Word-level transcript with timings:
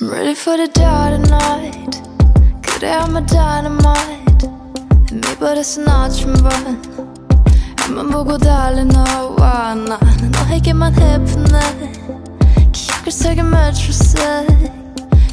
I'm 0.00 0.10
ready 0.10 0.34
for 0.34 0.56
the 0.56 0.68
dark 0.68 1.20
tonight. 1.22 2.00
그래 2.62 2.92
I'm 2.92 3.16
a 3.16 3.26
dynamite. 3.26 4.48
미버릇은 5.12 5.88
아침반. 5.88 6.82
앞만 7.82 8.10
보고 8.10 8.38
달린 8.38 8.88
너와 8.88 9.74
나는 9.74 10.30
너에게만 10.30 10.94
해프네. 10.94 11.92
기억을 12.72 13.10
새긴 13.10 13.50
매트리스. 13.50 14.16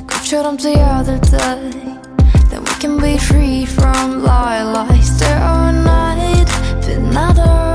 꿈처럼 0.07 0.57
뛰어들 0.57 1.21
때. 1.21 1.37
Then 2.49 2.63
we 2.63 2.73
can 2.79 2.97
be 2.97 3.15
free 3.17 3.63
from 3.65 4.23
lie 4.23 4.63
lies. 4.63 5.17
There 5.19 5.37
are 5.37 5.71
night, 5.71 6.49
빛나던 6.81 7.68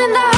in 0.00 0.12
the 0.12 0.37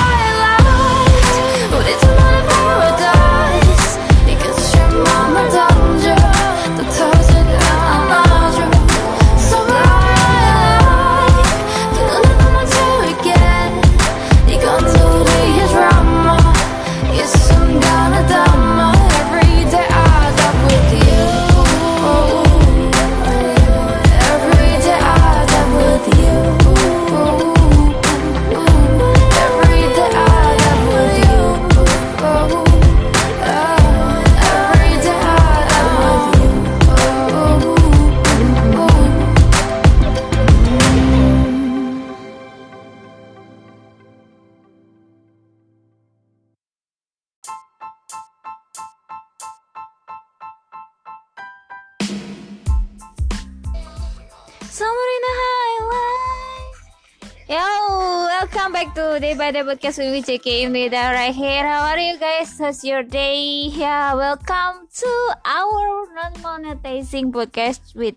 Day 59.51 59.67
Podcast 59.67 59.99
with 59.99 60.15
me, 60.15 60.23
JK 60.23 60.71
Imnida 60.71 61.11
right 61.11 61.35
here. 61.35 61.67
How 61.67 61.91
are 61.91 61.99
you 61.99 62.15
guys? 62.23 62.55
How's 62.55 62.87
your 62.87 63.03
day? 63.03 63.67
Yeah, 63.67 64.15
welcome 64.15 64.87
to 64.87 65.13
our 65.43 66.07
non-monetizing 66.15 67.35
podcast 67.35 67.99
with 67.99 68.15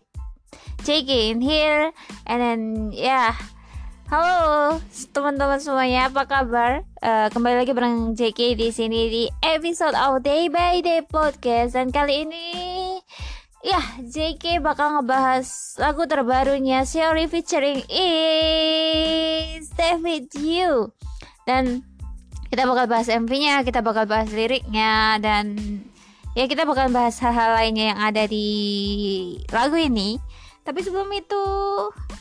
JK 0.86 1.34
in 1.34 1.42
here. 1.42 1.90
And 2.30 2.38
then, 2.38 2.62
yeah. 2.94 3.34
Halo 4.14 4.78
teman-teman 5.10 5.58
semuanya, 5.58 6.14
apa 6.14 6.30
kabar? 6.30 6.86
Eh, 7.02 7.28
kembali 7.34 7.66
lagi 7.66 7.74
bareng 7.74 8.14
JK 8.14 8.54
di 8.54 8.70
sini 8.70 9.10
di 9.10 9.24
episode 9.42 9.98
of 9.98 10.22
Day 10.22 10.54
by 10.54 10.86
Day 10.86 11.02
Podcast 11.02 11.74
dan 11.74 11.90
kali 11.90 12.30
ini 12.30 12.46
Ya, 13.66 13.82
JK 14.06 14.62
bakal 14.62 15.02
ngebahas 15.02 15.80
lagu 15.82 16.06
terbarunya 16.06 16.86
Xiaori 16.86 17.26
featuring 17.26 17.82
is 17.90 19.72
David 19.74 20.30
You 20.38 20.94
Dan 21.44 21.84
kita 22.48 22.70
bakal 22.70 22.86
bahas 22.86 23.10
MV-nya, 23.10 23.66
kita 23.66 23.82
bakal 23.82 24.06
bahas 24.06 24.30
liriknya 24.30 25.18
Dan 25.18 25.58
ya 26.38 26.46
kita 26.48 26.64
bakal 26.64 26.94
bahas 26.94 27.18
hal-hal 27.20 27.58
lainnya 27.58 27.96
yang 27.96 28.00
ada 28.00 28.24
di 28.30 28.48
lagu 29.50 29.76
ini 29.76 30.22
Tapi 30.64 30.80
sebelum 30.80 31.12
itu, 31.12 31.44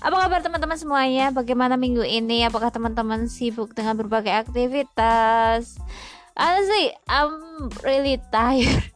apa 0.02 0.16
kabar 0.18 0.42
teman-teman 0.42 0.74
semuanya? 0.74 1.30
Bagaimana 1.30 1.78
minggu 1.78 2.02
ini? 2.02 2.42
Apakah 2.42 2.74
teman-teman 2.74 3.30
sibuk 3.30 3.70
dengan 3.70 3.94
berbagai 3.94 4.34
aktivitas? 4.34 5.78
Honestly, 6.34 6.90
I'm 7.06 7.70
really 7.86 8.18
tired 8.34 8.90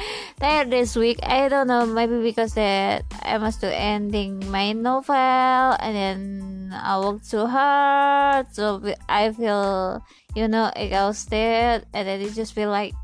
tired 0.40 0.70
this 0.70 0.96
week. 0.96 1.18
I 1.22 1.48
don't 1.48 1.66
know, 1.66 1.86
maybe 1.86 2.22
because 2.22 2.54
that 2.54 3.04
I 3.22 3.38
must 3.38 3.60
do 3.60 3.68
ending 3.68 4.50
my 4.50 4.72
novel 4.72 5.14
and 5.14 5.96
then 5.96 6.74
I 6.74 6.98
work 7.00 7.22
too 7.24 7.46
hard, 7.46 8.54
so 8.54 8.82
I 9.08 9.32
feel 9.32 10.02
you 10.34 10.48
know 10.48 10.70
exhausted, 10.74 11.86
and 11.92 12.04
then 12.08 12.20
it 12.20 12.34
just 12.34 12.54
feel 12.54 12.70
like 12.70 12.94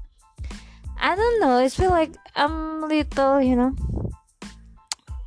I 1.00 1.14
don't 1.14 1.40
know. 1.40 1.58
It 1.58 1.72
feel 1.72 1.90
like 1.90 2.14
I'm 2.34 2.88
little, 2.88 3.40
you 3.40 3.56
know. 3.56 3.74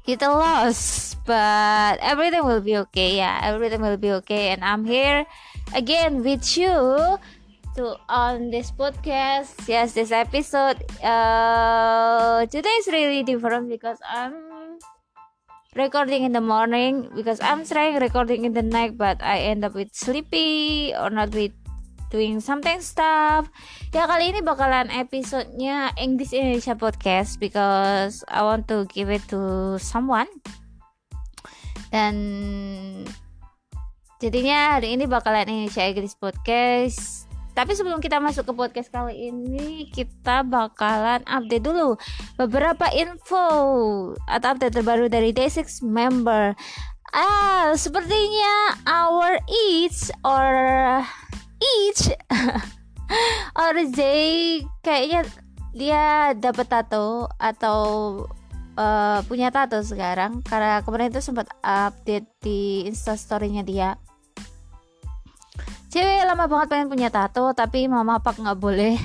kita 0.10 0.25
lost 0.25 1.21
but 1.30 2.01
everything 2.01 2.42
will 2.42 2.66
be 2.66 2.74
okay 2.81 3.21
yeah 3.21 3.38
everything 3.45 3.77
will 3.77 3.94
be 4.01 4.10
okay 4.10 4.50
and 4.50 4.66
I'm 4.66 4.81
here 4.81 5.30
again 5.77 6.25
with 6.25 6.57
you 6.57 6.74
to 7.79 7.95
on 8.11 8.51
this 8.51 8.75
podcast 8.75 9.55
yes 9.71 9.95
this 9.95 10.11
episode 10.11 10.75
uh 10.99 12.43
today 12.51 12.75
is 12.83 12.91
really 12.91 13.23
different 13.23 13.71
because 13.71 13.95
I'm 14.03 14.35
recording 15.79 16.27
in 16.27 16.35
the 16.35 16.43
morning 16.43 17.07
because 17.15 17.39
I'm 17.39 17.63
trying 17.63 17.95
recording 18.03 18.43
in 18.43 18.51
the 18.51 18.65
night 18.67 18.99
but 18.99 19.23
I 19.23 19.47
end 19.47 19.63
up 19.63 19.79
with 19.79 19.95
sleepy 19.95 20.91
or 20.91 21.07
not 21.07 21.31
with 21.31 21.55
doing 22.09 22.41
something 22.41 22.81
stuff. 22.81 23.45
Ya 23.93 24.09
kali 24.09 24.33
ini 24.33 24.41
bakalan 24.41 24.89
episodenya 24.89 25.93
English 25.93 26.33
Indonesia 26.33 26.73
Podcast 26.73 27.37
because 27.37 28.25
I 28.25 28.41
want 28.41 28.65
to 28.73 28.89
give 28.89 29.13
it 29.13 29.21
to 29.29 29.77
someone. 29.77 30.25
Dan 31.93 32.17
jadinya 34.17 34.81
hari 34.81 34.97
ini 34.97 35.05
bakalan 35.05 35.45
Indonesia 35.45 35.85
English 35.85 36.17
Podcast. 36.17 37.28
Tapi 37.59 37.75
sebelum 37.75 38.00
kita 38.00 38.23
masuk 38.23 38.47
ke 38.47 38.53
podcast 38.56 38.88
kali 38.88 39.35
ini, 39.35 39.91
kita 39.91 40.47
bakalan 40.47 41.19
update 41.27 41.67
dulu 41.67 42.00
beberapa 42.39 42.88
info 42.95 43.44
atau 44.15 44.47
update 44.56 44.79
terbaru 44.79 45.11
dari 45.11 45.35
Day6 45.35 45.83
member. 45.83 46.56
Ah, 47.11 47.75
sepertinya 47.75 48.79
our 48.88 49.44
each 49.51 50.07
or 50.23 50.47
each 51.59 52.15
RJ 53.75 54.00
kayaknya 54.79 55.27
dia 55.75 56.31
dapat 56.39 56.63
tato 56.63 57.27
atau 57.44 57.79
uh, 58.79 59.19
punya 59.27 59.51
tato 59.51 59.83
sekarang 59.83 60.47
karena 60.47 60.79
kemarin 60.79 61.11
itu 61.11 61.19
sempat 61.19 61.51
update 61.59 62.29
di 62.39 62.88
instastorynya 62.88 63.67
dia 63.67 64.00
cewek 65.89 66.21
lama 66.21 66.45
banget 66.45 66.68
pengen 66.69 66.88
punya 66.88 67.09
tato 67.09 67.50
tapi 67.57 67.89
mama 67.89 68.21
pak 68.21 68.38
nggak 68.38 68.59
boleh. 68.62 68.95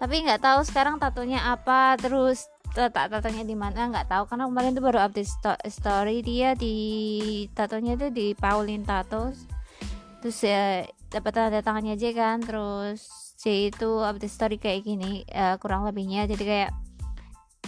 Tapi 0.00 0.24
nggak 0.24 0.40
tahu 0.40 0.60
sekarang 0.64 0.96
tatonya 0.96 1.52
apa 1.52 2.00
terus 2.00 2.48
letak 2.72 3.12
tatonya 3.12 3.44
di 3.44 3.52
mana 3.52 3.92
nggak 3.92 4.08
tahu. 4.08 4.24
Karena 4.32 4.48
kemarin 4.48 4.72
tuh 4.72 4.84
baru 4.84 4.98
update 5.04 5.28
story 5.68 6.24
dia 6.24 6.56
di 6.56 6.76
tatonya 7.52 8.00
itu 8.00 8.08
di 8.08 8.26
Pauline 8.32 8.82
Tato 8.82 9.30
terus 10.18 10.38
ya 10.42 10.82
dapat 11.14 11.30
tanda 11.30 11.62
tangannya 11.62 11.94
aja 11.94 12.10
kan 12.10 12.42
terus 12.42 13.06
C 13.38 13.70
itu 13.70 14.02
update 14.02 14.34
story 14.34 14.56
kayak 14.58 14.82
gini 14.88 15.22
uh, 15.36 15.60
kurang 15.60 15.84
lebihnya. 15.84 16.24
Jadi 16.24 16.44
kayak 16.48 16.70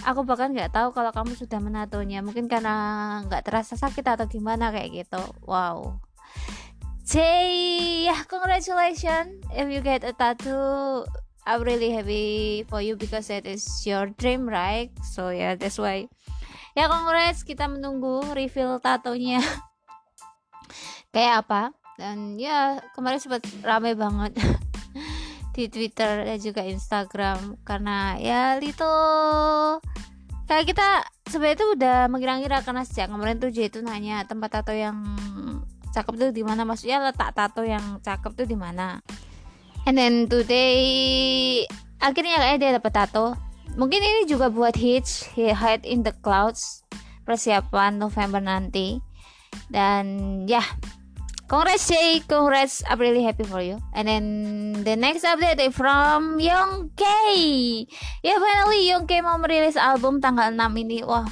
aku 0.09 0.25
bahkan 0.25 0.57
nggak 0.57 0.73
tahu 0.73 0.97
kalau 0.97 1.13
kamu 1.13 1.37
sudah 1.37 1.61
menatonya. 1.61 2.25
Mungkin 2.25 2.49
karena 2.49 2.75
nggak 3.29 3.45
terasa 3.45 3.77
sakit 3.77 4.07
atau 4.09 4.25
gimana 4.25 4.73
kayak 4.73 5.05
gitu. 5.05 5.21
Wow 5.45 6.01
Ya 7.11 7.19
yeah, 8.15 8.23
congratulations. 8.31 9.43
If 9.51 9.67
you 9.67 9.83
get 9.83 10.07
a 10.07 10.15
tattoo 10.15 11.03
I'm 11.43 11.67
really 11.67 11.91
happy 11.91 12.63
for 12.71 12.79
you 12.79 12.95
because 12.95 13.27
that 13.35 13.51
is 13.51 13.67
your 13.83 14.15
dream 14.15 14.47
right? 14.47 14.95
So 15.11 15.35
yeah 15.35 15.59
that's 15.59 15.75
why. 15.75 16.07
Ya 16.79 16.87
congrats. 16.87 17.43
Kita 17.43 17.67
menunggu 17.67 18.23
reveal 18.31 18.79
tatonya. 18.79 19.43
Kayak 21.15 21.51
apa? 21.51 21.75
Dan 21.99 22.39
ya 22.39 22.79
kemarin 22.95 23.19
sempat 23.19 23.43
rame 23.67 23.99
banget 23.99 24.39
di 25.59 25.67
Twitter 25.67 26.23
dan 26.23 26.39
juga 26.39 26.63
Instagram 26.63 27.59
karena 27.67 28.23
ya 28.23 28.55
little 28.63 29.83
kayak 30.47 30.63
kita 30.63 31.03
sebenarnya 31.27 31.59
itu 31.59 31.67
udah 31.75 31.99
mengira-ngira 32.07 32.63
karena 32.63 32.87
sejak 32.87 33.11
kemarin 33.11 33.43
tuh 33.43 33.51
J 33.51 33.67
itu 33.67 33.83
nanya 33.83 34.23
tempat 34.31 34.63
tato 34.63 34.71
yang 34.71 35.03
cakep 35.91 36.15
tuh 36.17 36.31
di 36.31 36.43
mana 36.47 36.63
maksudnya 36.67 37.03
letak 37.03 37.35
tato 37.35 37.63
yang 37.67 37.99
cakep 38.01 38.33
tuh 38.35 38.47
di 38.47 38.57
mana 38.57 38.99
and 39.85 39.97
then 39.99 40.27
today 40.31 41.65
akhirnya 42.01 42.41
kayak 42.41 42.59
dia 42.63 42.71
dapat 42.79 42.93
tato 42.95 43.35
mungkin 43.75 44.03
ini 44.03 44.27
juga 44.27 44.51
buat 44.51 44.75
Hitch 44.75 45.31
Hide 45.37 45.87
in 45.87 46.03
the 46.03 46.15
Clouds 46.23 46.83
persiapan 47.27 48.01
November 48.01 48.43
nanti 48.43 48.99
dan 49.71 50.47
ya 50.47 50.63
Congrats 51.51 51.91
Jay, 51.91 52.23
congrats. 52.31 52.87
I'm 52.87 53.03
really 53.03 53.27
happy 53.27 53.43
for 53.43 53.59
you. 53.59 53.83
And 53.91 54.07
then 54.07 54.25
the 54.87 54.95
next 54.95 55.27
update 55.27 55.59
is 55.59 55.75
from 55.75 56.39
Young 56.39 56.95
K. 56.95 57.03
Ya 58.23 58.31
yeah, 58.31 58.39
finally 58.39 58.87
Young 58.87 59.11
K 59.11 59.19
mau 59.19 59.35
merilis 59.35 59.75
album 59.75 60.23
tanggal 60.23 60.55
6 60.55 60.79
ini. 60.79 61.03
Wah, 61.03 61.27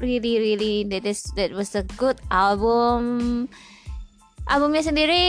really 0.00 0.40
really 0.40 0.88
that 0.88 1.04
is 1.04 1.28
that 1.36 1.52
was 1.52 1.76
a 1.76 1.84
good 2.00 2.16
album. 2.32 3.44
Albumnya 4.46 4.82
sendiri 4.82 5.24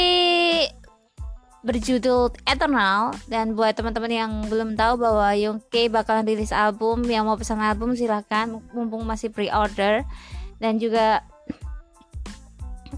berjudul 1.63 2.35
Eternal. 2.43 3.15
Dan 3.31 3.55
buat 3.55 3.73
teman-teman 3.73 4.11
yang 4.11 4.31
belum 4.51 4.75
tahu 4.75 4.99
bahwa 4.99 5.31
Young 5.33 5.63
K 5.71 5.87
bakalan 5.87 6.27
rilis 6.27 6.51
album 6.51 7.07
yang 7.07 7.23
mau 7.23 7.39
pesan 7.39 7.63
album 7.63 7.95
silahkan 7.95 8.59
mumpung 8.75 9.07
masih 9.07 9.31
pre-order. 9.31 10.03
Dan 10.59 10.77
juga 10.77 11.23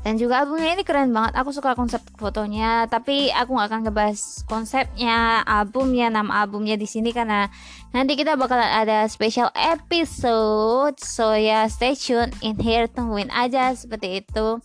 dan 0.04 0.22
juga 0.22 0.44
albumnya 0.44 0.78
ini 0.78 0.86
keren 0.86 1.10
banget. 1.10 1.34
Aku 1.34 1.50
suka 1.50 1.74
konsep 1.74 1.98
fotonya. 2.22 2.86
Tapi 2.86 3.34
aku 3.34 3.58
nggak 3.58 3.70
akan 3.74 3.82
ngebahas 3.90 4.46
konsepnya 4.46 5.42
albumnya 5.42 6.14
nama 6.14 6.46
albumnya 6.46 6.78
di 6.78 6.86
sini. 6.86 7.10
Karena 7.10 7.50
nanti 7.90 8.14
kita 8.14 8.38
bakalan 8.38 8.70
ada 8.70 9.10
special 9.10 9.50
episode. 9.58 11.00
So 11.02 11.34
ya 11.34 11.66
stay 11.66 11.98
tune 11.98 12.30
in 12.46 12.60
here. 12.62 12.86
Tungguin 12.86 13.34
aja 13.34 13.74
seperti 13.74 14.22
itu 14.22 14.62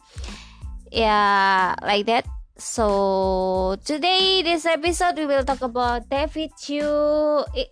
ya 0.90 1.72
like 1.82 2.06
that 2.06 2.26
So 2.60 3.80
today 3.88 4.44
this 4.44 4.68
episode 4.68 5.16
we 5.16 5.24
will 5.24 5.48
talk 5.48 5.64
about 5.64 6.04
David 6.12 6.52
Chu 6.60 6.84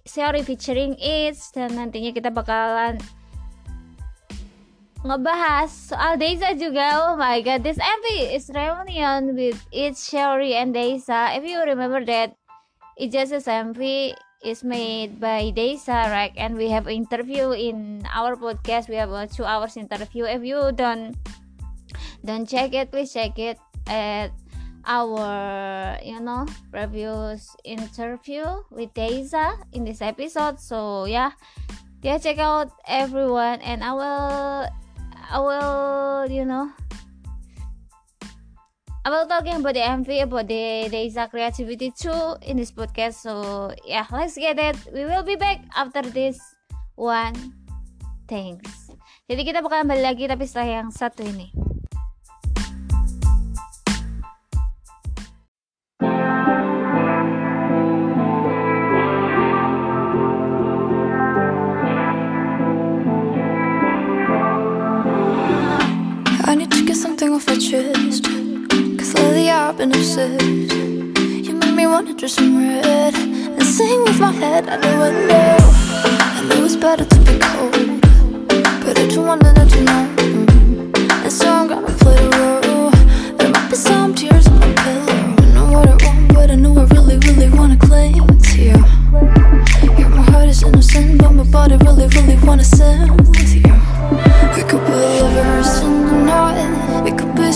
sorry 0.08 0.40
featuring 0.40 0.96
it 0.96 1.36
dan 1.52 1.76
nantinya 1.76 2.08
kita 2.16 2.32
bakalan 2.32 2.96
ngebahas 5.04 5.68
soal 5.68 6.16
Deza 6.16 6.56
juga. 6.56 7.04
Oh 7.04 7.20
my 7.20 7.44
god, 7.44 7.62
this 7.62 7.76
MV 7.76 8.32
is 8.32 8.48
reunion 8.48 9.36
with 9.36 9.60
It's 9.70 10.08
Sherry 10.08 10.56
and 10.56 10.72
Deza. 10.72 11.36
If 11.36 11.44
you 11.44 11.60
remember 11.62 12.02
that, 12.08 12.34
it's 12.96 13.12
just 13.12 13.36
a 13.36 13.44
MV 13.44 14.16
is 14.40 14.64
made 14.64 15.20
by 15.20 15.52
Deza, 15.52 16.10
right? 16.10 16.32
And 16.34 16.56
we 16.56 16.72
have 16.72 16.88
interview 16.88 17.52
in 17.52 18.08
our 18.10 18.34
podcast. 18.40 18.88
We 18.88 18.96
have 18.96 19.12
a 19.12 19.28
two 19.28 19.44
hours 19.44 19.76
interview. 19.76 20.24
If 20.24 20.42
you 20.42 20.72
don't 20.74 21.14
don't 22.24 22.48
check 22.48 22.74
it, 22.74 22.90
please 22.90 23.12
check 23.12 23.38
it 23.38 23.58
at 23.86 24.32
our 24.88 25.98
you 26.00 26.20
know 26.20 26.46
previous 26.72 27.52
interview 27.64 28.44
with 28.70 28.92
Deza 28.94 29.58
in 29.72 29.84
this 29.84 30.00
episode. 30.00 30.60
So 30.60 31.04
yeah, 31.04 31.32
yeah, 32.02 32.18
check 32.18 32.38
out 32.38 32.72
everyone, 32.86 33.60
and 33.60 33.84
I 33.84 33.92
will 33.92 34.68
I 35.28 35.38
will, 35.40 36.30
you 36.32 36.48
know, 36.48 36.72
I 39.04 39.10
will 39.10 39.28
talking 39.28 39.60
about 39.60 39.74
the 39.74 39.84
MV, 39.84 40.22
about 40.24 40.48
the 40.48 40.88
Deza 40.88 41.28
creativity 41.28 41.92
too 41.92 42.36
in 42.40 42.56
this 42.56 42.72
podcast. 42.72 43.20
So 43.20 43.74
yeah, 43.84 44.08
let's 44.10 44.40
get 44.40 44.58
it. 44.58 44.76
We 44.88 45.04
will 45.04 45.22
be 45.22 45.36
back 45.36 45.60
after 45.76 46.00
this 46.00 46.40
one. 46.96 47.36
Thanks. 48.24 48.88
Jadi 49.28 49.44
kita 49.44 49.60
bakalan 49.60 49.92
balik 49.92 50.16
lagi 50.16 50.24
tapi 50.24 50.48
setelah 50.48 50.80
yang 50.80 50.88
satu 50.88 51.20
ini. 51.20 51.52
Chest 67.70 68.24
Cause 68.98 69.12
lately 69.14 69.50
I've 69.50 69.76
been 69.76 69.92
obsessed 69.92 70.42
You 70.42 71.52
make 71.52 71.74
me 71.74 71.86
wanna 71.86 72.14
dress 72.14 72.38
in 72.38 72.56
red 72.56 73.14
And 73.14 73.62
sing 73.62 74.04
with 74.04 74.18
my 74.18 74.32
head. 74.32 74.66
Out 74.70 74.80
the 74.80 74.88
window 75.02 75.56
I 76.36 76.46
know 76.48 76.64
it's 76.64 76.76
better 76.76 77.04
to 77.04 77.18
be 77.26 77.36
cold 77.38 78.00
But 78.84 78.98
I 78.98 79.06
don't 79.08 79.26
wanna 79.26 79.52
let 79.52 79.70
you 79.74 79.84
know. 79.84 80.04
And 81.24 81.32
so 81.32 81.46
I'm 81.52 81.68
gonna 81.68 81.92
play 82.02 82.16
the 82.16 82.30
role 82.38 82.90
There 83.36 83.50
might 83.50 83.68
be 83.68 83.76
some 83.76 84.14
tears 84.14 84.46
on 84.46 84.60
my 84.60 84.72
pillow. 84.82 85.18
I 85.42 85.52
know 85.52 85.72
what 85.72 85.88
I 85.88 85.96
want 86.06 86.34
but 86.34 86.50
I 86.50 86.54
know 86.54 86.72
I 86.78 86.84
really, 86.84 87.18
really 87.18 87.50
wanna 87.50 87.76
claim 87.76 88.24
it's 88.30 88.56
you 88.56 88.78
Yeah, 89.98 90.08
my 90.08 90.22
heart 90.30 90.48
is 90.48 90.62
innocent 90.62 91.18
But 91.20 91.32
my 91.32 91.44
body 91.44 91.76
really, 91.84 92.06
really 92.16 92.36
wanna 92.46 92.64
sing 92.64 93.14
with 93.18 93.52
you. 93.54 93.74
We 94.56 94.62
could 94.70 94.84
be 94.86 95.20
lovers 95.20 95.80
in 95.80 96.07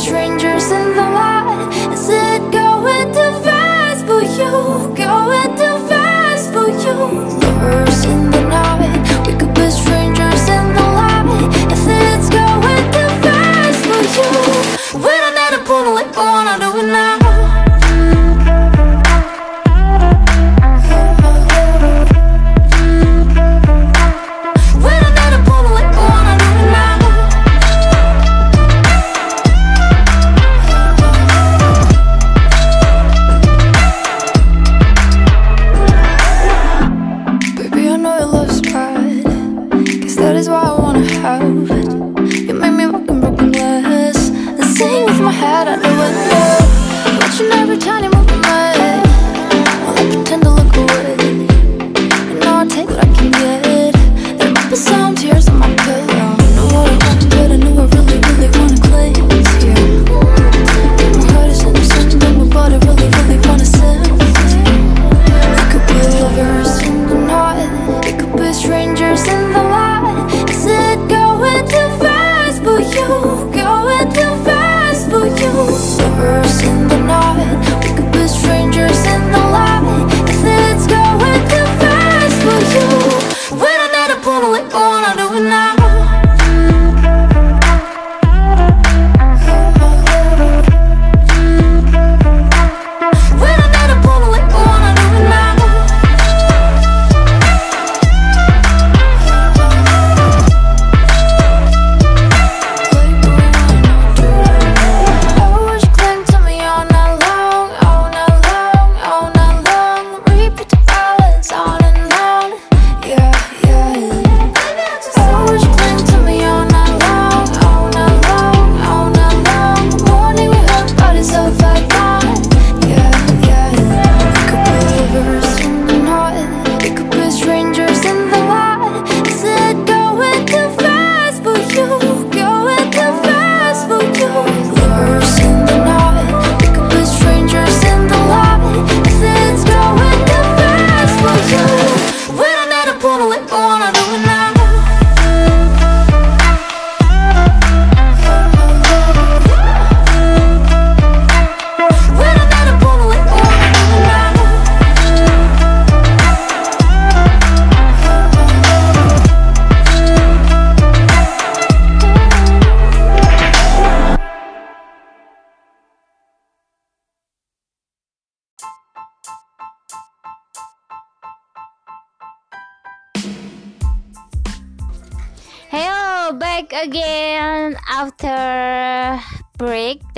strangers 0.03 0.73
in 0.73 0.95
the 0.97 1.09
light 1.19 1.69
Is 1.93 2.09
it 2.09 2.41
going 2.51 3.09
too 3.19 3.33
fast 3.47 4.05
for 4.05 4.23
you? 4.39 4.53
Going 4.97 5.51
too 5.61 5.77
fast 5.91 6.53
for 6.53 6.69
you? 6.85 6.97
Lovers 7.41 8.05
in 8.05 8.22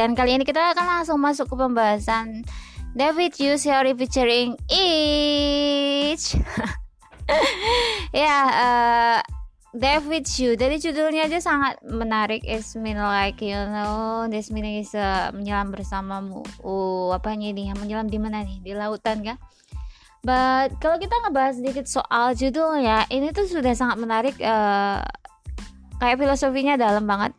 dan 0.04 0.12
kali 0.12 0.36
ini 0.36 0.44
kita 0.44 0.76
akan 0.76 1.00
langsung 1.00 1.16
masuk 1.16 1.48
ke 1.48 1.56
pembahasan 1.56 2.44
David 2.92 3.40
Yu 3.40 3.56
Theory 3.56 3.96
featuring 3.96 4.52
Each. 4.68 6.36
Ya 8.12 8.36
uh, 8.52 9.18
David 9.72 10.28
Yu. 10.28 10.60
Dari 10.60 10.76
judulnya 10.76 11.24
aja 11.24 11.40
sangat 11.40 11.80
menarik. 11.88 12.44
It's 12.44 12.76
mean 12.76 13.00
like 13.00 13.40
you 13.40 13.56
know 13.56 14.28
this 14.28 14.52
meaning 14.52 14.84
is 14.84 14.92
uh, 14.92 15.32
menyelam 15.32 15.72
bersamamu. 15.72 16.44
Oh 16.60 17.16
apanya 17.16 17.48
ini? 17.48 17.72
Menyelam 17.72 18.12
di 18.12 18.20
mana 18.20 18.44
nih? 18.44 18.60
Di 18.60 18.76
lautan 18.76 19.24
kan? 19.24 19.40
But 20.20 20.76
kalau 20.84 21.00
kita 21.00 21.16
ngebahas 21.24 21.64
sedikit 21.64 21.88
soal 21.88 22.36
judulnya, 22.36 23.08
ini 23.08 23.32
tuh 23.32 23.48
sudah 23.48 23.72
sangat 23.72 23.96
menarik. 23.96 24.36
Uh, 24.36 25.00
kayak 25.96 26.20
filosofinya 26.20 26.76
dalam 26.76 27.08
banget. 27.08 27.32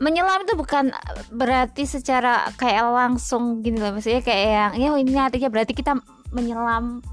Menyelam 0.00 0.48
itu 0.48 0.56
bukan 0.56 0.88
berarti 1.28 1.84
secara 1.84 2.48
kayak 2.56 2.88
langsung 2.88 3.60
gini 3.60 3.76
loh, 3.76 3.92
maksudnya 3.92 4.24
kayak 4.24 4.44
yang 4.48 4.72
ya 4.80 4.88
ini 4.96 5.12
artinya 5.20 5.52
berarti 5.52 5.76
kita 5.76 5.92
menyelam 6.32 7.04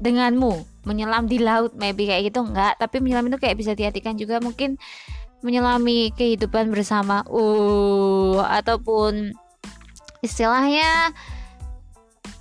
denganmu, 0.00 0.64
menyelam 0.88 1.28
di 1.28 1.38
laut, 1.38 1.76
maybe 1.76 2.08
kayak 2.08 2.32
gitu 2.32 2.40
enggak. 2.40 2.80
Tapi 2.80 3.04
menyelam 3.04 3.28
itu 3.28 3.36
kayak 3.36 3.60
bisa 3.60 3.76
diartikan 3.76 4.16
juga 4.16 4.40
mungkin 4.40 4.80
menyelami 5.42 6.14
kehidupan 6.16 6.72
bersama, 6.72 7.20
uh, 7.28 8.40
ataupun 8.48 9.36
istilahnya 10.22 11.12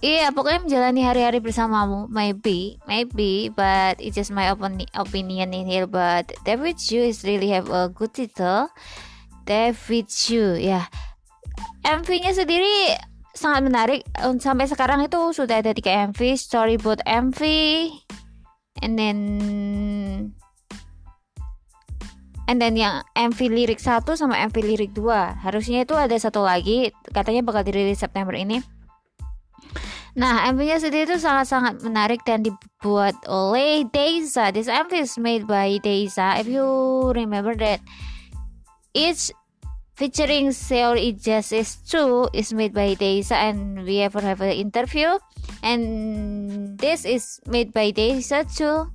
Iya, 0.01 0.33
pokoknya 0.33 0.65
menjalani 0.65 1.05
hari-hari 1.05 1.37
bersamamu. 1.37 2.09
Maybe, 2.09 2.81
maybe, 2.89 3.53
but 3.53 4.01
it's 4.01 4.17
just 4.17 4.33
my 4.33 4.49
opini 4.49 4.89
opinion 4.97 5.53
in 5.53 5.69
here. 5.69 5.85
But 5.85 6.33
David 6.41 6.81
Chu 6.81 7.05
is 7.05 7.21
really 7.21 7.53
have 7.53 7.69
a 7.69 7.85
good 7.93 8.09
title. 8.09 8.73
David 9.45 10.09
Chu, 10.09 10.57
ya. 10.57 10.85
Yeah. 10.85 10.85
MV-nya 11.85 12.33
sendiri 12.33 12.97
sangat 13.37 13.61
menarik. 13.61 14.01
Sampai 14.41 14.65
sekarang 14.65 15.05
itu 15.05 15.21
sudah 15.37 15.61
ada 15.61 15.69
tiga 15.69 16.09
MV, 16.09 16.17
storyboard 16.33 17.05
MV, 17.05 17.41
and 18.81 18.97
then 18.97 19.17
and 22.49 22.57
then 22.57 22.73
yang 22.73 23.05
MV 23.13 23.37
lirik 23.37 23.77
1 23.77 24.01
sama 24.17 24.35
MV 24.49 24.57
lirik 24.59 24.91
2 24.97 25.45
harusnya 25.45 25.87
itu 25.87 25.95
ada 25.95 26.11
satu 26.19 26.43
lagi 26.43 26.91
katanya 27.15 27.47
bakal 27.47 27.63
dirilis 27.63 28.03
September 28.03 28.35
ini 28.35 28.59
Nah, 30.11 30.43
MV-nya 30.51 30.83
sendiri 30.83 31.07
itu 31.07 31.23
sangat-sangat 31.23 31.87
menarik 31.87 32.19
dan 32.27 32.43
dibuat 32.43 33.15
oleh 33.31 33.87
Deisa. 33.87 34.51
This 34.51 34.67
MV 34.67 34.91
is 34.91 35.15
made 35.15 35.47
by 35.47 35.79
Deisa. 35.79 36.35
If 36.35 36.51
you 36.51 36.67
remember 37.15 37.55
that, 37.55 37.79
each 38.91 39.31
featuring 39.95 40.51
Seoul 40.51 40.99
Justice 41.15 41.79
2 41.87 42.35
is 42.35 42.51
made 42.51 42.75
by 42.75 42.99
Deisa 42.99 43.39
and 43.39 43.87
we 43.87 44.03
ever 44.03 44.19
have 44.19 44.43
an 44.43 44.51
interview. 44.51 45.15
And 45.63 46.75
this 46.75 47.05
is 47.05 47.39
made 47.47 47.71
by 47.71 47.95
Deisa 47.95 48.43
too. 48.43 48.91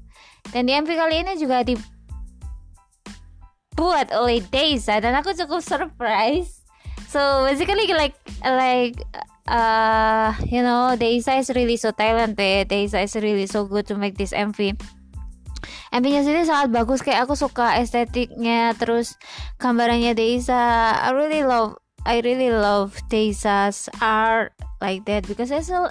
Dan 0.52 0.68
di 0.68 0.76
MV 0.76 1.00
kali 1.00 1.24
ini 1.24 1.40
juga 1.40 1.64
dibuat 1.64 4.12
oleh 4.12 4.44
Deisa 4.52 5.00
dan 5.00 5.16
aku 5.16 5.32
cukup 5.32 5.64
surprise. 5.64 6.60
So 7.08 7.48
basically 7.48 7.88
like 7.94 8.18
like 8.42 8.98
uh 9.46 10.34
you 10.46 10.62
know 10.62 10.94
Deisa 10.98 11.38
is 11.38 11.50
really 11.54 11.78
so 11.78 11.90
talented 11.90 12.68
Deisa 12.68 13.02
is 13.02 13.14
really 13.14 13.46
so 13.46 13.64
good 13.64 13.86
to 13.86 13.94
make 13.94 14.18
this 14.18 14.34
MV 14.34 14.74
MV-nya 15.94 16.22
sendiri 16.26 16.44
sangat 16.44 16.68
bagus 16.74 17.00
kayak 17.00 17.26
aku 17.26 17.38
suka 17.38 17.78
estetiknya 17.78 18.74
terus 18.76 19.14
gambarannya 19.62 20.12
Deisa 20.18 20.92
I 20.98 21.10
really 21.14 21.46
love 21.46 21.78
I 22.06 22.22
really 22.22 22.54
love 22.54 22.94
Deisa's 23.10 23.90
art 23.98 24.54
like 24.78 25.02
that 25.10 25.26
because 25.26 25.50
I 25.50 25.62
still 25.62 25.90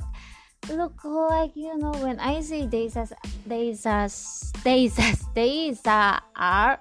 look 0.72 0.96
like 1.04 1.56
you 1.56 1.76
know 1.76 1.92
when 2.00 2.20
I 2.20 2.40
see 2.40 2.68
Deisa's 2.68 3.12
Deisa's 3.48 4.52
Deisa's 4.64 5.28
Deisa 5.36 6.24
art 6.36 6.80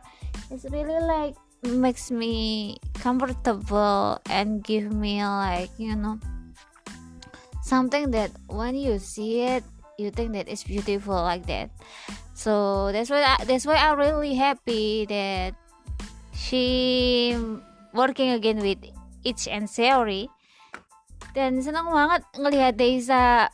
it's 0.51 0.67
really 0.71 1.03
like 1.03 1.35
makes 1.65 2.11
me 2.11 2.77
comfortable 3.01 4.21
and 4.29 4.63
give 4.63 4.93
me 4.93 5.25
like 5.25 5.73
you 5.79 5.97
know 5.97 6.21
something 7.75 8.15
that 8.15 8.31
when 8.47 8.79
you 8.79 9.03
see 9.03 9.43
it 9.43 9.67
you 9.99 10.15
think 10.15 10.35
that 10.35 10.47
it's 10.47 10.63
beautiful 10.63 11.19
like 11.19 11.47
that. 11.47 11.71
So 12.35 12.91
that's 12.91 13.11
why 13.11 13.23
I, 13.23 13.45
that's 13.47 13.67
why 13.67 13.79
I'm 13.79 13.99
really 13.99 14.35
happy 14.35 15.07
that 15.07 15.55
she 16.35 17.35
working 17.95 18.35
again 18.35 18.59
with 18.59 18.79
Itch 19.23 19.47
and 19.47 19.71
Seori. 19.71 20.27
Dan 21.35 21.63
senang 21.63 21.91
banget 21.91 22.23
ngelihat 22.39 22.75
Deisa 22.79 23.51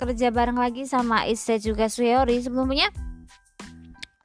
kerja 0.00 0.32
bareng 0.32 0.56
lagi 0.56 0.84
sama 0.84 1.28
Itch 1.28 1.48
juga 1.64 1.88
Seori. 1.88 2.44
Sebelumnya 2.44 2.92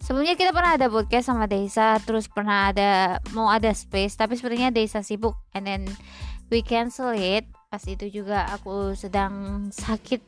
sebelumnya 0.03 0.35
kita 0.35 0.51
pernah 0.51 0.75
ada 0.75 0.91
podcast 0.91 1.31
sama 1.31 1.47
Deisa 1.47 1.97
terus 2.03 2.27
pernah 2.27 2.75
ada 2.75 3.23
mau 3.31 3.47
ada 3.47 3.71
space 3.71 4.19
tapi 4.19 4.35
sepertinya 4.35 4.69
Deisa 4.75 5.01
sibuk 5.01 5.33
and 5.55 5.65
then 5.65 5.81
we 6.51 6.61
cancel 6.61 7.15
it 7.15 7.47
pas 7.75 7.83
itu 7.91 8.07
juga 8.07 8.47
aku 8.55 8.95
sedang 8.95 9.67
sakit 9.67 10.23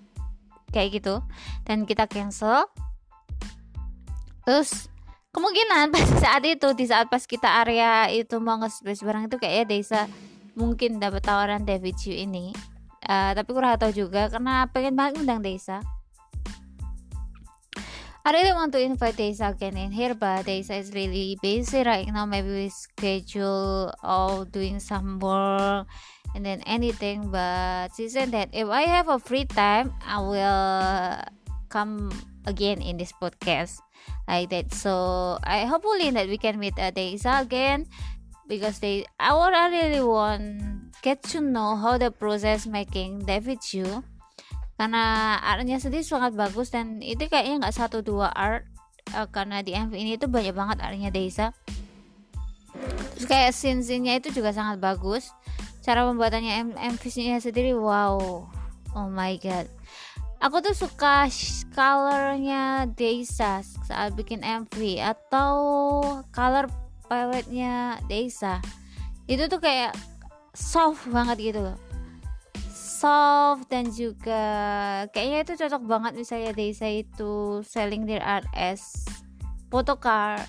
kayak 0.68 1.00
gitu 1.00 1.24
dan 1.64 1.88
kita 1.88 2.04
cancel. 2.04 2.68
Terus 4.44 4.92
kemungkinan 5.32 5.88
pas 5.96 6.04
saat 6.20 6.44
itu 6.44 6.68
di 6.76 6.92
saat 6.92 7.08
pas 7.08 7.24
kita 7.24 7.48
area 7.64 8.12
itu 8.12 8.36
mau 8.44 8.60
nge-space 8.60 9.00
barang 9.00 9.32
itu 9.32 9.40
kayaknya 9.40 9.64
Desa 9.64 10.02
mungkin 10.60 11.00
dapat 11.00 11.24
tawaran 11.24 11.64
David 11.64 11.96
Yu 12.04 12.20
ini. 12.20 12.52
Uh, 13.08 13.32
tapi 13.32 13.56
kurang 13.56 13.80
tahu 13.80 13.96
juga 13.96 14.28
karena 14.28 14.68
pengen 14.68 15.00
banget 15.00 15.24
undang 15.24 15.40
Desa. 15.40 15.80
I 18.28 18.36
really 18.36 18.52
want 18.52 18.76
to 18.76 18.84
invite 18.84 19.16
Desa 19.16 19.56
again 19.56 19.80
in 19.80 19.96
here, 19.96 20.12
but 20.12 20.44
Desa 20.44 20.76
is 20.76 20.92
really 20.92 21.40
busy 21.40 21.80
right 21.80 22.12
now. 22.12 22.28
Maybe 22.28 22.52
we 22.52 22.68
schedule 22.68 23.96
of 24.04 24.52
doing 24.52 24.84
some 24.84 25.24
work 25.24 25.88
and 26.38 26.46
then 26.46 26.62
anything 26.70 27.34
but 27.34 27.90
she 27.98 28.06
said 28.06 28.30
that 28.30 28.54
if 28.54 28.70
I 28.70 28.86
have 28.86 29.10
a 29.10 29.18
free 29.18 29.50
time 29.50 29.90
I 30.06 30.22
will 30.22 31.26
come 31.74 32.14
again 32.46 32.78
in 32.86 33.02
this 33.02 33.10
podcast 33.18 33.82
like 34.30 34.54
that. 34.54 34.70
So 34.70 35.42
I 35.42 35.66
hopefully 35.66 36.14
that 36.14 36.30
we 36.30 36.38
can 36.38 36.62
meet 36.62 36.78
uh, 36.78 36.94
Deisa 36.94 37.42
again 37.42 37.90
because 38.46 38.78
they 38.78 39.10
I 39.18 39.34
really 39.34 40.06
want 40.06 40.94
get 41.02 41.26
to 41.34 41.42
know 41.42 41.74
how 41.74 41.98
the 41.98 42.14
process 42.14 42.70
making 42.70 43.26
David 43.26 43.66
Chu 43.66 44.06
karena 44.78 45.42
artnya 45.42 45.82
sendiri 45.82 46.06
sangat 46.06 46.38
bagus 46.38 46.70
dan 46.70 47.02
itu 47.02 47.26
kayaknya 47.26 47.66
nggak 47.66 47.78
satu 47.82 48.06
dua 48.06 48.30
art 48.30 48.70
uh, 49.18 49.26
karena 49.26 49.66
di 49.66 49.74
MV 49.74 49.90
ini 49.98 50.22
itu 50.22 50.30
banyak 50.30 50.54
banget 50.54 50.78
artnya 50.86 51.10
Deisa. 51.10 51.50
Terus 53.18 53.26
kayak 53.26 53.58
scene-scene-nya 53.58 54.22
itu 54.22 54.30
juga 54.30 54.54
sangat 54.54 54.78
bagus 54.78 55.34
cara 55.88 56.04
pembuatannya 56.04 56.76
MV-nya 56.76 57.40
sendiri 57.40 57.72
wow. 57.72 58.44
Oh 58.92 59.08
my 59.08 59.40
god. 59.40 59.72
Aku 60.44 60.60
tuh 60.60 60.76
suka 60.76 61.32
colornya 61.72 62.92
Deisa 62.92 63.64
saat 63.64 64.12
bikin 64.20 64.44
MV 64.44 64.76
atau 65.00 65.56
color 66.36 66.68
palette-nya 67.08 68.04
Deisa 68.12 68.60
itu 69.32 69.48
tuh 69.48 69.64
kayak 69.64 69.96
soft 70.52 71.08
banget 71.08 71.56
gitu 71.56 71.64
loh. 71.64 71.80
Soft 72.68 73.72
dan 73.72 73.88
juga 73.88 74.44
kayaknya 75.16 75.40
itu 75.48 75.54
cocok 75.56 75.84
banget 75.88 76.14
misalnya 76.20 76.52
Deisa 76.52 76.92
itu 76.92 77.64
selling 77.64 78.04
their 78.04 78.22
art 78.22 78.44
as 78.52 79.08
photocard 79.72 80.44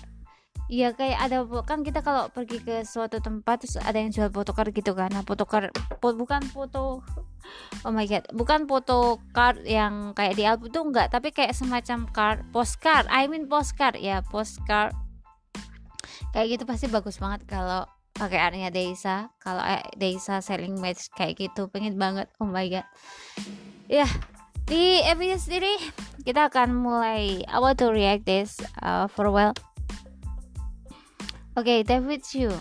Iya 0.69 0.93
kayak 0.93 1.17
ada 1.17 1.37
kan 1.65 1.81
kita 1.81 2.05
kalau 2.05 2.29
pergi 2.29 2.61
ke 2.61 2.85
suatu 2.85 3.17
tempat 3.17 3.65
terus 3.65 3.81
ada 3.81 3.97
yang 3.97 4.13
jual 4.13 4.29
photocard 4.29 4.69
gitu 4.69 4.93
kan. 4.93 5.09
Nah, 5.09 5.25
photocard 5.25 5.73
po, 5.97 6.13
bukan 6.13 6.45
foto 6.45 7.01
Oh 7.81 7.89
my 7.89 8.05
god, 8.05 8.29
bukan 8.35 8.69
foto 8.69 9.17
card 9.33 9.63
yang 9.65 10.13
kayak 10.13 10.37
di 10.37 10.43
album 10.45 10.69
itu 10.69 10.79
enggak, 10.85 11.07
tapi 11.09 11.33
kayak 11.33 11.55
semacam 11.57 12.05
card, 12.13 12.39
postcard. 12.53 13.09
I 13.09 13.25
mean 13.25 13.49
postcard 13.49 13.97
ya, 13.97 14.21
postcard. 14.21 14.93
Kayak 16.29 16.47
gitu 16.53 16.63
pasti 16.69 16.85
bagus 16.91 17.17
banget 17.17 17.49
kalau 17.49 17.89
pakai 18.13 18.37
artnya 18.37 18.69
Deisa. 18.69 19.33
Kalau 19.41 19.63
eh, 19.65 19.81
Deisa 19.97 20.43
selling 20.43 20.77
match 20.77 21.09
kayak 21.15 21.39
gitu, 21.39 21.71
pengen 21.71 21.97
banget. 21.97 22.29
Oh 22.37 22.45
my 22.45 22.67
god. 22.69 22.85
Ya, 23.89 24.05
di 24.69 25.01
episode 25.01 25.41
sendiri 25.41 25.73
kita 26.21 26.53
akan 26.53 26.77
mulai 26.77 27.41
I 27.49 27.57
want 27.57 27.81
to 27.81 27.89
react 27.89 28.29
this 28.29 28.61
uh, 28.85 29.09
for 29.09 29.25
a 29.25 29.33
while 29.33 29.57
Oke, 31.59 31.83
okay, 31.83 31.83
David 31.83 32.23
Yu. 32.31 32.55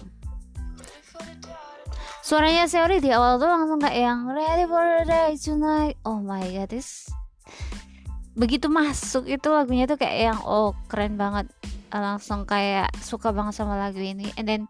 Suaranya 2.18 2.66
Seori 2.66 2.98
di 2.98 3.14
awal 3.14 3.38
tuh 3.38 3.46
langsung 3.46 3.78
kayak 3.78 3.94
yang 3.94 4.26
Ready 4.26 4.66
for 4.66 4.82
the 4.82 5.06
day 5.06 5.38
tonight. 5.38 5.94
Oh 6.02 6.18
my 6.18 6.42
god, 6.42 6.66
this 6.66 7.06
begitu 8.34 8.66
masuk 8.66 9.30
itu 9.30 9.46
lagunya 9.54 9.86
tuh 9.86 10.02
kayak 10.02 10.34
yang 10.34 10.38
oh 10.42 10.74
keren 10.90 11.14
banget. 11.14 11.46
langsung 11.94 12.42
kayak 12.42 12.90
suka 12.98 13.30
banget 13.30 13.54
sama 13.54 13.78
lagu 13.78 14.02
ini 14.02 14.34
and 14.34 14.50
then 14.50 14.62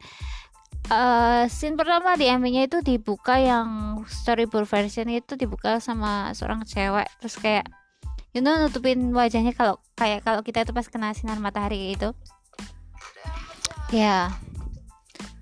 uh, 0.93 1.49
scene 1.49 1.75
pertama 1.81 2.15
di 2.15 2.29
MV-nya 2.29 2.69
itu 2.69 2.85
dibuka 2.85 3.41
yang 3.41 4.01
storyboard 4.05 4.69
version 4.69 5.09
itu 5.09 5.41
dibuka 5.41 5.81
sama 5.81 6.37
seorang 6.37 6.69
cewek 6.69 7.09
terus 7.19 7.41
kayak 7.41 7.65
you 8.37 8.45
know 8.45 8.55
nutupin 8.55 9.09
wajahnya 9.11 9.51
kalau 9.51 9.81
kayak 9.99 10.23
kalau 10.23 10.47
kita 10.47 10.63
itu 10.63 10.71
pas 10.71 10.87
kena 10.87 11.11
sinar 11.11 11.43
matahari 11.43 11.97
gitu 11.97 12.15
ya 13.89 13.97
yeah. 13.97 14.25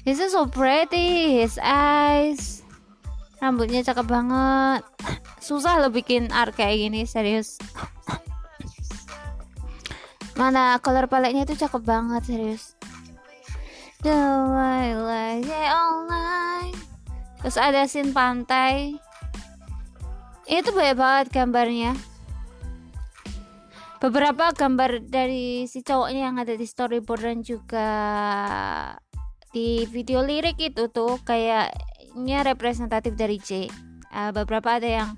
this 0.06 0.22
is 0.22 0.30
so 0.30 0.46
pretty 0.46 1.42
his 1.42 1.58
eyes. 1.58 2.62
Rambutnya 3.42 3.84
cakep 3.84 4.06
banget. 4.06 4.82
Susah 5.42 5.82
lo 5.82 5.90
bikin 5.90 6.30
art 6.30 6.54
kayak 6.54 6.88
gini 6.88 7.04
serius. 7.04 7.58
Mana 10.38 10.78
color 10.78 11.10
palette-nya 11.10 11.42
itu 11.44 11.58
cakep 11.58 11.82
banget 11.82 12.22
serius. 12.22 12.78
The 14.00 14.14
wildlife 14.46 15.50
online 15.74 16.76
terus 17.42 17.58
ada 17.58 17.86
scene 17.90 18.14
pantai. 18.14 18.98
Itu 20.46 20.70
banyak 20.70 20.94
banget 20.94 21.26
gambarnya 21.34 22.15
beberapa 23.98 24.52
gambar 24.52 25.08
dari 25.08 25.64
si 25.64 25.80
cowoknya 25.80 26.22
yang 26.32 26.36
ada 26.36 26.54
di 26.54 26.66
storyboard 26.68 27.22
dan 27.24 27.38
juga 27.40 27.88
di 29.50 29.88
video 29.88 30.20
lirik 30.20 30.60
itu 30.60 30.92
tuh 30.92 31.16
kayaknya 31.24 32.44
representatif 32.44 33.16
dari 33.16 33.40
J 33.40 33.72
uh, 34.12 34.30
beberapa 34.36 34.76
ada 34.76 34.88
yang 34.88 35.10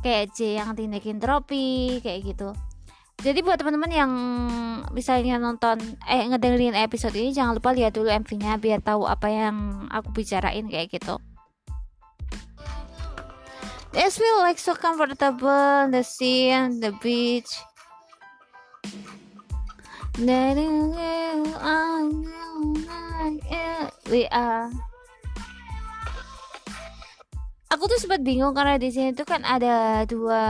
kayak 0.00 0.32
J 0.32 0.56
yang 0.56 0.72
tindakin 0.72 1.20
tropi 1.20 2.00
kayak 2.00 2.32
gitu 2.32 2.56
jadi 3.20 3.40
buat 3.40 3.60
teman-teman 3.60 3.92
yang 3.92 4.12
misalnya 4.90 5.38
nonton 5.38 5.80
eh 6.04 6.26
ngedengerin 6.28 6.74
episode 6.74 7.14
ini 7.14 7.30
jangan 7.30 7.56
lupa 7.56 7.70
lihat 7.72 7.94
dulu 7.94 8.10
MV-nya 8.10 8.58
biar 8.58 8.82
tahu 8.82 9.06
apa 9.06 9.30
yang 9.30 9.86
aku 9.88 10.10
bicarain 10.12 10.66
kayak 10.66 10.90
gitu. 10.90 11.16
This 13.94 14.18
feel 14.18 14.42
like 14.42 14.58
so 14.58 14.74
comfortable, 14.74 15.86
the 15.88 16.02
sea 16.02 16.50
and 16.50 16.82
the 16.82 16.90
beach. 16.98 17.48
We 24.06 24.30
are. 24.30 24.70
Aku 27.74 27.90
tuh 27.90 27.98
sempat 27.98 28.22
bingung 28.22 28.54
karena 28.54 28.78
di 28.78 28.94
sini 28.94 29.10
tuh 29.10 29.26
kan 29.26 29.42
ada 29.42 30.06
dua 30.06 30.42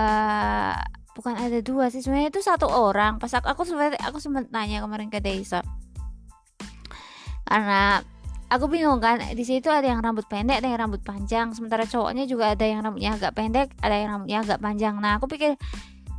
bukan 1.16 1.32
ada 1.40 1.64
dua 1.64 1.88
sih 1.88 2.04
sebenarnya 2.04 2.28
itu 2.28 2.44
satu 2.44 2.68
orang. 2.68 3.16
Pas 3.16 3.32
aku 3.32 3.48
aku 3.48 3.62
sempat 3.64 3.96
aku 4.04 4.20
sempat 4.20 4.52
nanya 4.52 4.84
kemarin 4.84 5.08
ke 5.08 5.24
Desa 5.24 5.64
karena 7.48 8.04
aku 8.52 8.68
bingung 8.68 9.00
kan 9.00 9.16
di 9.32 9.44
situ 9.48 9.72
ada 9.72 9.88
yang 9.88 10.04
rambut 10.04 10.28
pendek 10.28 10.60
ada 10.60 10.68
yang 10.68 10.92
rambut 10.92 11.00
panjang. 11.00 11.56
Sementara 11.56 11.88
cowoknya 11.88 12.28
juga 12.28 12.52
ada 12.52 12.68
yang 12.68 12.84
rambutnya 12.84 13.16
agak 13.16 13.32
pendek 13.32 13.72
ada 13.80 13.96
yang 13.96 14.12
rambutnya 14.12 14.44
agak 14.44 14.60
panjang. 14.60 15.00
Nah 15.00 15.16
aku 15.16 15.24
pikir 15.24 15.56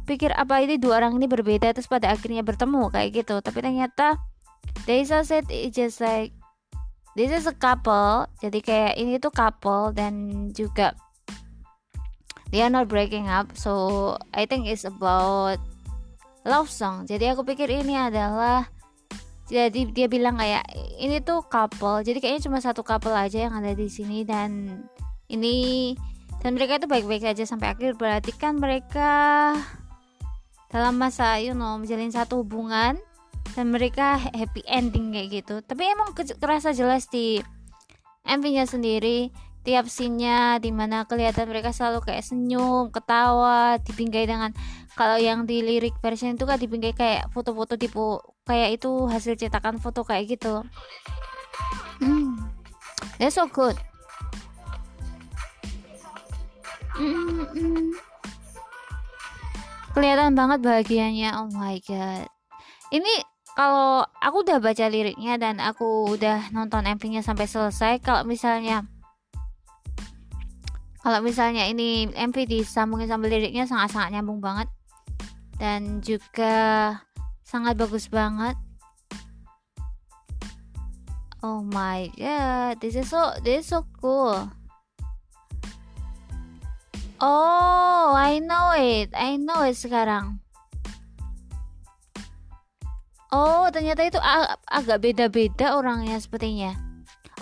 pikir 0.06 0.32
apa 0.32 0.62
ini 0.62 0.78
dua 0.78 1.02
orang 1.02 1.18
ini 1.18 1.26
berbeda 1.26 1.74
terus 1.74 1.90
pada 1.90 2.14
akhirnya 2.14 2.46
bertemu 2.46 2.94
kayak 2.94 3.10
gitu. 3.26 3.42
Tapi 3.42 3.60
ternyata 3.60 4.22
Desa 4.86 5.26
said 5.26 5.50
it 5.50 5.74
just 5.74 6.00
like 6.00 6.32
this 7.18 7.34
is 7.34 7.50
a 7.50 7.56
couple. 7.58 8.30
Jadi 8.40 8.62
kayak 8.62 8.94
ini 9.02 9.18
tuh 9.18 9.34
couple 9.34 9.92
dan 9.92 10.48
juga 10.54 10.94
they 12.54 12.62
are 12.62 12.72
not 12.72 12.86
breaking 12.86 13.26
up. 13.26 13.50
So 13.58 14.14
I 14.32 14.46
think 14.46 14.70
it's 14.70 14.86
about 14.86 15.58
love 16.46 16.70
song. 16.70 17.10
Jadi 17.10 17.34
aku 17.34 17.42
pikir 17.42 17.68
ini 17.68 17.98
adalah 17.98 18.70
jadi 19.46 19.90
dia 19.94 20.10
bilang 20.10 20.38
kayak 20.38 20.66
ini 21.02 21.22
tuh 21.22 21.46
couple. 21.46 22.06
Jadi 22.06 22.22
kayaknya 22.22 22.46
cuma 22.46 22.58
satu 22.62 22.86
couple 22.86 23.14
aja 23.14 23.50
yang 23.50 23.54
ada 23.58 23.74
di 23.74 23.90
sini 23.90 24.26
dan 24.26 24.82
ini 25.30 25.94
dan 26.46 26.54
mereka 26.54 26.78
itu 26.78 26.86
baik-baik 26.86 27.26
aja 27.26 27.46
sampai 27.46 27.74
akhir. 27.74 27.98
Berarti 27.98 28.32
kan 28.38 28.62
mereka 28.62 29.54
dalam 30.70 30.98
masa 30.98 31.38
you 31.42 31.54
know 31.54 31.78
menjalin 31.78 32.12
satu 32.12 32.42
hubungan 32.42 32.98
dan 33.54 33.66
mereka 33.72 34.18
happy 34.18 34.66
ending 34.68 35.14
kayak 35.14 35.44
gitu 35.44 35.62
tapi 35.64 35.88
emang 35.88 36.12
kerasa 36.16 36.76
jelas 36.76 37.08
di 37.08 37.40
MV-nya 38.26 38.66
sendiri 38.66 39.30
tiap 39.66 39.90
scene-nya 39.90 40.62
di 40.62 40.70
mana 40.70 41.10
kelihatan 41.10 41.50
mereka 41.50 41.74
selalu 41.74 42.06
kayak 42.06 42.22
senyum, 42.22 42.94
ketawa, 42.94 43.82
dibingkai 43.82 44.30
dengan 44.30 44.54
kalau 44.94 45.18
yang 45.18 45.50
di 45.50 45.66
lirik 45.66 45.98
version 46.06 46.38
itu 46.38 46.46
kan 46.46 46.62
dibingkai 46.62 46.94
kayak 46.94 47.34
foto-foto 47.34 47.74
tipe 47.74 48.22
kayak 48.46 48.78
itu 48.78 49.10
hasil 49.10 49.34
cetakan 49.34 49.82
foto 49.82 50.06
kayak 50.06 50.38
gitu. 50.38 50.62
Hmm, 51.98 52.38
that's 53.18 53.42
so 53.42 53.50
good. 53.50 53.74
Mm 56.96 57.44
-mm. 57.52 58.15
Kelihatan 59.96 60.36
banget 60.36 60.60
bahagianya. 60.60 61.40
Oh 61.40 61.48
my 61.56 61.80
god. 61.88 62.28
Ini 62.92 63.24
kalau 63.56 64.04
aku 64.20 64.44
udah 64.44 64.60
baca 64.60 64.92
liriknya 64.92 65.40
dan 65.40 65.64
aku 65.64 66.12
udah 66.12 66.52
nonton 66.52 66.84
MV-nya 66.84 67.24
sampai 67.24 67.48
selesai. 67.48 68.04
Kalau 68.04 68.28
misalnya 68.28 68.84
kalau 71.06 71.22
misalnya 71.24 71.64
ini 71.70 72.12
MV 72.12 72.34
disambungin 72.50 73.08
sama 73.08 73.32
liriknya 73.32 73.64
sangat-sangat 73.64 74.10
nyambung 74.10 74.44
banget 74.44 74.68
dan 75.62 76.04
juga 76.04 76.98
sangat 77.46 77.78
bagus 77.78 78.10
banget 78.10 78.58
oh 81.46 81.62
my 81.62 82.10
god 82.18 82.82
this 82.82 82.98
is 82.98 83.06
so 83.06 83.38
this 83.46 83.64
is 83.64 83.70
so 83.70 83.86
cool 84.02 84.50
oh 87.20 88.16
I 88.16 88.40
know 88.44 88.76
it. 88.76 89.12
I 89.16 89.38
know 89.40 89.64
it 89.68 89.78
sekarang. 89.80 90.40
Oh 93.36 93.68
ternyata 93.68 94.08
itu 94.08 94.20
ag 94.22 94.56
agak 94.72 95.04
beda-beda 95.04 95.76
orangnya 95.76 96.16
sepertinya. 96.18 96.72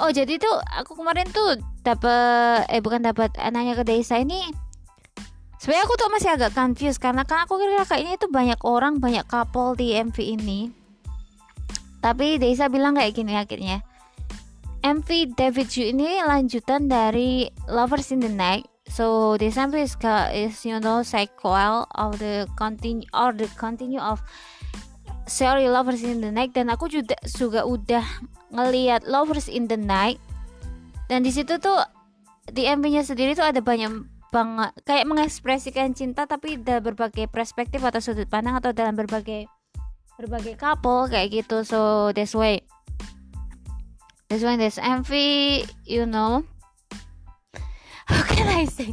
Oh 0.02 0.10
jadi 0.10 0.42
tuh 0.42 0.58
aku 0.74 0.98
kemarin 0.98 1.30
tuh 1.30 1.62
dapat 1.86 2.66
eh 2.66 2.82
bukan 2.82 3.06
dapat 3.06 3.34
nanya 3.54 3.78
ke 3.78 3.86
desa 3.86 4.18
ini. 4.18 4.50
Sebenarnya 5.62 5.86
aku 5.86 5.96
tuh 5.96 6.10
masih 6.12 6.30
agak 6.34 6.52
confused 6.58 7.00
karena 7.00 7.24
kan 7.24 7.46
aku 7.46 7.56
kira 7.56 7.86
kayaknya 7.86 8.20
itu 8.20 8.28
banyak 8.28 8.60
orang 8.66 8.98
banyak 9.00 9.24
couple 9.30 9.78
di 9.78 9.96
MV 9.96 10.18
ini. 10.20 10.74
Tapi 12.04 12.36
Desa 12.36 12.68
bilang 12.68 13.00
kayak 13.00 13.16
gini 13.16 13.32
akhirnya. 13.40 13.80
MV 14.84 15.40
David 15.40 15.72
Yu 15.72 15.96
ini 15.96 16.20
lanjutan 16.20 16.92
dari 16.92 17.48
Lovers 17.72 18.12
in 18.12 18.20
the 18.20 18.28
Night 18.28 18.68
so 18.94 19.34
this 19.42 19.58
MV 19.58 19.74
is, 19.82 19.98
is 20.30 20.62
you 20.62 20.78
know 20.78 21.02
sequel 21.02 21.90
of 21.98 22.22
the 22.22 22.46
continue 22.54 23.10
or 23.10 23.34
the 23.34 23.50
continue 23.58 24.00
of 24.00 24.22
Sorry 25.26 25.72
Lovers 25.72 26.04
in 26.04 26.20
the 26.20 26.30
Night. 26.30 26.52
Dan 26.52 26.68
aku 26.68 26.92
juga 26.92 27.16
juga 27.26 27.64
udah 27.64 28.04
ngelihat 28.52 29.08
Lovers 29.08 29.48
in 29.48 29.72
the 29.72 29.80
Night. 29.80 30.20
Dan 31.08 31.24
di 31.24 31.32
situ 31.32 31.58
tuh 31.58 31.80
di 32.52 32.68
MV-nya 32.68 33.08
sendiri 33.08 33.32
tuh 33.34 33.48
ada 33.48 33.64
banyak 33.64 34.04
banget 34.34 34.74
kayak 34.84 35.06
mengekspresikan 35.06 35.94
cinta 35.94 36.26
tapi 36.26 36.58
dalam 36.58 36.82
berbagai 36.82 37.30
perspektif 37.30 37.86
atau 37.86 38.02
sudut 38.02 38.26
pandang 38.26 38.58
atau 38.58 38.74
dalam 38.74 38.98
berbagai 38.98 39.46
berbagai 40.20 40.60
couple 40.60 41.08
kayak 41.08 41.32
gitu. 41.32 41.64
So 41.64 42.12
that's 42.12 42.36
why 42.36 42.60
that's 44.28 44.44
why 44.44 44.60
this 44.60 44.76
MV 44.76 45.12
you 45.88 46.04
know 46.04 46.44
how 48.12 48.24
can 48.28 48.48
I 48.48 48.66
say? 48.66 48.92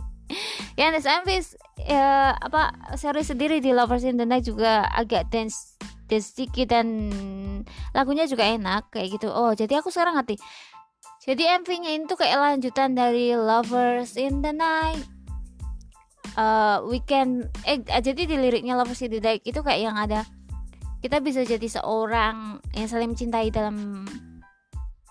Ya 0.78 0.94
yeah, 0.94 1.02
MV 1.02 1.28
is, 1.34 1.58
ya, 1.82 2.38
apa 2.38 2.70
seri 2.94 3.26
sendiri 3.26 3.58
di 3.58 3.74
Lovers 3.74 4.06
in 4.06 4.14
the 4.14 4.24
Night 4.24 4.46
juga 4.46 4.86
agak 4.94 5.28
dance 5.34 5.74
sedikit 6.06 6.74
dan 6.74 7.10
lagunya 7.94 8.26
juga 8.26 8.42
enak 8.42 8.90
kayak 8.90 9.20
gitu. 9.20 9.30
Oh 9.30 9.54
jadi 9.54 9.78
aku 9.78 9.94
sekarang 9.94 10.18
ngerti. 10.18 10.38
Jadi 11.20 11.44
MV-nya 11.46 11.94
itu 12.00 12.16
kayak 12.16 12.40
lanjutan 12.40 12.96
dari 12.96 13.36
Lovers 13.36 14.16
in 14.16 14.42
the 14.42 14.50
Night. 14.50 15.04
Uh, 16.38 16.80
weekend 16.86 17.50
eh 17.66 17.82
jadi 17.82 18.22
di 18.26 18.36
liriknya 18.38 18.74
Lovers 18.74 19.04
in 19.04 19.14
the 19.14 19.22
Night 19.22 19.42
itu 19.46 19.60
kayak 19.62 19.82
yang 19.84 19.94
ada 19.98 20.26
kita 21.00 21.20
bisa 21.20 21.44
jadi 21.44 21.64
seorang 21.64 22.60
yang 22.76 22.88
saling 22.88 23.12
mencintai 23.14 23.52
dalam 23.54 24.04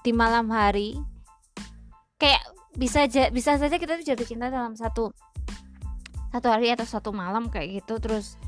di 0.03 0.11
malam 0.11 0.51
hari. 0.51 0.97
Kayak 2.19 2.43
bisa 2.79 3.03
bisa 3.29 3.59
saja 3.59 3.75
kita 3.75 3.99
tuh 3.99 4.05
jatuh 4.07 4.23
cinta 4.23 4.47
dalam 4.47 4.73
satu 4.79 5.11
satu 6.31 6.47
hari 6.47 6.71
atau 6.71 6.87
satu 6.87 7.11
malam 7.11 7.51
kayak 7.51 7.83
gitu. 7.83 7.99
Terus 7.99 8.39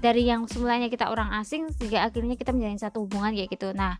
dari 0.00 0.24
yang 0.24 0.48
semulanya 0.48 0.88
kita 0.88 1.12
orang 1.12 1.34
asing 1.42 1.68
sehingga 1.76 2.08
akhirnya 2.08 2.38
kita 2.38 2.56
menjalin 2.56 2.80
satu 2.80 3.04
hubungan 3.04 3.36
kayak 3.36 3.50
gitu. 3.52 3.74
Nah 3.74 3.98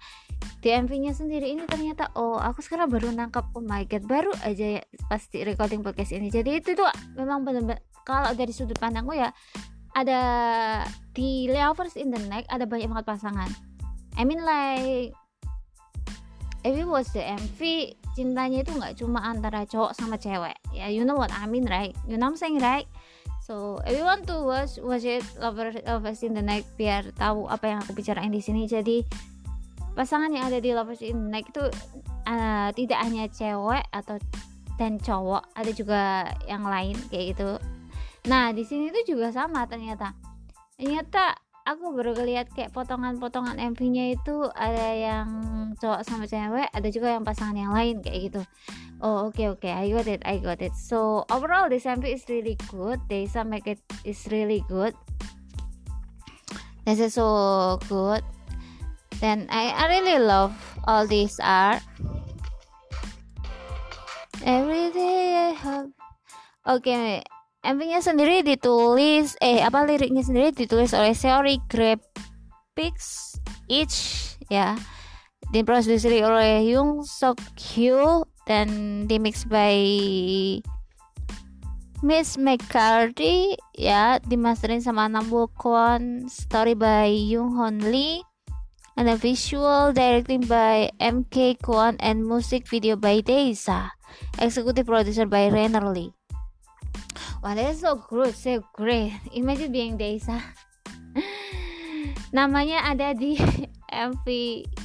di 0.63 0.73
MV-nya 0.73 1.13
sendiri 1.13 1.53
ini 1.53 1.67
ternyata 1.69 2.15
oh 2.17 2.41
aku 2.41 2.65
sekarang 2.65 2.89
baru 2.89 3.13
nangkap 3.13 3.51
oh 3.53 3.65
my 3.65 3.85
god 3.85 4.05
baru 4.09 4.33
aja 4.47 4.81
ya 4.81 4.83
pasti 5.11 5.45
recording 5.45 5.85
podcast 5.85 6.15
ini. 6.17 6.33
Jadi 6.33 6.63
itu 6.63 6.73
tuh 6.73 6.89
memang 7.19 7.45
benar-benar 7.45 7.85
kalau 8.07 8.33
dari 8.33 8.55
sudut 8.55 8.79
pandangku 8.81 9.13
ya 9.13 9.35
ada 9.93 10.21
di 11.13 11.51
Lovers 11.51 11.99
in 11.99 12.15
the 12.15 12.21
Night 12.31 12.47
ada 12.49 12.65
banyak 12.65 12.89
banget 12.89 13.07
pasangan. 13.11 13.51
I 14.17 14.25
mean 14.25 14.41
like 14.41 15.13
you 16.65 16.87
watch 16.89 17.09
the 17.17 17.25
MV 17.25 17.61
cintanya 18.13 18.61
itu 18.61 18.73
nggak 18.77 19.01
cuma 19.01 19.25
antara 19.25 19.65
cowok 19.65 19.97
sama 19.97 20.21
cewek. 20.21 20.57
Ya 20.75 20.87
yeah, 20.87 20.89
you 20.93 21.09
know 21.09 21.17
what 21.17 21.33
I 21.33 21.49
mean 21.49 21.65
right? 21.65 21.97
You 22.05 22.21
know 22.21 22.29
what 22.29 22.37
I'm 22.37 22.41
saying 22.41 22.61
right? 22.61 22.85
So 23.51 23.83
want 23.83 24.31
to 24.31 24.37
watch 24.47 24.79
watch 24.79 25.09
it 25.09 25.25
lovers 25.41 25.75
lovers 25.83 26.21
in 26.23 26.37
the 26.37 26.45
night 26.45 26.69
biar 26.79 27.11
tahu 27.17 27.51
apa 27.51 27.67
yang 27.67 27.79
aku 27.83 27.97
bicarain 27.97 28.31
di 28.31 28.39
sini. 28.39 28.69
Jadi 28.69 29.03
pasangan 29.97 30.31
yang 30.31 30.47
ada 30.47 30.63
di 30.63 30.71
lovers 30.71 31.03
in 31.03 31.27
the 31.27 31.29
night 31.35 31.49
itu 31.51 31.65
uh, 32.29 32.69
tidak 32.77 32.99
hanya 33.03 33.27
cewek 33.33 33.83
atau 33.91 34.21
dan 34.79 34.97
cowok 35.03 35.45
ada 35.57 35.71
juga 35.75 36.03
yang 36.47 36.63
lain 36.63 36.95
kayak 37.11 37.37
gitu. 37.37 37.59
Nah 38.29 38.53
di 38.53 38.63
sini 38.63 38.93
tuh 38.95 39.05
juga 39.17 39.33
sama 39.33 39.67
ternyata. 39.67 40.15
Ternyata 40.79 41.37
aku 41.65 41.93
baru 41.93 42.17
lihat 42.25 42.51
kayak 42.53 42.73
potongan-potongan 42.73 43.61
MV-nya 43.73 44.17
itu 44.17 44.49
ada 44.57 44.89
yang 44.97 45.29
cowok 45.77 46.03
sama 46.05 46.25
cewek 46.25 46.69
ada 46.73 46.89
juga 46.89 47.15
yang 47.15 47.25
pasangan 47.25 47.57
yang 47.57 47.73
lain 47.73 48.01
kayak 48.01 48.31
gitu. 48.31 48.43
Oh 49.01 49.29
oke 49.29 49.37
okay, 49.37 49.47
oke. 49.49 49.65
Okay, 49.65 49.73
I 49.73 49.89
got 49.93 50.09
it 50.09 50.23
I 50.25 50.37
got 50.41 50.61
it. 50.61 50.77
So 50.77 51.25
overall 51.33 51.69
this 51.73 51.89
MV 51.89 52.05
is 52.05 52.25
really 52.29 52.57
good. 52.69 53.01
Desa 53.09 53.45
make 53.45 53.69
it 53.69 53.81
is 54.05 54.21
really 54.29 54.61
good. 54.69 54.93
This 56.85 57.01
is 57.01 57.15
so 57.15 57.79
good. 57.89 58.25
Then 59.21 59.49
I, 59.53 59.73
I 59.77 59.85
really 59.89 60.19
love 60.21 60.57
all 60.89 61.07
this 61.07 61.37
art. 61.41 61.85
Every 64.41 64.89
day 64.93 65.53
I 65.53 65.53
oke 65.53 65.93
okay, 66.65 67.21
MV-nya 67.61 68.01
sendiri 68.01 68.41
ditulis 68.41 69.37
eh 69.37 69.61
apa 69.61 69.85
liriknya 69.85 70.25
sendiri 70.25 70.49
ditulis 70.57 70.97
oleh 70.97 71.13
Seori 71.13 71.61
Graphics 71.69 73.37
Each 73.69 73.99
ya. 74.49 74.81
Diproduksi 75.53 76.25
oleh 76.25 76.65
Young 76.65 77.05
Sok 77.05 77.37
Hyo 77.61 78.25
dan 78.49 79.05
dimix 79.05 79.45
by 79.45 79.77
Miss 82.01 82.41
McCarthy 82.41 83.61
ya. 83.77 84.17
Dimasterin 84.25 84.81
sama 84.81 85.13
Nambu 85.13 85.53
Kwon 85.61 86.33
story 86.33 86.73
by 86.73 87.13
Young 87.13 87.61
Hon 87.61 87.93
Lee 87.93 88.25
and 88.97 89.05
the 89.05 89.21
visual 89.21 89.93
directing 89.93 90.49
by 90.49 90.89
MK 90.97 91.61
Kwon 91.61 92.01
and 92.01 92.25
music 92.25 92.65
video 92.65 92.97
by 92.97 93.21
Daisa 93.21 93.93
executive 94.41 94.89
producer 94.89 95.29
by 95.29 95.53
Renner 95.53 95.85
Lee 95.93 96.17
Wow, 97.41 97.57
that's 97.57 97.81
so 97.81 97.97
good, 97.97 98.37
so 98.37 98.61
great. 98.77 99.17
Imagine 99.33 99.73
being 99.73 99.95
Desa. 99.97 100.37
Namanya 102.37 102.85
ada 102.85 103.17
di 103.17 103.41
MV 104.11 104.27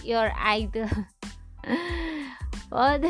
Your 0.08 0.32
Idol. 0.34 0.90
What 2.72 3.04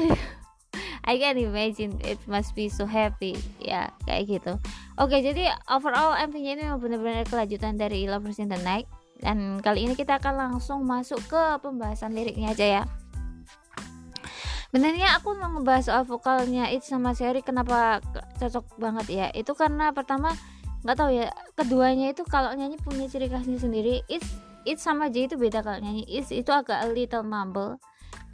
I 1.09 1.21
can 1.21 1.37
imagine 1.37 2.01
it 2.01 2.17
must 2.25 2.57
be 2.57 2.67
so 2.67 2.89
happy 2.89 3.37
ya 3.61 3.93
kayak 4.09 4.41
gitu. 4.41 4.53
Oke 4.97 5.21
jadi 5.21 5.53
overall 5.69 6.17
MV-nya 6.25 6.57
ini 6.57 6.65
benar-benar 6.81 7.29
kelanjutan 7.29 7.77
dari 7.77 8.09
Lovers 8.09 8.41
in 8.41 8.49
the 8.49 8.57
Night 8.65 8.89
dan 9.21 9.61
kali 9.63 9.87
ini 9.87 9.93
kita 9.95 10.19
akan 10.19 10.35
langsung 10.35 10.83
masuk 10.83 11.21
ke 11.29 11.43
pembahasan 11.63 12.11
liriknya 12.11 12.51
aja 12.51 12.65
ya 12.81 12.83
sebenarnya 14.75 15.15
aku 15.15 15.39
mau 15.39 15.55
ngebahas 15.55 15.87
soal 15.87 16.03
vokalnya 16.03 16.67
It 16.67 16.83
sama 16.83 17.15
Seri 17.15 17.39
kenapa 17.39 18.03
cocok 18.35 18.75
banget 18.75 19.07
ya? 19.07 19.27
Itu 19.31 19.55
karena 19.55 19.95
pertama 19.95 20.35
nggak 20.83 20.99
tahu 20.99 21.15
ya 21.15 21.31
keduanya 21.55 22.11
itu 22.11 22.27
kalau 22.27 22.51
nyanyi 22.51 22.75
punya 22.83 23.07
ciri 23.07 23.31
khasnya 23.31 23.55
sendiri 23.55 24.03
It 24.11 24.19
It 24.67 24.83
sama 24.83 25.07
J 25.07 25.31
itu 25.31 25.39
beda 25.39 25.63
kalau 25.63 25.79
nyanyi. 25.79 26.03
It 26.11 26.27
itu 26.27 26.51
agak 26.51 26.83
a 26.83 26.91
little 26.91 27.23
mumble. 27.23 27.79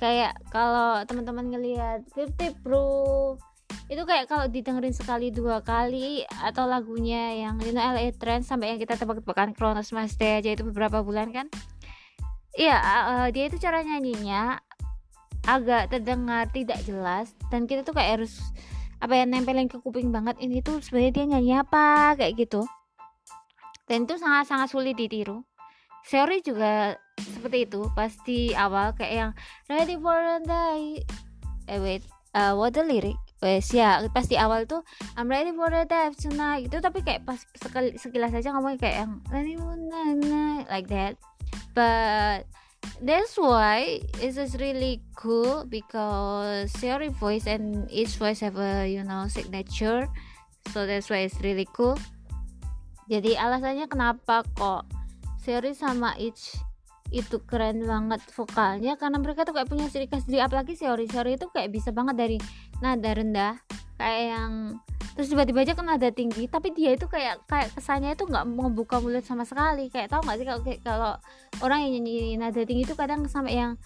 Kayak 0.01 0.33
kalau 0.49 1.05
teman-teman 1.05 1.53
ngelihat 1.53 2.09
Fifty 2.09 2.49
Pro 2.57 3.37
itu 3.85 4.01
kayak 4.01 4.25
kalau 4.25 4.49
didengerin 4.49 4.97
sekali 4.97 5.29
dua 5.29 5.61
kali 5.61 6.25
atau 6.25 6.65
lagunya 6.65 7.37
yang 7.37 7.61
know 7.61 7.85
LA 7.85 8.17
Trend 8.17 8.49
sampai 8.49 8.73
yang 8.73 8.79
kita 8.81 8.97
tebak-tebakan 8.97 9.53
Kronos 9.53 9.93
Mas 9.93 10.17
aja 10.17 10.49
itu 10.49 10.65
beberapa 10.65 11.05
bulan 11.05 11.29
kan. 11.29 11.53
Iya, 12.51 12.75
uh, 12.83 13.27
dia 13.31 13.47
itu 13.47 13.55
cara 13.59 13.79
nyanyinya 13.79 14.59
agak 15.49 15.89
terdengar 15.89 16.45
tidak 16.53 16.77
jelas 16.85 17.33
dan 17.49 17.65
kita 17.65 17.81
tuh 17.81 17.97
kayak 17.97 18.21
harus 18.21 18.41
apa 19.01 19.17
ya 19.17 19.25
nempelin 19.25 19.65
ke 19.65 19.81
kuping 19.81 20.13
banget 20.13 20.37
ini 20.37 20.61
tuh 20.61 20.77
sebenarnya 20.77 21.11
dia 21.11 21.25
nyanyi 21.25 21.53
apa? 21.57 22.13
kayak 22.13 22.37
gitu. 22.37 22.61
Dan 23.89 24.05
itu 24.05 24.15
sangat-sangat 24.21 24.69
sulit 24.69 24.93
ditiru. 24.93 25.41
Seori 26.05 26.45
juga 26.45 26.95
seperti 27.17 27.65
itu 27.69 27.81
pasti 27.93 28.53
awal 28.53 28.93
kayak 28.93 29.13
yang 29.13 29.31
ready 29.69 29.97
for 29.97 30.17
the 30.17 30.37
day. 30.45 30.81
Eh 31.65 31.81
wait 31.81 32.05
uh, 32.37 32.53
what 32.55 32.73
the 32.73 32.85
lyric? 32.85 33.17
Wes 33.41 33.73
ya 33.73 34.05
pasti 34.13 34.37
awal 34.37 34.69
tuh 34.69 34.85
I'm 35.17 35.25
ready 35.25 35.49
for 35.49 35.73
the 35.73 35.89
day 35.89 36.13
tonight. 36.13 36.69
Itu 36.69 36.77
tapi 36.77 37.01
kayak 37.01 37.25
pas 37.25 37.41
sekali 37.57 37.97
sekilas 37.97 38.37
aja 38.37 38.53
ngomongnya 38.53 38.77
kayak 38.77 38.97
yang 39.05 39.13
ready 39.33 39.57
for 39.57 39.73
the 39.73 40.03
night 40.29 40.69
like 40.69 40.85
that. 40.93 41.17
But 41.73 42.45
that's 43.01 43.37
why 43.37 44.01
it 44.21 44.37
is 44.37 44.55
really 44.57 45.01
cool 45.17 45.65
because 45.65 46.71
Theory 46.77 47.09
voice 47.09 47.49
and 47.49 47.89
each 47.89 48.15
voice 48.21 48.39
have 48.41 48.57
a 48.57 48.85
you 48.85 49.03
know 49.03 49.25
signature. 49.27 50.05
So 50.69 50.85
that's 50.85 51.09
why 51.09 51.25
it's 51.25 51.37
really 51.41 51.67
cool. 51.73 51.97
Jadi 53.09 53.35
alasannya 53.35 53.89
kenapa 53.89 54.45
kok 54.55 54.87
Theory 55.43 55.73
sama 55.73 56.13
each 56.21 56.55
itu 57.11 57.43
keren 57.43 57.83
banget 57.83 58.23
vokalnya? 58.31 58.95
Karena 58.95 59.19
mereka 59.19 59.43
tuh 59.43 59.51
kayak 59.57 59.67
punya 59.67 59.89
ciri 59.91 60.07
khas 60.07 60.23
sendiri. 60.23 60.47
Apalagi 60.47 60.77
Seori 60.77 61.09
Seori 61.09 61.35
itu 61.35 61.49
kayak 61.51 61.73
bisa 61.73 61.91
banget 61.91 62.15
dari 62.15 62.37
nada 62.79 63.11
rendah. 63.11 63.55
Kayak 63.99 64.21
yang 64.37 64.53
terus 65.21 65.37
tiba-tiba 65.37 65.61
aja 65.61 65.77
kan 65.77 65.85
ada 65.85 66.09
tinggi 66.09 66.49
tapi 66.49 66.73
dia 66.73 66.97
itu 66.97 67.05
kayak 67.05 67.45
kayak 67.45 67.69
kesannya 67.77 68.17
itu 68.17 68.25
nggak 68.25 68.41
membuka 68.41 68.97
mulut 68.97 69.21
sama 69.21 69.45
sekali. 69.45 69.85
Kayak 69.93 70.17
tau 70.17 70.25
nggak 70.25 70.33
sih 70.41 70.45
kalau 70.49 70.61
kalau 70.81 71.13
orang 71.61 71.85
yang 71.85 72.01
nyanyi 72.01 72.41
nada 72.41 72.65
tinggi 72.65 72.89
itu 72.89 72.97
kadang 72.97 73.29
sampai 73.29 73.53
yang 73.53 73.77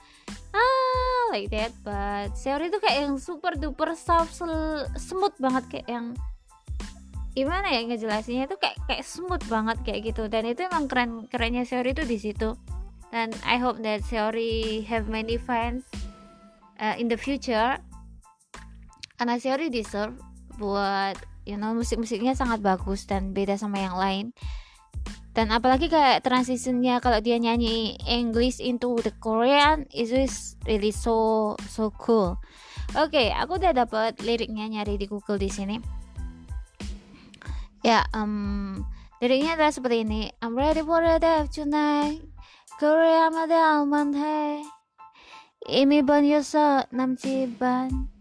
ah 0.56 1.36
like 1.36 1.52
that 1.52 1.76
but 1.84 2.32
Seori 2.40 2.72
itu 2.72 2.80
kayak 2.80 3.04
yang 3.04 3.20
super 3.20 3.52
duper 3.60 4.00
soft 4.00 4.32
smooth 4.96 5.36
banget 5.36 5.64
kayak 5.68 5.88
yang 5.92 6.16
gimana 7.36 7.68
ya 7.68 7.84
ngejelasinnya 7.84 8.48
itu 8.48 8.56
kayak 8.56 8.80
kayak 8.88 9.04
smooth 9.04 9.44
banget 9.52 9.78
kayak 9.84 10.16
gitu. 10.16 10.32
Dan 10.32 10.48
itu 10.48 10.64
emang 10.72 10.88
keren 10.88 11.28
kerennya 11.28 11.68
Seori 11.68 11.92
itu 11.92 12.08
di 12.08 12.16
situ. 12.16 12.56
Dan 13.12 13.36
I 13.44 13.60
hope 13.60 13.84
that 13.84 14.08
Seori 14.08 14.88
have 14.88 15.12
many 15.12 15.36
fans 15.36 15.84
uh, 16.80 16.96
in 16.96 17.12
the 17.12 17.20
future. 17.20 17.76
Karena 19.20 19.36
Seori 19.36 19.68
deserve 19.68 20.16
buat 20.58 21.16
you 21.46 21.60
know 21.60 21.76
musik-musiknya 21.76 22.34
sangat 22.34 22.60
bagus 22.64 23.06
dan 23.06 23.32
beda 23.32 23.56
sama 23.56 23.80
yang 23.84 23.96
lain. 23.96 24.26
Dan 25.36 25.52
apalagi 25.52 25.92
kayak 25.92 26.24
transisinya 26.24 27.04
kalau 27.04 27.20
dia 27.20 27.36
nyanyi 27.36 28.00
English 28.08 28.64
into 28.64 28.96
the 29.04 29.12
Korean 29.20 29.84
itu 29.92 30.16
is 30.16 30.56
really 30.64 30.96
so 30.96 31.54
so 31.68 31.92
cool. 32.00 32.40
Oke 32.96 33.20
okay, 33.20 33.28
aku 33.36 33.60
udah 33.60 33.76
dapat 33.76 34.16
liriknya 34.24 34.72
nyari 34.72 34.96
di 34.96 35.12
Google 35.12 35.36
di 35.36 35.52
sini. 35.52 35.76
Ya 37.84 38.00
yeah, 38.00 38.04
um, 38.16 38.88
liriknya 39.20 39.60
adalah 39.60 39.76
seperti 39.76 40.08
ini. 40.08 40.32
I'm 40.40 40.56
ready 40.56 40.80
for 40.80 41.04
a 41.04 41.20
of 41.20 41.52
tonight. 41.52 42.24
Korea 42.76 43.32
mother 43.32 43.56
alman 43.56 44.12
hey 44.12 44.60
Imi 45.64 46.04
ban 46.04 46.28
yosa 46.28 46.84
nam 46.92 47.16
ban 47.56 48.15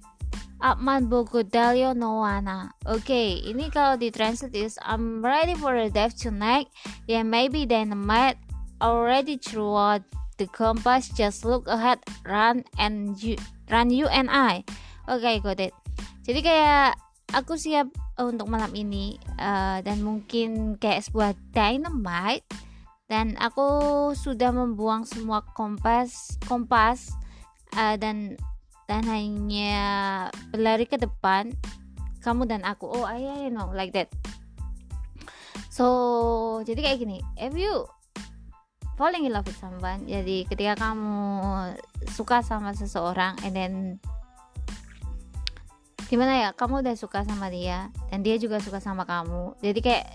Apman 0.64 1.12
buku 1.12 1.44
Dalio 1.44 1.92
Noana. 1.92 2.72
Oke, 2.88 3.05
okay, 3.05 3.29
ini 3.44 3.68
kalau 3.68 4.00
di 4.00 4.09
translate 4.09 4.57
is 4.57 4.81
I'm 4.81 5.20
ready 5.20 5.53
for 5.53 5.77
a 5.77 5.92
death 5.92 6.16
tonight. 6.16 6.72
Yeah, 7.05 7.20
maybe 7.20 7.68
dynamite 7.68 8.40
already 8.81 9.37
throughout 9.37 10.00
the 10.40 10.48
compass. 10.48 11.12
Just 11.12 11.44
look 11.44 11.68
ahead, 11.68 12.00
run 12.24 12.64
and 12.81 13.12
you, 13.20 13.37
run 13.68 13.92
you 13.92 14.09
and 14.09 14.33
I. 14.33 14.64
Oke, 15.05 15.20
okay, 15.20 15.37
got 15.44 15.61
it. 15.61 15.77
Jadi 16.24 16.40
kayak 16.40 16.96
aku 17.37 17.61
siap 17.61 17.92
eh, 17.92 18.24
untuk 18.24 18.48
malam 18.48 18.72
ini 18.72 19.20
uh, 19.37 19.85
dan 19.85 20.00
mungkin 20.00 20.81
kayak 20.81 21.05
sebuah 21.05 21.37
dynamite 21.53 22.48
dan 23.12 23.37
aku 23.37 23.68
sudah 24.16 24.48
membuang 24.48 25.05
semua 25.05 25.44
kompas 25.53 26.40
kompas 26.48 27.12
uh, 27.77 28.00
dan 28.00 28.40
dan 28.85 29.03
hanya 29.09 29.75
berlari 30.53 30.85
ke 30.85 31.01
depan 31.01 31.53
kamu 32.25 32.49
dan 32.49 32.64
aku. 32.64 32.88
Oh 32.88 33.05
ayah 33.05 33.44
you 33.44 33.53
know 33.53 33.68
like 33.73 33.92
that. 33.92 34.09
So 35.68 36.62
jadi 36.62 36.81
kayak 36.81 36.99
gini 37.03 37.18
if 37.37 37.53
you 37.59 37.85
falling 38.94 39.27
in 39.27 39.35
love 39.35 39.47
with 39.47 39.59
someone 39.59 40.07
jadi 40.07 40.47
ketika 40.47 40.79
kamu 40.79 41.75
suka 42.14 42.47
sama 42.47 42.70
seseorang 42.79 43.35
and 43.42 43.55
then 43.55 43.73
gimana 46.07 46.47
ya 46.47 46.49
kamu 46.55 46.87
udah 46.87 46.94
suka 46.94 47.27
sama 47.27 47.51
dia 47.51 47.90
dan 48.14 48.23
dia 48.23 48.38
juga 48.38 48.62
suka 48.62 48.79
sama 48.79 49.03
kamu 49.03 49.59
jadi 49.59 49.81
kayak 49.83 50.07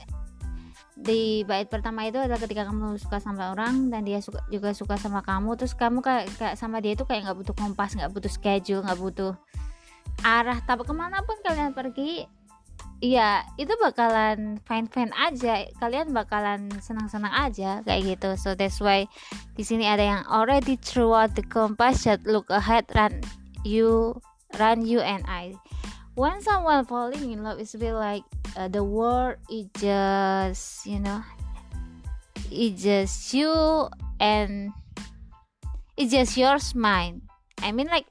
di 0.99 1.47
bait 1.47 1.71
pertama 1.71 2.03
itu 2.03 2.19
adalah 2.19 2.39
ketika 2.43 2.67
kamu 2.67 2.99
suka 2.99 3.23
sama 3.23 3.55
orang 3.55 3.87
dan 3.87 4.03
dia 4.03 4.19
suka, 4.19 4.43
juga 4.51 4.75
suka 4.75 4.99
sama 4.99 5.23
kamu 5.23 5.55
terus 5.55 5.71
kamu 5.71 6.03
kayak, 6.03 6.27
kayak 6.35 6.55
sama 6.59 6.83
dia 6.83 6.91
itu 6.91 7.07
kayak 7.07 7.23
nggak 7.23 7.39
butuh 7.39 7.55
kompas 7.55 7.95
nggak 7.95 8.11
butuh 8.11 8.27
schedule 8.27 8.83
nggak 8.83 8.99
butuh 8.99 9.33
arah. 10.27 10.59
Tapi 10.67 10.83
ke 10.83 10.91
mana 10.91 11.23
pun 11.23 11.39
kalian 11.39 11.71
pergi 11.71 12.27
ya 12.99 13.47
itu 13.55 13.71
bakalan 13.79 14.59
fine 14.67 14.91
fine 14.91 15.15
aja. 15.15 15.63
Kalian 15.79 16.11
bakalan 16.11 16.67
senang 16.83 17.07
senang 17.07 17.31
aja 17.31 17.79
kayak 17.87 18.19
gitu. 18.19 18.35
So 18.35 18.59
that's 18.59 18.83
why 18.83 19.07
di 19.55 19.63
sini 19.63 19.87
ada 19.87 20.03
yang 20.03 20.21
already 20.27 20.75
throughout 20.75 21.31
the 21.39 21.45
compass 21.47 22.03
just 22.03 22.27
look 22.27 22.51
ahead 22.51 22.83
run 22.91 23.23
you 23.63 24.19
run 24.59 24.83
you 24.83 24.99
and 24.99 25.23
I 25.31 25.55
when 26.19 26.43
someone 26.43 26.83
falling 26.83 27.31
in 27.31 27.47
love 27.47 27.63
is 27.63 27.71
be 27.79 27.95
like 27.95 28.27
uh, 28.59 28.67
the 28.67 28.83
world 28.83 29.39
is 29.47 29.71
just 29.79 30.83
you 30.83 30.99
know 30.99 31.23
it's 32.51 32.83
just 32.83 33.31
you 33.31 33.87
and 34.19 34.75
it's 35.95 36.11
just 36.11 36.35
yours 36.35 36.75
mind. 36.75 37.23
I 37.63 37.71
mean 37.71 37.87
like 37.87 38.03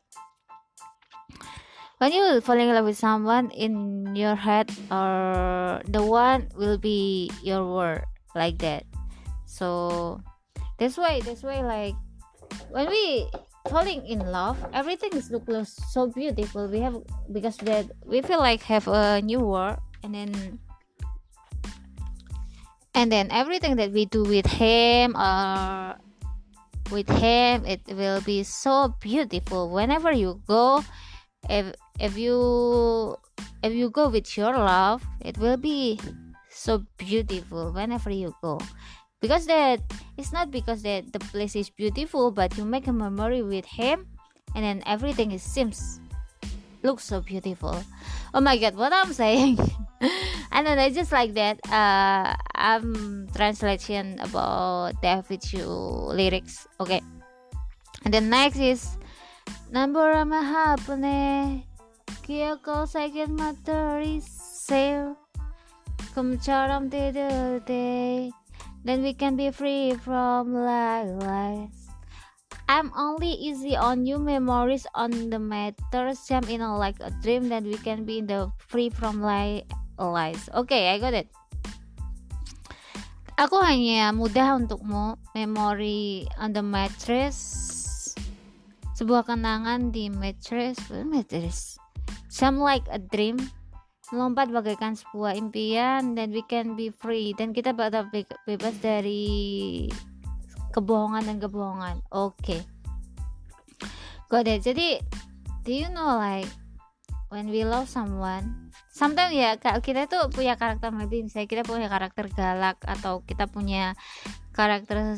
when 2.01 2.17
you 2.17 2.41
fall 2.41 2.57
in 2.57 2.73
love 2.73 2.89
with 2.89 2.97
someone 2.97 3.53
in 3.53 4.17
your 4.17 4.41
head 4.41 4.73
or 4.89 5.85
the 5.85 6.01
one 6.01 6.49
will 6.57 6.81
be 6.81 7.29
your 7.45 7.61
world 7.61 8.09
like 8.33 8.57
that. 8.65 8.89
So 9.45 10.25
that's 10.81 10.97
why 10.97 11.21
that's 11.21 11.45
why 11.45 11.61
like 11.61 11.93
when 12.73 12.89
we 12.89 13.29
falling 13.69 14.05
in 14.07 14.19
love 14.33 14.57
everything 14.73 15.13
is 15.13 15.31
look 15.31 15.45
so 15.65 16.07
beautiful. 16.09 16.69
We 16.69 16.81
have 16.81 16.97
because 17.33 17.57
that 17.69 17.87
we 18.05 18.23
feel 18.23 18.39
like 18.39 18.63
have 18.63 18.89
a 18.89 19.21
new 19.21 19.41
world 19.41 19.79
and 20.03 20.15
then 20.15 20.59
and 22.95 23.13
then 23.13 23.31
everything 23.31 23.77
that 23.77 23.93
we 23.93 24.07
do 24.07 24.25
with 24.25 24.47
him 24.47 25.15
or 25.17 25.97
with 26.91 27.09
him 27.09 27.65
it 27.67 27.81
will 27.93 28.21
be 28.23 28.43
so 28.43 28.95
beautiful. 29.01 29.71
Whenever 29.71 30.13
you 30.13 30.41
go 30.49 30.83
if 31.49 31.75
if 32.01 32.17
you 32.17 33.17
if 33.63 33.73
you 33.73 33.91
go 33.91 34.09
with 34.09 34.37
your 34.37 34.57
love 34.57 35.05
it 35.21 35.37
will 35.39 35.57
be 35.57 36.01
so 36.51 36.85
beautiful 36.97 37.73
whenever 37.73 38.11
you 38.11 38.35
go 38.43 38.59
because 39.21 39.47
that 39.47 39.81
it's 40.17 40.33
not 40.33 40.51
because 40.51 40.83
that 40.83 41.13
the 41.13 41.19
place 41.19 41.57
is 41.57 41.71
beautiful 41.71 42.31
but 42.31 42.57
you 42.57 42.65
make 42.65 42.87
a 42.87 42.93
memory 42.93 43.43
with 43.43 43.65
him 43.65 44.07
and 44.55 44.65
then 44.65 44.83
everything 44.87 45.33
is 45.33 45.43
seems 45.43 46.01
looks 46.83 47.05
so 47.05 47.21
beautiful. 47.21 47.75
Oh 48.35 48.41
my 48.41 48.57
god 48.57 48.77
what 48.77 48.93
i'm 48.93 49.13
saying 49.23 49.59
i 50.53 50.63
don't 50.63 50.77
know 50.77 50.91
just 50.91 51.11
like 51.11 51.35
that 51.35 51.59
uh 51.73 52.37
i'm 52.55 53.27
translation 53.35 54.19
about 54.21 55.01
david 55.03 55.43
Chu 55.43 55.65
lyrics 55.65 56.69
okay? 56.79 57.03
And 58.05 58.15
then 58.15 58.31
next 58.31 58.59
is 58.59 58.97
number 59.73 60.13
second 62.87 63.37
matter 63.37 63.99
is 64.01 64.25
sale 64.25 65.17
kumcharam 66.15 66.91
de 66.91 67.13
de 67.13 68.33
then 68.85 69.03
we 69.03 69.15
can 69.15 69.35
be 69.35 69.51
free 69.51 69.95
from 69.99 70.55
lies. 70.55 71.89
I'm 72.69 72.93
only 72.93 73.33
easy 73.33 73.77
on 73.77 74.05
you 74.05 74.21
memories 74.21 74.87
on 74.95 75.31
the 75.31 75.41
matter 75.41 76.13
same 76.13 76.45
in 76.53 76.61
like 76.61 77.01
a 77.01 77.11
dream 77.25 77.49
that 77.49 77.65
we 77.65 77.81
can 77.81 78.05
be 78.05 78.21
in 78.21 78.29
the 78.29 78.53
free 78.69 78.91
from 78.91 79.23
lie 79.25 79.65
lies. 79.97 80.51
Okay, 80.53 80.93
I 80.93 81.01
got 81.01 81.17
it. 81.17 81.33
Aku 83.39 83.63
hanya 83.63 84.11
mudah 84.11 84.59
untukmu 84.59 85.15
memori 85.33 86.27
on 86.37 86.51
the 86.51 86.61
mattress 86.61 87.39
sebuah 88.99 89.31
kenangan 89.31 89.95
di 89.95 90.11
mattress 90.11 90.75
mattress 90.91 91.79
some 92.27 92.59
like 92.59 92.83
a 92.91 92.99
dream 92.99 93.39
melompat 94.15 94.49
bagaikan 94.49 94.97
sebuah 94.97 95.37
impian 95.37 96.17
dan 96.17 96.33
we 96.33 96.45
can 96.47 96.75
be 96.75 96.89
free. 96.89 97.37
Dan 97.37 97.53
kita 97.53 97.77
bakal 97.77 98.09
bebas 98.49 98.75
dari 98.81 99.87
kebohongan 100.73 101.29
dan 101.29 101.37
kebohongan. 101.41 101.97
Oke. 102.13 102.37
Okay. 102.43 102.61
got 104.29 104.45
it. 104.45 104.61
Jadi 104.61 105.01
do 105.65 105.73
you 105.73 105.89
know 105.93 106.17
like 106.17 106.49
when 107.29 107.53
we 107.53 107.65
love 107.65 107.89
someone 107.89 108.73
sometimes 108.89 109.37
ya 109.37 109.55
kita 109.61 110.09
tuh 110.09 110.33
punya 110.33 110.57
karakter 110.57 110.89
maybe 110.89 111.21
misalnya 111.21 111.47
kita 111.47 111.63
punya 111.63 111.87
karakter 111.87 112.27
galak 112.33 112.81
atau 112.83 113.21
kita 113.23 113.45
punya 113.47 113.93
karakter 114.57 115.15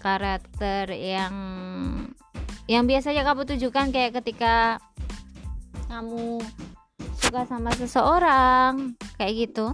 karakter 0.00 0.88
yang 0.90 1.34
yang 2.64 2.88
biasanya 2.88 3.22
kamu 3.22 3.44
tunjukkan 3.44 3.92
kayak 3.92 4.18
ketika 4.18 4.80
kamu 5.86 6.40
suka 7.20 7.46
sama 7.46 7.70
seseorang 7.76 8.96
kayak 9.16 9.48
gitu 9.48 9.70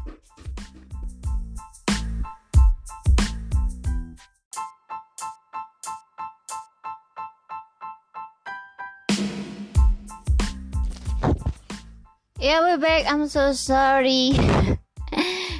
Yeah, 12.36 12.60
we're 12.60 12.78
back. 12.78 13.10
I'm 13.10 13.26
so 13.26 13.56
sorry. 13.56 14.36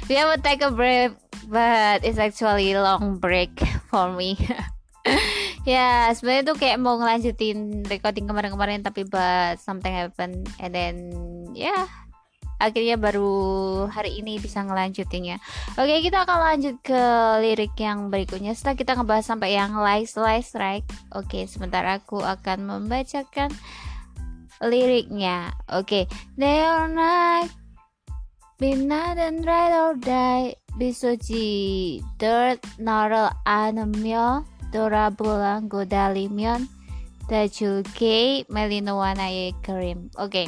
we 0.07 0.15
have 0.15 0.35
to 0.35 0.41
take 0.41 0.61
a 0.61 0.71
break, 0.71 1.11
but 1.49 2.05
it's 2.05 2.17
actually 2.17 2.71
long 2.75 3.17
break 3.17 3.59
for 3.89 4.13
me. 4.13 4.37
Ya, 5.67 6.15
sebenarnya 6.15 6.47
tuh 6.47 6.55
kayak 6.55 6.79
mau 6.79 6.95
ngelanjutin 6.95 7.83
recording 7.91 8.23
kemarin-kemarin 8.23 8.87
tapi 8.87 9.03
but 9.03 9.59
something 9.59 9.91
happen 9.91 10.47
and 10.63 10.71
then 10.71 10.95
ya 11.51 11.75
yeah, 11.75 11.83
akhirnya 12.55 12.95
baru 12.95 13.35
hari 13.91 14.15
ini 14.15 14.39
bisa 14.39 14.63
ngelanjutinnya. 14.63 15.43
Oke, 15.75 15.91
okay, 15.91 15.99
kita 16.07 16.23
akan 16.23 16.39
lanjut 16.39 16.75
ke 16.79 17.03
lirik 17.43 17.75
yang 17.77 18.07
berikutnya 18.07 18.55
setelah 18.55 18.79
kita 18.79 18.91
ngebahas 18.95 19.25
sampai 19.27 19.59
yang 19.59 19.75
like 19.77 20.09
slice 20.09 20.55
right. 20.55 20.87
Oke, 21.13 21.27
okay, 21.27 21.43
sebentar 21.45 21.83
aku 21.83 22.23
akan 22.23 22.63
membacakan 22.63 23.51
liriknya. 24.63 25.53
Oke, 25.69 26.07
okay. 26.07 26.39
day 26.39 26.63
or 26.63 26.87
night, 26.89 27.51
be 28.57 28.71
night 28.73 29.21
and 29.21 29.45
ride 29.45 29.75
or 29.75 29.99
die, 29.99 30.57
be 30.79 30.95
dirt, 32.17 32.63
gnarl, 32.81 33.29
animal, 33.45 34.47
Dora 34.71 35.11
Bulan 35.11 35.69
Godalimion 35.69 36.67
Tajulgay 37.27 38.47
Melinoanaye 38.47 39.53
Karim. 39.63 40.09
Okay. 40.17 40.47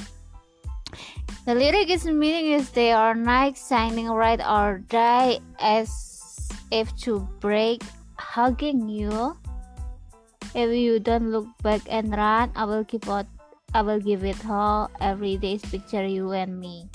The 1.45 1.55
lyric 1.55 1.89
is 1.89 2.05
meaning 2.05 2.53
is 2.53 2.71
they 2.71 2.91
are 2.91 3.15
not 3.15 3.57
signing 3.57 4.07
right 4.07 4.39
or 4.39 4.83
die 4.89 5.39
as 5.59 5.89
if 6.71 6.95
to 7.03 7.27
break 7.39 7.83
hugging 8.17 8.89
you. 8.89 9.37
If 10.55 10.73
you 10.73 10.99
don't 10.99 11.31
look 11.31 11.47
back 11.61 11.81
and 11.89 12.11
run, 12.11 12.51
I 12.55 12.65
will 12.65 12.83
keep 12.83 13.07
out 13.07 13.27
I 13.73 13.81
will 13.81 13.99
give 13.99 14.23
it 14.23 14.41
all 14.49 14.89
every 14.99 15.37
day's 15.37 15.61
picture 15.61 16.05
you 16.05 16.31
and 16.31 16.59
me. 16.59 16.89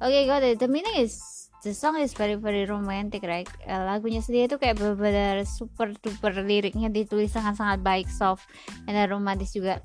Okay, 0.00 0.26
got 0.26 0.42
it. 0.42 0.58
The 0.58 0.68
meaning 0.68 0.94
is 0.96 1.49
the 1.60 1.76
song 1.76 2.00
is 2.00 2.16
very 2.16 2.40
very 2.40 2.64
romantic 2.64 3.20
right? 3.24 3.48
Uh, 3.68 3.84
lagunya 3.84 4.24
sendiri 4.24 4.48
itu 4.48 4.56
kayak 4.56 4.80
benar-benar 4.80 5.44
super 5.44 5.92
duper 6.00 6.32
liriknya 6.40 6.88
ditulis 6.88 7.32
sangat-sangat 7.36 7.84
baik 7.84 8.08
soft 8.08 8.48
dan 8.88 8.96
romantis 9.12 9.52
juga. 9.52 9.84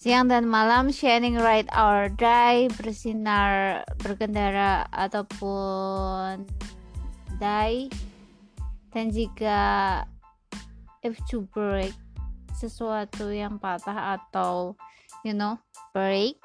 Siang 0.00 0.32
dan 0.32 0.48
malam 0.48 0.88
shining 0.88 1.36
right 1.36 1.68
or 1.76 2.08
die 2.08 2.72
bersinar 2.80 3.84
berkendara 4.00 4.88
ataupun 4.96 6.48
die 7.36 7.92
dan 8.96 9.12
jika 9.12 9.60
if 11.04 11.20
to 11.28 11.44
break 11.52 11.92
sesuatu 12.56 13.28
yang 13.28 13.60
patah 13.60 14.16
atau 14.16 14.72
you 15.20 15.36
know 15.36 15.60
break 15.92 16.40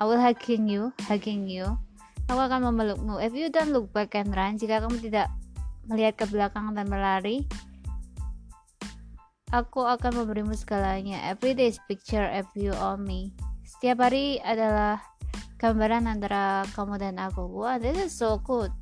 I 0.00 0.08
will 0.08 0.20
hugging 0.20 0.64
you 0.64 0.88
hugging 1.04 1.44
you 1.44 1.76
Aku 2.24 2.40
akan 2.40 2.72
memelukmu. 2.72 3.20
If 3.20 3.36
you 3.36 3.52
don't 3.52 3.76
look 3.76 3.92
back 3.92 4.16
and 4.16 4.32
run, 4.32 4.56
jika 4.56 4.80
kamu 4.80 4.96
tidak 5.04 5.28
melihat 5.84 6.16
ke 6.16 6.24
belakang 6.32 6.72
dan 6.72 6.88
berlari, 6.88 7.44
aku 9.52 9.84
akan 9.84 10.24
memberimu 10.24 10.56
segalanya. 10.56 11.20
Every 11.28 11.52
day 11.52 11.68
is 11.68 11.78
picture 11.84 12.24
of 12.24 12.48
you 12.56 12.72
on 12.72 13.04
me. 13.04 13.36
Setiap 13.68 14.08
hari 14.08 14.40
adalah 14.40 15.04
gambaran 15.60 16.08
antara 16.08 16.64
kamu 16.72 16.96
dan 16.96 17.20
aku. 17.20 17.44
Wow, 17.44 17.76
this 17.76 18.00
is 18.00 18.16
so 18.16 18.40
good. 18.40 18.72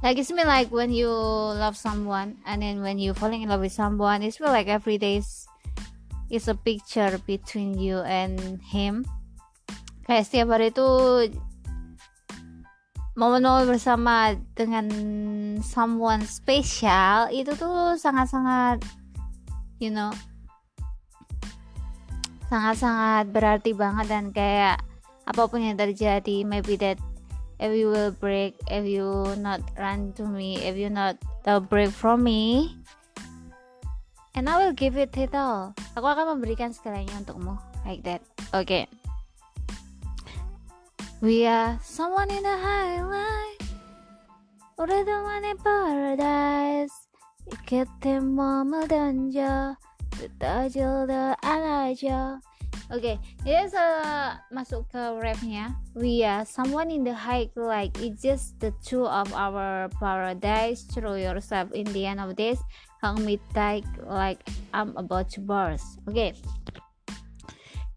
Like 0.00 0.20
it's 0.20 0.32
me 0.32 0.44
like 0.44 0.68
when 0.68 0.92
you 0.92 1.08
love 1.56 1.80
someone 1.80 2.36
and 2.44 2.60
then 2.60 2.84
when 2.84 3.00
you 3.00 3.16
falling 3.16 3.40
in 3.40 3.48
love 3.48 3.64
with 3.64 3.72
someone, 3.72 4.20
it's 4.20 4.36
feel 4.36 4.52
like 4.52 4.68
every 4.68 4.96
day 4.96 5.20
is, 5.20 5.48
is 6.28 6.48
a 6.48 6.56
picture 6.56 7.20
between 7.24 7.76
you 7.76 8.04
and 8.04 8.60
him. 8.60 9.08
Kayak 10.04 10.28
setiap 10.28 10.52
hari 10.52 10.68
itu 10.68 10.88
momen-momen 13.14 13.70
bersama 13.70 14.34
dengan 14.58 14.86
someone 15.62 16.26
special 16.26 17.30
itu 17.30 17.54
tuh 17.54 17.94
sangat-sangat 17.94 18.82
you 19.78 19.90
know 19.90 20.10
sangat-sangat 22.50 23.30
berarti 23.30 23.70
banget 23.70 24.06
dan 24.10 24.34
kayak 24.34 24.82
apa 25.24 25.42
pun 25.46 25.62
yang 25.62 25.78
terjadi 25.78 26.42
maybe 26.42 26.74
that 26.74 26.98
if 27.62 27.70
you 27.70 27.86
will 27.86 28.10
break 28.18 28.58
if 28.66 28.82
you 28.82 29.06
not 29.38 29.62
run 29.78 30.10
to 30.18 30.26
me 30.26 30.58
if 30.60 30.74
you 30.74 30.90
not 30.90 31.14
the 31.46 31.62
break 31.62 31.94
from 31.94 32.26
me 32.26 32.74
and 34.34 34.50
I 34.50 34.58
will 34.58 34.74
give 34.74 34.98
it 34.98 35.14
it 35.14 35.32
all 35.38 35.70
aku 35.94 36.06
akan 36.06 36.34
memberikan 36.34 36.74
segalanya 36.74 37.14
untukmu 37.22 37.54
like 37.86 38.02
that 38.02 38.26
oke 38.50 38.66
okay. 38.66 38.90
We 41.22 41.46
are 41.46 41.78
someone 41.82 42.30
in 42.30 42.42
the 42.42 42.58
highlight 42.58 43.62
Udah 44.74 45.06
teman 45.06 45.46
in 45.46 45.58
paradise 45.62 46.94
Iketin 47.46 48.34
mama 48.34 48.82
danja 48.90 49.78
Tetajil 50.18 51.06
the 51.06 51.38
alaja 51.38 52.42
Oke, 52.92 53.16
okay, 53.16 53.16
ini 53.48 53.72
uh, 53.72 54.36
masuk 54.52 54.84
ke 54.92 55.00
rapnya. 55.16 55.72
We 55.96 56.20
are 56.20 56.44
someone 56.44 56.92
in 56.92 57.00
the 57.00 57.16
high 57.16 57.48
like 57.56 57.96
it's 57.96 58.20
just 58.20 58.60
the 58.60 58.76
two 58.84 59.08
of 59.08 59.32
our 59.32 59.88
paradise. 59.96 60.84
Throw 60.92 61.16
yourself 61.16 61.72
in 61.72 61.88
the 61.96 62.04
end 62.04 62.20
of 62.20 62.36
this. 62.36 62.60
Hang 63.00 63.24
me 63.24 63.40
tight 63.56 63.88
like 64.04 64.44
I'm 64.76 64.92
about 65.00 65.32
to 65.32 65.40
burst. 65.40 65.96
Okay 66.12 66.36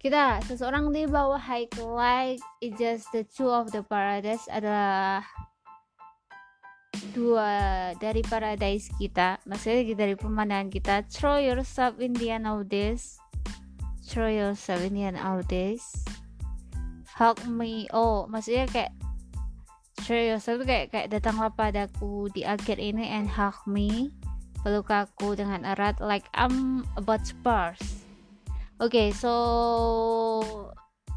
kita 0.07 0.39
seseorang 0.47 0.87
di 0.95 1.03
bawah 1.03 1.35
high 1.35 1.67
light 1.83 2.39
it 2.63 2.71
just 2.79 3.11
the 3.11 3.27
two 3.27 3.51
of 3.51 3.67
the 3.75 3.83
paradise 3.91 4.47
adalah 4.47 5.19
dua 7.11 7.91
dari 7.99 8.23
paradise 8.23 8.87
kita. 8.95 9.35
Maksudnya 9.43 9.99
dari 9.99 10.15
pemandangan 10.15 10.71
kita. 10.71 11.03
Throw 11.11 11.43
yourself 11.43 11.99
in 11.99 12.15
the 12.15 12.31
end 12.31 12.47
of 12.47 12.71
this. 12.71 13.19
Throw 14.07 14.31
yourself 14.31 14.79
in 14.79 14.95
the 14.95 15.11
end 15.11 15.19
of 15.19 15.43
this. 15.51 15.83
Hug 17.19 17.43
me. 17.43 17.91
Oh 17.91 18.31
maksudnya 18.31 18.63
kayak 18.71 18.95
throw 20.07 20.23
yourself 20.23 20.63
kayak 20.63 20.87
kayak 20.95 21.11
datanglah 21.11 21.51
padaku 21.51 22.31
di 22.31 22.47
akhir 22.47 22.79
ini 22.79 23.11
and 23.11 23.27
hug 23.27 23.59
me. 23.67 24.15
Peluk 24.63 24.87
aku 24.87 25.35
dengan 25.35 25.67
erat. 25.67 25.99
Like 25.99 26.31
I'm 26.31 26.87
about 26.95 27.27
to 27.27 27.35
burst 27.43 28.06
okay 28.77 29.09
so 29.13 29.33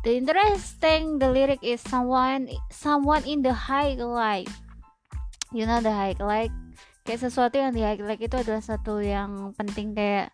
the 0.05 0.16
interesting 0.16 1.20
the 1.20 1.29
lyric 1.29 1.61
is 1.61 1.81
someone 1.85 2.49
someone 2.73 3.25
in 3.29 3.40
the 3.44 3.53
high 3.53 3.94
light 3.96 4.49
you 5.53 5.64
know 5.66 5.81
the 5.81 5.92
high 5.92 6.16
light 6.20 6.53
kayak 7.05 7.26
sesuatu 7.26 7.59
yang 7.59 7.72
di 7.74 7.82
highlight 7.82 8.22
itu 8.22 8.37
adalah 8.37 8.62
satu 8.62 9.03
yang 9.03 9.51
penting 9.57 9.97
kayak 9.97 10.30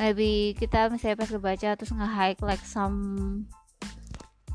maybe 0.00 0.56
kita 0.56 0.88
misalnya 0.88 1.20
pas 1.20 1.30
kebaca 1.30 1.68
terus 1.76 1.92
nge-highlight 1.92 2.64
some 2.64 2.98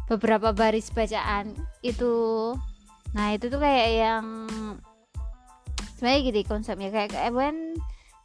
beberapa 0.08 0.56
baris 0.56 0.90
bacaan 0.90 1.54
itu. 1.84 2.56
Nah 3.12 3.36
itu 3.36 3.52
tuh 3.52 3.60
kayak 3.60 3.90
yang 3.96 4.26
sebenarnya 5.96 6.20
gini 6.32 6.42
konsepnya 6.48 6.90
kayak, 6.92 7.32
when 7.36 7.76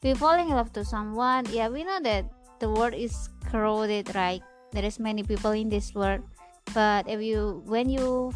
we 0.01 0.14
falling 0.14 0.51
in 0.51 0.57
love 0.57 0.70
to 0.74 0.86
someone 0.86 1.47
yeah 1.51 1.66
we 1.66 1.82
know 1.82 1.99
that 2.03 2.26
the 2.62 2.68
world 2.70 2.94
is 2.94 3.30
crowded 3.53 4.09
right? 4.16 4.40
There 4.72 4.88
is 4.88 4.96
many 4.96 5.20
people 5.20 5.53
in 5.53 5.68
this 5.68 5.92
world. 5.92 6.24
But 6.72 7.05
if 7.05 7.20
you 7.20 7.61
when 7.68 7.92
you 7.92 8.32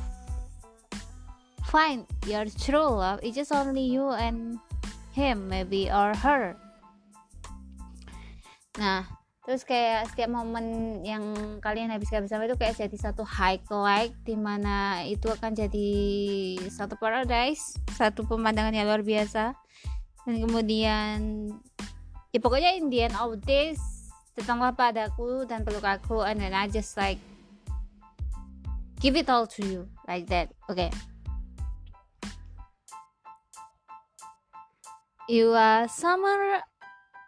find 1.73 2.05
your 2.29 2.45
true 2.45 3.01
love 3.01 3.25
it's 3.25 3.35
just 3.35 3.51
only 3.51 3.89
you 3.89 4.13
and 4.13 4.61
him 5.17 5.49
maybe 5.49 5.89
or 5.89 6.13
her. 6.21 6.61
Nah 8.77 9.09
terus 9.47 9.63
kayak 9.63 10.11
setiap 10.11 10.27
momen 10.27 11.01
yang 11.07 11.23
kalian 11.63 11.95
habiskan 11.95 12.27
bersama 12.27 12.51
itu 12.51 12.59
kayak 12.59 12.83
jadi 12.83 12.97
satu 12.99 13.23
high 13.23 13.63
light 13.71 14.11
di 14.27 14.35
mana 14.35 15.07
itu 15.07 15.31
akan 15.31 15.55
jadi 15.55 15.91
satu 16.67 16.99
paradise 16.99 17.79
satu 17.95 18.27
pemandangan 18.27 18.75
yang 18.75 18.91
luar 18.91 19.07
biasa. 19.07 19.55
Dan 20.27 20.43
kemudian 20.43 21.19
ya 22.35 22.39
pokoknya 22.43 22.75
in 22.77 22.91
the 22.91 23.07
of 23.17 23.39
this 23.47 23.96
datanglah 24.37 24.77
padaku 24.77 25.49
dan 25.49 25.65
peluk 25.65 25.89
aku 25.89 26.21
and 26.21 26.37
then 26.37 26.53
I 26.53 26.69
just 26.69 26.93
like 27.01 27.17
give 29.01 29.17
it 29.17 29.33
all 29.33 29.49
to 29.57 29.65
you 29.65 29.89
like 30.05 30.29
that 30.29 30.53
okay. 30.69 30.93
You 35.27 35.59
are 35.59 35.91
summer 35.91 36.63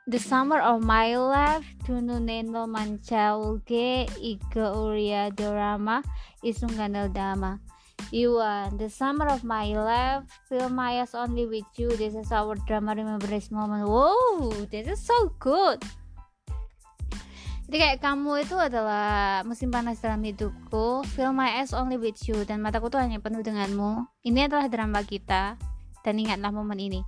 the 0.06 0.22
summer 0.22 0.62
of 0.62 0.86
my 0.86 1.18
life. 1.18 1.66
Tununendo 1.82 2.70
manchaulke 2.70 4.06
ika 4.22 4.70
uria 4.70 5.34
drama 5.34 6.06
isunganel 6.44 7.10
dama. 7.10 7.58
You 8.14 8.38
are 8.38 8.70
the 8.70 8.86
summer 8.86 9.26
of 9.26 9.42
my 9.42 9.74
life. 9.74 10.30
Feel 10.46 10.70
my 10.70 11.02
eyes 11.02 11.10
only 11.16 11.50
with 11.50 11.66
you. 11.74 11.90
This 11.98 12.14
is 12.14 12.30
our 12.30 12.54
drama 12.70 12.94
remember 12.94 13.26
this 13.26 13.50
moment. 13.50 13.88
Whoa 13.90 14.54
this 14.70 14.86
is 14.86 15.02
so 15.02 15.34
good 15.42 15.82
jadi 17.68 17.84
kayak 17.84 18.00
kamu 18.00 18.48
itu 18.48 18.56
adalah 18.56 19.44
musim 19.44 19.68
panas 19.68 20.00
dalam 20.00 20.24
hidupku. 20.24 21.04
Feel 21.12 21.36
my 21.36 21.60
eyes 21.60 21.76
only 21.76 22.00
with 22.00 22.16
you. 22.24 22.40
Dan 22.48 22.64
mataku 22.64 22.88
tuh 22.88 22.96
hanya 22.96 23.20
penuh 23.20 23.44
denganmu. 23.44 24.08
Ini 24.24 24.48
adalah 24.48 24.72
drama 24.72 25.04
kita. 25.04 25.60
Dan 26.00 26.16
ingatlah 26.16 26.48
momen 26.48 26.80
ini. 26.80 27.04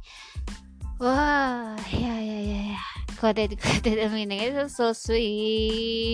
Wah, 1.01 1.81
ya 1.89 2.13
ya 2.21 2.39
ya 2.45 2.77
ya. 2.77 2.83
Quoted, 3.17 3.57
quoted 3.57 4.05
the 4.05 4.13
meaning 4.13 4.53
It's 4.53 4.77
so 4.77 4.93
sweet. 4.93 6.05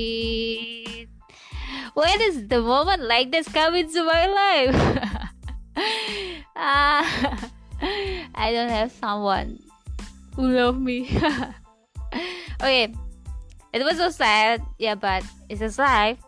When 1.99 2.19
is 2.23 2.47
the 2.47 2.63
moment 2.63 3.03
like 3.03 3.35
this 3.35 3.51
coming 3.51 3.91
to 3.91 4.01
my 4.07 4.31
life? 4.31 4.79
ah, 6.55 7.03
I 8.31 8.55
don't 8.55 8.71
have 8.71 8.95
someone 8.95 9.59
who 10.39 10.55
love 10.55 10.79
me. 10.79 11.11
Okay 12.57 12.89
it 13.73 13.83
was 13.83 13.97
so 13.99 14.11
sad 14.11 14.63
yeah, 14.79 14.95
but 14.95 15.23
it's 15.49 15.63
just 15.63 15.79
life. 15.81 16.21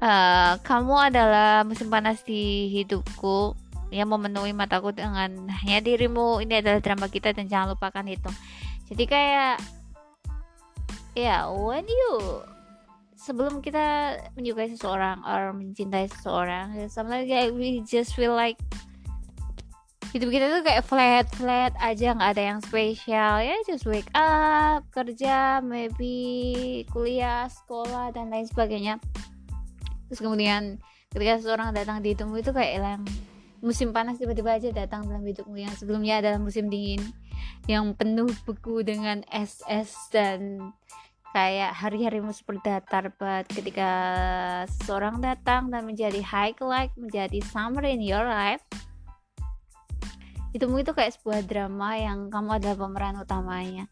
Uh, 0.00 0.56
kamu 0.64 1.12
adalah 1.12 1.62
musim 1.64 1.92
panas 1.92 2.24
di 2.24 2.72
hidupku. 2.72 3.56
Yang 3.90 4.06
memenuhi 4.06 4.54
mataku 4.54 4.94
dengan 4.94 5.50
hanya 5.50 5.82
dirimu. 5.82 6.38
Ini 6.40 6.62
adalah 6.62 6.78
drama 6.78 7.10
kita 7.10 7.34
dan 7.34 7.50
jangan 7.50 7.74
lupakan 7.74 8.06
itu. 8.06 8.30
Jadi 8.86 9.04
kayak 9.06 9.58
ya 11.18 11.42
yeah, 11.42 11.50
when 11.50 11.82
you 11.90 12.42
sebelum 13.18 13.60
kita 13.60 14.16
menyukai 14.38 14.72
seseorang 14.72 15.20
or 15.28 15.52
mencintai 15.52 16.08
seseorang 16.08 16.72
sometimes 16.88 17.28
we 17.52 17.84
just 17.84 18.16
feel 18.16 18.32
like 18.32 18.56
hidup 20.10 20.28
kita 20.34 20.46
tuh 20.50 20.62
kayak 20.66 20.82
flat 20.82 21.26
flat 21.38 21.72
aja 21.78 22.14
nggak 22.14 22.30
ada 22.34 22.42
yang 22.54 22.60
spesial. 22.62 23.38
Ya 23.38 23.54
just 23.62 23.86
wake 23.86 24.10
up 24.14 24.82
kerja 24.90 25.62
maybe 25.62 26.82
kuliah 26.90 27.46
sekolah 27.46 28.10
dan 28.10 28.34
lain 28.34 28.46
sebagainya. 28.50 28.98
Terus 30.10 30.20
kemudian 30.20 30.82
ketika 31.14 31.38
seseorang 31.38 31.70
datang 31.70 32.02
di 32.02 32.14
hidupmu 32.14 32.42
itu 32.42 32.50
kayak 32.50 32.72
yang 32.82 33.02
musim 33.62 33.94
panas 33.94 34.18
tiba-tiba 34.18 34.58
aja 34.58 34.74
datang 34.74 35.06
dalam 35.06 35.22
hidupmu 35.22 35.54
yang 35.54 35.74
sebelumnya 35.78 36.18
adalah 36.18 36.40
musim 36.42 36.66
dingin 36.66 37.02
yang 37.68 37.92
penuh 37.94 38.30
beku 38.48 38.82
dengan 38.82 39.22
es-es 39.30 39.94
dan 40.10 40.72
kayak 41.30 41.70
hari-harimu 41.76 42.34
seperti 42.34 42.66
datar 42.66 43.14
but 43.14 43.46
ketika 43.46 43.90
seseorang 44.66 45.22
datang 45.22 45.70
dan 45.70 45.86
menjadi 45.86 46.18
high 46.24 46.56
light 46.58 46.90
menjadi 46.98 47.38
summer 47.46 47.86
in 47.86 48.02
your 48.02 48.26
life 48.26 48.64
hidupmu 50.50 50.82
itu 50.82 50.92
kayak 50.94 51.14
sebuah 51.18 51.46
drama 51.46 51.94
yang 51.98 52.28
kamu 52.28 52.58
adalah 52.58 52.76
pemeran 52.78 53.16
utamanya. 53.22 53.84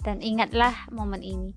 Dan 0.00 0.22
ingatlah 0.22 0.72
momen 0.94 1.20
ini. 1.20 1.50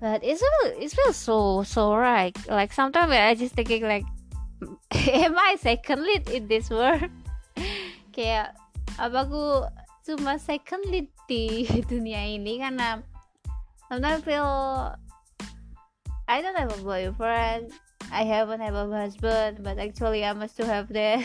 But 0.00 0.24
it 0.24 0.40
feels 0.40 0.68
it 0.80 0.90
feels 0.90 1.16
so 1.16 1.60
so 1.62 1.92
right. 1.92 2.32
Like 2.48 2.72
sometimes 2.72 3.12
I 3.12 3.36
just 3.36 3.52
thinking 3.52 3.84
like 3.84 4.08
am 5.12 5.36
I 5.36 5.60
second 5.60 6.00
lead 6.02 6.28
in 6.32 6.48
this 6.48 6.72
world? 6.72 7.12
Kayak 8.16 8.56
apa 8.96 9.28
aku 9.28 9.44
cuma 10.08 10.40
second 10.40 10.88
lead 10.88 11.08
di 11.28 11.68
dunia 11.92 12.26
ini? 12.26 12.58
Karena 12.58 13.04
sometimes 13.92 14.24
I 14.24 14.26
feel 14.26 14.50
I 16.26 16.40
don't 16.40 16.56
have 16.56 16.72
a 16.72 16.80
boyfriend. 16.80 17.70
I 18.10 18.26
haven't 18.26 18.58
have 18.58 18.74
a 18.74 18.90
husband 18.90 19.62
but 19.62 19.78
actually 19.78 20.26
I 20.26 20.34
must 20.34 20.58
to 20.58 20.66
have 20.66 20.90
that 20.96 21.22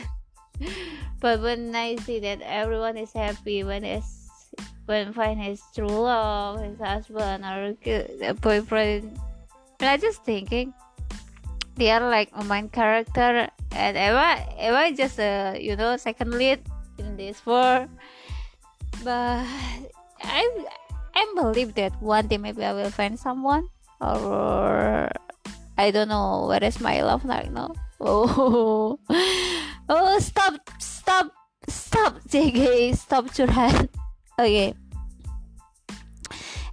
but 1.19 1.41
when 1.41 1.75
I 1.75 1.95
see 1.97 2.19
that 2.19 2.41
everyone 2.41 2.97
is 2.97 3.11
happy 3.13 3.63
when 3.63 3.83
it's 3.83 4.53
when 4.85 5.13
find 5.13 5.41
his 5.41 5.61
true 5.73 5.89
oh, 5.89 6.03
love, 6.03 6.61
his 6.61 6.79
husband 6.79 7.43
or 7.43 7.73
a 8.21 8.33
boyfriend, 8.33 9.17
and 9.79 9.89
I 9.89 9.97
just 9.97 10.23
thinking 10.23 10.73
they 11.75 11.91
are 11.91 12.07
like 12.09 12.29
a 12.33 12.43
main 12.43 12.69
character 12.69 13.49
and 13.71 13.97
am 13.97 14.15
I 14.15 14.47
am 14.57 14.75
I 14.75 14.91
just 14.93 15.19
a 15.19 15.57
you 15.59 15.75
know 15.75 15.97
second 15.97 16.31
lead 16.31 16.61
in 16.97 17.17
this 17.17 17.43
war 17.45 17.87
but 19.03 19.43
I 20.23 20.43
I 21.15 21.23
believe 21.35 21.75
that 21.75 21.91
one 22.01 22.27
day 22.27 22.37
maybe 22.37 22.63
I 22.63 22.71
will 22.71 22.91
find 22.91 23.19
someone 23.19 23.67
or 23.99 25.11
I 25.77 25.91
don't 25.91 26.07
know 26.07 26.47
where 26.47 26.63
is 26.63 26.79
my 26.79 27.01
love 27.03 27.25
right 27.25 27.51
now 27.51 27.75
oh 27.99 28.99
oh 29.89 30.17
stop 30.19 30.55
stop 30.79 31.31
stop 31.67 32.19
JG 32.27 32.91
stop 32.95 33.29
curhat 33.31 33.87
okay 34.39 34.75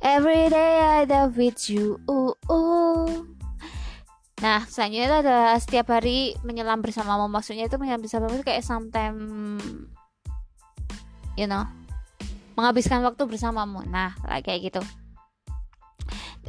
Every 0.03 0.51
day 0.51 0.83
I 0.83 1.07
love 1.07 1.39
with 1.39 1.71
you. 1.71 2.03
Uh, 2.11 2.35
uh. 2.51 3.23
Nah, 4.43 4.67
selanjutnya 4.67 5.07
itu 5.07 5.17
ada 5.23 5.39
setiap 5.63 5.95
hari 5.95 6.35
menyelam 6.43 6.83
bersamamu. 6.83 7.31
Maksudnya 7.31 7.71
itu 7.71 7.79
menyelam 7.79 8.03
bersamamu 8.03 8.35
itu 8.35 8.43
kayak 8.43 8.67
sometime 8.67 9.23
you 11.39 11.47
know, 11.47 11.71
menghabiskan 12.59 13.07
waktu 13.07 13.23
bersamamu. 13.31 13.87
Nah, 13.87 14.19
kayak 14.43 14.75
gitu. 14.75 14.83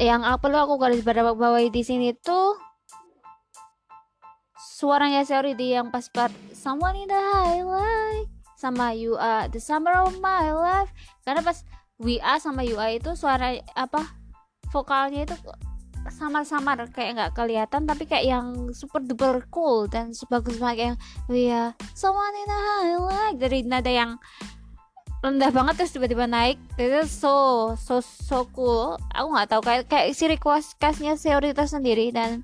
Yang 0.02 0.26
perlu 0.42 0.58
aku 0.58 0.82
garis 0.82 1.06
bawahi 1.06 1.70
di 1.70 1.86
sini 1.86 2.18
tuh 2.18 2.58
suaranya 4.84 5.24
Seori 5.24 5.56
di 5.56 5.72
yang 5.72 5.88
pas 5.96 6.12
part 6.12 6.36
Someone 6.52 7.00
in 7.00 7.08
the 7.08 7.16
highlight 7.16 8.28
sama 8.60 8.92
You 8.92 9.16
Are 9.16 9.48
the 9.48 9.64
Summer 9.64 9.96
of 10.04 10.20
My 10.20 10.52
Life. 10.52 10.92
Karena 11.24 11.40
pas 11.40 11.64
WA 11.96 12.36
sama 12.36 12.68
UI 12.68 13.00
itu 13.00 13.16
suara 13.16 13.56
apa 13.80 14.04
vokalnya 14.76 15.24
itu 15.24 15.36
samar-samar 16.12 16.84
kayak 16.92 17.16
nggak 17.16 17.32
kelihatan 17.32 17.88
tapi 17.88 18.04
kayak 18.04 18.28
yang 18.28 18.48
super 18.76 19.00
duper 19.00 19.48
cool 19.48 19.88
dan 19.88 20.12
sebagus 20.12 20.60
banget 20.60 20.92
yang 20.92 20.96
we 21.32 21.48
are 21.48 21.72
someone 21.96 22.36
in 22.36 22.52
a 22.52 22.60
highlight. 22.60 23.36
Dari 23.40 23.64
nada 23.64 23.88
yang 23.88 24.20
rendah 25.24 25.52
banget 25.56 25.80
terus 25.80 25.96
tiba-tiba 25.96 26.28
naik. 26.28 26.60
Itu 26.76 27.08
so 27.08 27.36
so 27.80 28.04
so 28.04 28.48
cool. 28.52 29.00
Aku 29.16 29.32
nggak 29.32 29.48
tahu 29.48 29.62
kayak 29.64 29.88
kayak 29.88 30.12
si 30.12 30.28
request 30.28 30.76
castnya 30.76 31.16
Seori 31.16 31.56
itu 31.56 31.64
sendiri 31.64 32.12
dan 32.12 32.44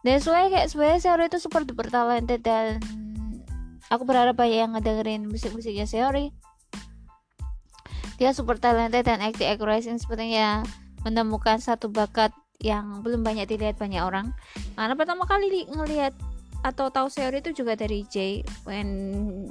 dan 0.00 0.20
why 0.24 0.48
kayak 0.48 0.68
sebenarnya 0.72 1.00
Seori 1.00 1.24
itu 1.28 1.38
super 1.40 1.62
duper 1.68 1.92
talented 1.92 2.40
dan 2.40 2.80
aku 3.92 4.08
berharap 4.08 4.36
banyak 4.38 4.64
yang 4.64 4.72
ngedengerin 4.72 5.28
musik-musiknya 5.28 5.84
Seori 5.84 6.32
dia 8.20 8.36
super 8.36 8.60
talented 8.60 9.08
dan 9.08 9.24
acting 9.24 9.48
accuracy 9.48 9.88
sepertinya 9.96 10.60
menemukan 11.08 11.56
satu 11.56 11.88
bakat 11.88 12.36
yang 12.60 13.00
belum 13.00 13.24
banyak 13.24 13.48
dilihat 13.48 13.80
banyak 13.80 14.04
orang. 14.04 14.36
Karena 14.76 14.92
pertama 14.92 15.24
kali 15.24 15.64
ngelihat 15.64 16.12
atau 16.60 16.92
tahu 16.92 17.08
Seori 17.08 17.40
itu 17.40 17.56
juga 17.56 17.72
dari 17.72 18.04
Jay 18.12 18.44
when 18.68 19.48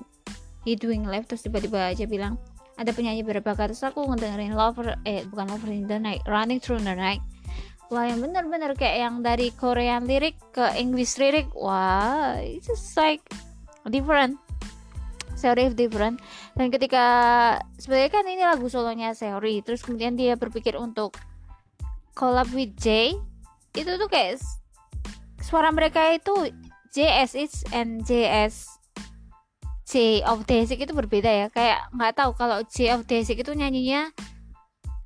he 0.62 0.78
doing 0.78 1.02
live 1.10 1.26
terus 1.26 1.42
tiba-tiba 1.42 1.90
aja 1.90 2.06
bilang 2.06 2.38
ada 2.78 2.94
penyanyi 2.94 3.26
berbakat. 3.26 3.74
Terus 3.74 3.90
aku 3.90 4.06
ngedengerin 4.06 4.54
Lover 4.54 5.02
eh 5.10 5.26
bukan 5.26 5.50
Lover 5.50 5.74
in 5.74 5.90
the 5.90 5.98
Night 5.98 6.22
Running 6.30 6.62
Through 6.62 6.86
the 6.86 6.94
Night 6.94 7.26
wah 7.90 8.06
yang 8.06 8.22
bener-bener 8.22 8.78
kayak 8.78 8.98
yang 9.10 9.16
dari 9.26 9.50
Korean 9.54 10.06
lirik 10.06 10.38
ke 10.54 10.78
English 10.78 11.18
lirik 11.18 11.50
wah 11.58 12.38
it's 12.38 12.70
just 12.70 12.94
like 12.96 13.26
different. 13.90 14.38
Seori 15.40 15.72
different. 15.72 16.20
Dan 16.54 16.68
ketika 16.70 17.06
sebenarnya 17.80 18.12
kan 18.12 18.26
ini 18.28 18.44
lagu 18.44 18.68
solonya 18.68 19.16
Seori 19.16 19.64
terus 19.64 19.82
kemudian 19.82 20.20
dia 20.20 20.36
berpikir 20.36 20.76
untuk 20.76 21.16
collab 22.14 22.52
with 22.52 22.76
J 22.76 23.16
itu 23.74 23.92
tuh 23.96 24.10
kayak 24.12 24.44
suara 25.40 25.72
mereka 25.72 26.12
itu 26.12 26.52
JSH 26.92 27.72
and 27.72 28.04
JS 28.04 28.68
J 29.90 30.22
of 30.28 30.44
Desik 30.46 30.84
itu 30.84 30.94
berbeda 30.94 31.32
ya. 31.32 31.48
Kayak 31.50 31.88
nggak 31.96 32.14
tahu 32.14 32.32
kalau 32.36 32.60
J 32.68 33.00
of 33.00 33.08
Desik 33.08 33.42
itu 33.42 33.56
nyanyinya 33.56 34.12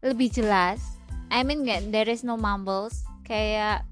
lebih 0.04 0.28
jelas 0.34 0.93
I 1.34 1.42
mean 1.42 1.66
there 1.66 2.06
is 2.06 2.22
no 2.22 2.38
mumbles. 2.38 3.02
Kayak 3.26 3.90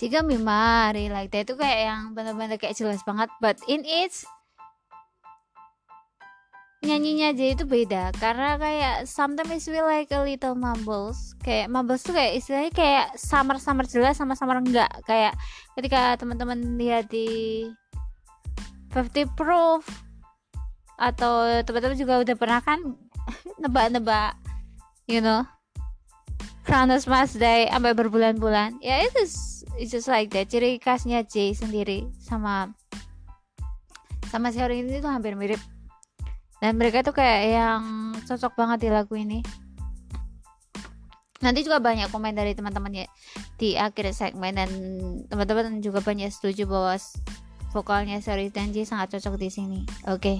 jika 0.00 0.24
Mimari 0.24 1.12
like 1.12 1.28
that 1.36 1.44
itu 1.44 1.60
kayak 1.60 1.92
yang 1.92 2.00
benar-benar 2.16 2.56
kayak 2.56 2.72
jelas 2.72 3.04
banget. 3.04 3.28
But 3.44 3.60
in 3.68 3.84
its 3.84 4.24
nyanyinya 6.80 7.36
aja 7.36 7.44
itu 7.52 7.68
beda. 7.68 8.16
Karena 8.16 8.56
kayak 8.56 9.04
sometimes 9.04 9.68
we 9.68 9.84
like 9.84 10.08
a 10.08 10.24
little 10.24 10.56
mumbles. 10.56 11.36
Kayak 11.44 11.68
mumbles 11.68 12.00
tuh 12.00 12.16
kayak 12.16 12.40
istilahnya 12.40 12.72
kayak 12.72 13.06
samar-samar 13.20 13.84
jelas 13.84 14.16
sama 14.16 14.32
samar 14.32 14.64
enggak. 14.64 14.88
Kayak 15.04 15.36
ketika 15.76 16.16
teman-teman 16.16 16.80
lihat 16.80 17.12
di 17.12 17.68
50 18.96 19.36
proof 19.36 19.84
atau 20.96 21.60
teman-teman 21.60 21.96
juga 22.00 22.24
udah 22.24 22.36
pernah 22.40 22.60
kan 22.64 22.80
nebak-nebak 23.62 24.36
you 25.08 25.24
know 25.24 25.48
Kronos 26.70 27.10
Mas 27.10 27.34
Day 27.34 27.66
sampai 27.66 27.98
berbulan-bulan. 27.98 28.78
Ya 28.78 29.02
itu 29.02 29.26
it's 29.74 29.90
just 29.90 30.06
like 30.06 30.30
that. 30.30 30.46
Ciri 30.46 30.78
khasnya 30.78 31.26
J 31.26 31.50
sendiri 31.50 32.06
sama 32.22 32.70
sama 34.30 34.54
si 34.54 34.62
orang 34.62 34.86
ini 34.86 35.02
tuh 35.02 35.10
hampir 35.10 35.34
mirip. 35.34 35.58
Dan 36.62 36.78
mereka 36.78 37.02
tuh 37.02 37.10
kayak 37.10 37.42
yang 37.50 38.14
cocok 38.22 38.54
banget 38.54 38.86
di 38.86 38.88
lagu 38.94 39.18
ini. 39.18 39.42
Nanti 41.42 41.66
juga 41.66 41.82
banyak 41.82 42.06
komen 42.14 42.38
dari 42.38 42.54
teman-teman 42.54 43.02
ya 43.02 43.06
di 43.58 43.74
akhir 43.74 44.14
segmen. 44.14 44.54
Dan 44.54 44.70
teman-teman 45.26 45.82
juga 45.82 45.98
banyak 46.06 46.30
setuju 46.30 46.70
bahwa 46.70 46.94
vokalnya 47.74 48.22
Sari 48.22 48.46
Tenji 48.54 48.86
sangat 48.86 49.18
cocok 49.18 49.42
di 49.42 49.50
sini. 49.50 49.80
Oke. 50.06 50.22
Okay. 50.22 50.38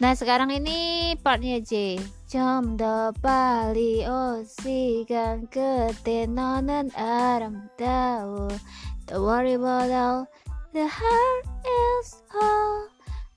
nah 0.00 0.16
sekarang 0.16 0.48
ini 0.48 1.12
partnya 1.20 1.60
J 1.60 2.00
Chomdo 2.28 3.08
pali 3.24 4.04
osigan 4.04 5.48
kete 5.48 6.28
nonan 6.28 6.92
aram 6.92 7.72
Don't 7.80 9.24
worry 9.24 9.56
about 9.56 9.88
all 9.88 10.28
The 10.76 10.84
heart 10.84 11.48
is 11.64 12.20
all. 12.36 12.84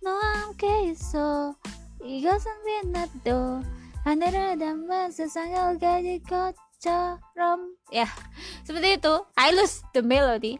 No 0.03 0.19
am 0.35 0.51
queso 0.59 1.55
seperti 8.67 8.99
itu. 8.99 9.13
I 9.39 9.55
lose 9.55 9.79
the 9.95 10.03
melody 10.03 10.59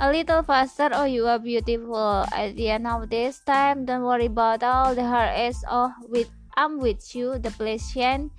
A 0.00 0.08
little 0.08 0.40
faster, 0.44 0.92
oh 0.96 1.04
you 1.04 1.28
are 1.28 1.40
beautiful 1.40 2.24
At 2.32 2.56
the 2.56 2.72
end 2.72 2.88
of 2.88 3.08
this 3.12 3.44
time, 3.44 3.84
don't 3.84 4.04
worry 4.04 4.32
about 4.32 4.64
all 4.64 4.96
the 4.96 5.04
heart 5.04 5.36
is 5.44 5.60
all 5.68 5.92
with 6.08 6.32
I'm 6.56 6.80
with 6.80 7.12
you 7.12 7.36
the 7.36 7.52
pleasure 7.52 8.32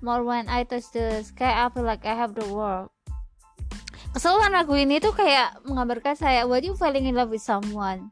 more 0.00 0.24
when 0.24 0.48
I 0.48 0.64
touch 0.64 0.88
the 0.96 1.20
sky 1.20 1.52
I 1.52 1.68
feel 1.68 1.84
like 1.84 2.08
I 2.08 2.16
have 2.16 2.32
the 2.32 2.48
world. 2.48 2.88
Keseluruhan 4.10 4.50
lagu 4.50 4.74
ini 4.74 4.98
tuh 4.98 5.14
kayak 5.14 5.62
menggambarkan 5.62 6.18
saya 6.18 6.42
when 6.48 6.66
you 6.66 6.74
falling 6.74 7.06
in 7.06 7.14
love 7.14 7.30
with 7.30 7.44
someone? 7.44 8.10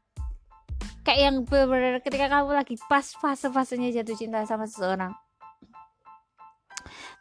Kayak 1.03 1.21
yang 1.25 1.37
benar-benar 1.49 2.05
ketika 2.05 2.29
kamu 2.31 2.55
lagi 2.55 2.77
pas 2.87 3.03
fase-fasenya 3.19 3.91
jatuh 3.97 4.15
cinta 4.15 4.45
sama 4.45 4.69
seseorang 4.69 5.17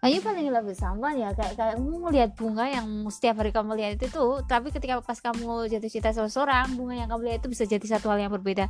Nah, 0.04 0.08
you 0.08 0.22
paling 0.22 0.50
lebih 0.50 0.78
sama 0.78 1.14
ya 1.18 1.34
kayak 1.34 1.58
kayak 1.58 1.74
kamu 1.80 1.98
melihat 2.10 2.32
bunga 2.38 2.66
yang 2.70 2.88
setiap 3.10 3.42
hari 3.42 3.50
kamu 3.50 3.74
lihat 3.78 3.92
itu 3.98 4.08
tuh, 4.14 4.46
tapi 4.46 4.70
ketika 4.70 5.02
pas 5.02 5.18
kamu 5.18 5.68
jatuh 5.72 5.90
cinta 5.90 6.14
sama 6.14 6.30
seseorang, 6.30 6.74
bunga 6.78 6.96
yang 6.96 7.10
kamu 7.10 7.22
lihat 7.32 7.40
itu 7.44 7.50
bisa 7.52 7.64
jadi 7.66 7.86
satu 7.98 8.12
hal 8.14 8.22
yang 8.22 8.34
berbeda. 8.34 8.70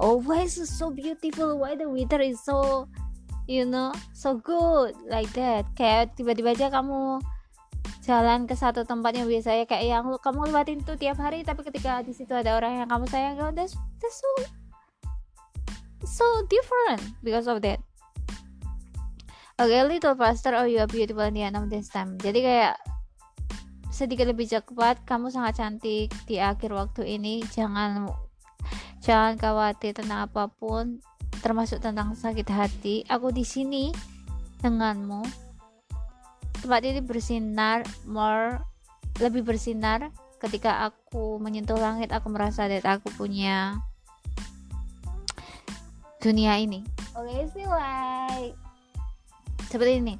Oh, 0.00 0.18
why 0.18 0.44
is 0.44 0.58
so 0.58 0.90
beautiful? 0.90 1.60
Why 1.62 1.78
the 1.78 1.86
weather 1.86 2.20
is 2.20 2.42
so, 2.42 2.88
you 3.46 3.64
know, 3.64 3.94
so 4.12 4.36
good 4.38 4.98
like 5.06 5.30
that? 5.38 5.68
Kayak 5.78 6.18
tiba-tiba 6.18 6.52
aja 6.52 6.68
kamu 6.68 7.22
jalan 8.04 8.44
ke 8.44 8.52
satu 8.52 8.84
tempat 8.84 9.16
yang 9.16 9.24
biasanya 9.24 9.64
kayak 9.64 9.84
yang 9.88 10.04
kamu 10.20 10.52
lewatin 10.52 10.84
tuh 10.84 10.96
tiap 11.00 11.16
hari 11.16 11.40
tapi 11.40 11.64
ketika 11.64 12.04
di 12.04 12.12
situ 12.12 12.36
ada 12.36 12.56
orang 12.56 12.84
yang 12.84 12.88
kamu 12.88 13.08
sayang 13.08 13.36
that's, 13.56 13.72
that's 14.00 14.20
so 14.20 14.30
so 16.04 16.26
different 16.52 17.00
because 17.24 17.48
of 17.48 17.64
that 17.64 17.80
a 19.58 19.86
little 19.86 20.18
faster 20.18 20.54
oh 20.58 20.66
you 20.66 20.82
are 20.82 20.90
beautiful 20.90 21.22
in 21.22 21.34
the 21.34 21.42
end 21.46 21.54
of 21.54 21.70
this 21.70 21.86
time. 21.86 22.18
Jadi 22.18 22.42
kayak 22.42 22.74
sedikit 23.94 24.26
lebih 24.26 24.50
cepat 24.50 25.06
kamu 25.06 25.30
sangat 25.30 25.62
cantik 25.62 26.10
di 26.26 26.42
akhir 26.42 26.74
waktu 26.74 27.06
ini. 27.06 27.46
Jangan 27.54 28.10
jangan 28.98 29.38
khawatir 29.38 29.94
tentang 29.94 30.26
apa 30.26 30.50
pun 30.50 30.98
termasuk 31.38 31.78
tentang 31.78 32.18
sakit 32.18 32.48
hati. 32.50 33.06
Aku 33.06 33.30
di 33.30 33.46
sini 33.46 33.94
denganmu. 34.64 35.22
Tempat 36.64 36.80
ini 36.82 37.00
bersinar 37.04 37.86
more 38.08 38.58
lebih 39.22 39.46
bersinar. 39.46 40.10
Ketika 40.42 40.84
aku 40.84 41.40
menyentuh 41.40 41.78
langit 41.78 42.12
aku 42.12 42.28
merasa 42.28 42.68
that 42.68 42.84
aku 42.84 43.08
punya 43.16 43.80
dunia 46.20 46.58
ini. 46.60 46.84
Okay, 47.14 47.48
see 47.54 47.64
like 47.64 48.63
seperti 49.74 49.98
ini. 49.98 50.14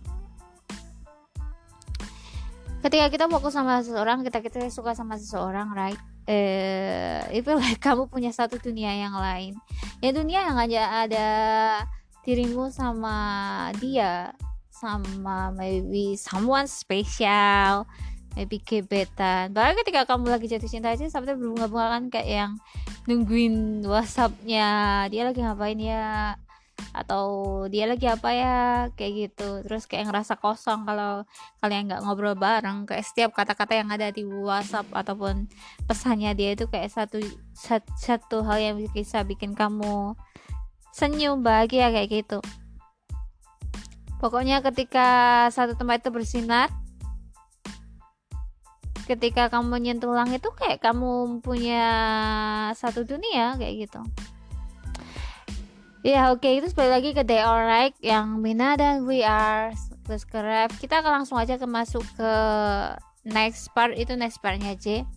Ketika 2.82 3.06
kita 3.06 3.24
fokus 3.30 3.54
sama 3.54 3.80
seseorang 3.80 4.26
kita 4.26 4.42
kita 4.42 4.66
suka 4.68 4.98
sama 4.98 5.14
seseorang 5.14 5.70
right? 5.72 5.96
Eh 6.26 7.22
itu 7.30 7.54
like 7.54 7.78
kamu 7.78 8.10
punya 8.10 8.34
satu 8.34 8.58
dunia 8.58 8.90
yang 8.92 9.14
lain. 9.14 9.54
Ya 10.02 10.10
dunia 10.10 10.42
yang 10.50 10.58
aja 10.58 11.06
ada 11.06 11.28
dirimu 12.26 12.68
sama 12.74 13.16
dia 13.78 14.34
sama 14.74 15.54
maybe 15.54 16.18
someone 16.18 16.66
special 16.66 17.86
maybe 18.34 18.58
gebetan. 18.60 19.54
Bahkan 19.54 19.80
ketika 19.86 20.04
kamu 20.04 20.34
lagi 20.34 20.50
jatuh 20.50 20.68
cinta 20.68 20.90
aja 20.90 21.06
sampai 21.06 21.38
berbunga-bunga 21.38 21.86
kan 21.88 22.02
kayak 22.10 22.28
yang 22.28 22.52
nungguin 23.06 23.86
whatsappnya 23.86 25.06
dia 25.08 25.22
lagi 25.24 25.40
ngapain 25.40 25.78
ya 25.80 26.34
atau 26.94 27.26
dia 27.66 27.90
lagi 27.90 28.06
apa 28.06 28.30
ya 28.30 28.56
kayak 28.94 29.12
gitu. 29.18 29.48
Terus 29.66 29.90
kayak 29.90 30.08
ngerasa 30.08 30.38
kosong 30.38 30.86
kalau 30.86 31.26
kalian 31.58 31.90
nggak 31.90 32.02
ngobrol 32.06 32.38
bareng. 32.38 32.86
Kayak 32.86 33.04
setiap 33.10 33.30
kata-kata 33.34 33.74
yang 33.82 33.90
ada 33.90 34.14
di 34.14 34.22
WhatsApp 34.22 34.86
ataupun 34.94 35.50
pesannya 35.90 36.30
dia 36.38 36.54
itu 36.54 36.70
kayak 36.70 36.94
satu 36.94 37.18
satu, 37.98 38.46
hal 38.46 38.58
yang 38.62 38.76
bisa 38.94 39.26
bikin 39.26 39.58
kamu 39.58 40.14
senyum 40.94 41.42
bahagia 41.42 41.90
kayak 41.90 42.22
gitu. 42.22 42.38
Pokoknya 44.22 44.62
ketika 44.62 45.08
satu 45.50 45.74
tempat 45.74 46.00
itu 46.06 46.14
bersinar 46.14 46.70
ketika 49.04 49.52
kamu 49.52 49.84
nyentuh 49.84 50.16
langit 50.16 50.40
itu 50.40 50.48
kayak 50.56 50.80
kamu 50.80 51.44
punya 51.44 51.84
satu 52.72 53.04
dunia 53.04 53.52
kayak 53.60 53.84
gitu 53.84 54.00
Ya 56.04 56.20
yeah, 56.20 56.24
oke 56.36 56.44
okay. 56.44 56.60
itu 56.60 56.68
sebalik 56.68 56.92
lagi 57.00 57.10
ke 57.16 57.24
day 57.24 57.40
or 57.40 57.64
Alright 57.64 57.96
yang 58.04 58.44
Mina 58.44 58.76
dan 58.76 59.08
We 59.08 59.24
Are 59.24 59.72
plus 60.04 60.28
ke. 60.28 60.36
Kita 60.76 61.00
akan 61.00 61.24
langsung 61.24 61.40
aja 61.40 61.56
ke 61.56 61.64
masuk 61.64 62.04
ke 62.20 62.32
next 63.24 63.72
part 63.72 63.96
itu 63.96 64.12
next 64.12 64.44
partnya 64.44 64.76
J. 64.76 65.08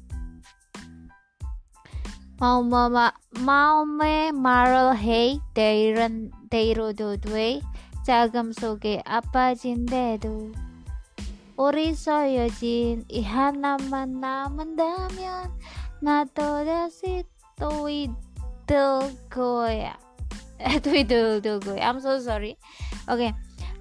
Mau 2.40 2.64
mama 2.64 3.12
mau 3.44 3.84
me 3.84 4.32
marl 4.32 4.96
hey 4.96 5.44
dayren 5.60 6.32
dayro 6.48 6.96
do 6.96 7.20
dwe 7.20 7.60
cagam 8.08 8.56
soge 8.56 9.04
apa 9.04 9.60
jin 9.60 9.84
do. 10.24 10.56
Ori 11.60 12.00
soyo 12.00 12.48
jin 12.64 13.04
ihan 13.12 13.60
nama 13.60 14.08
nama 14.08 14.64
damian 14.64 15.52
nato 16.00 16.64
dasi 16.64 17.28
si 17.28 17.28
toidel 17.60 19.12
goya. 19.28 20.07
itu 20.78 20.89
itu 20.93 21.20
itu 21.41 21.53
gue 21.62 21.78
I'm 21.78 22.01
so 22.01 22.18
sorry 22.22 22.58
oke 23.05 23.22
okay. 23.22 23.32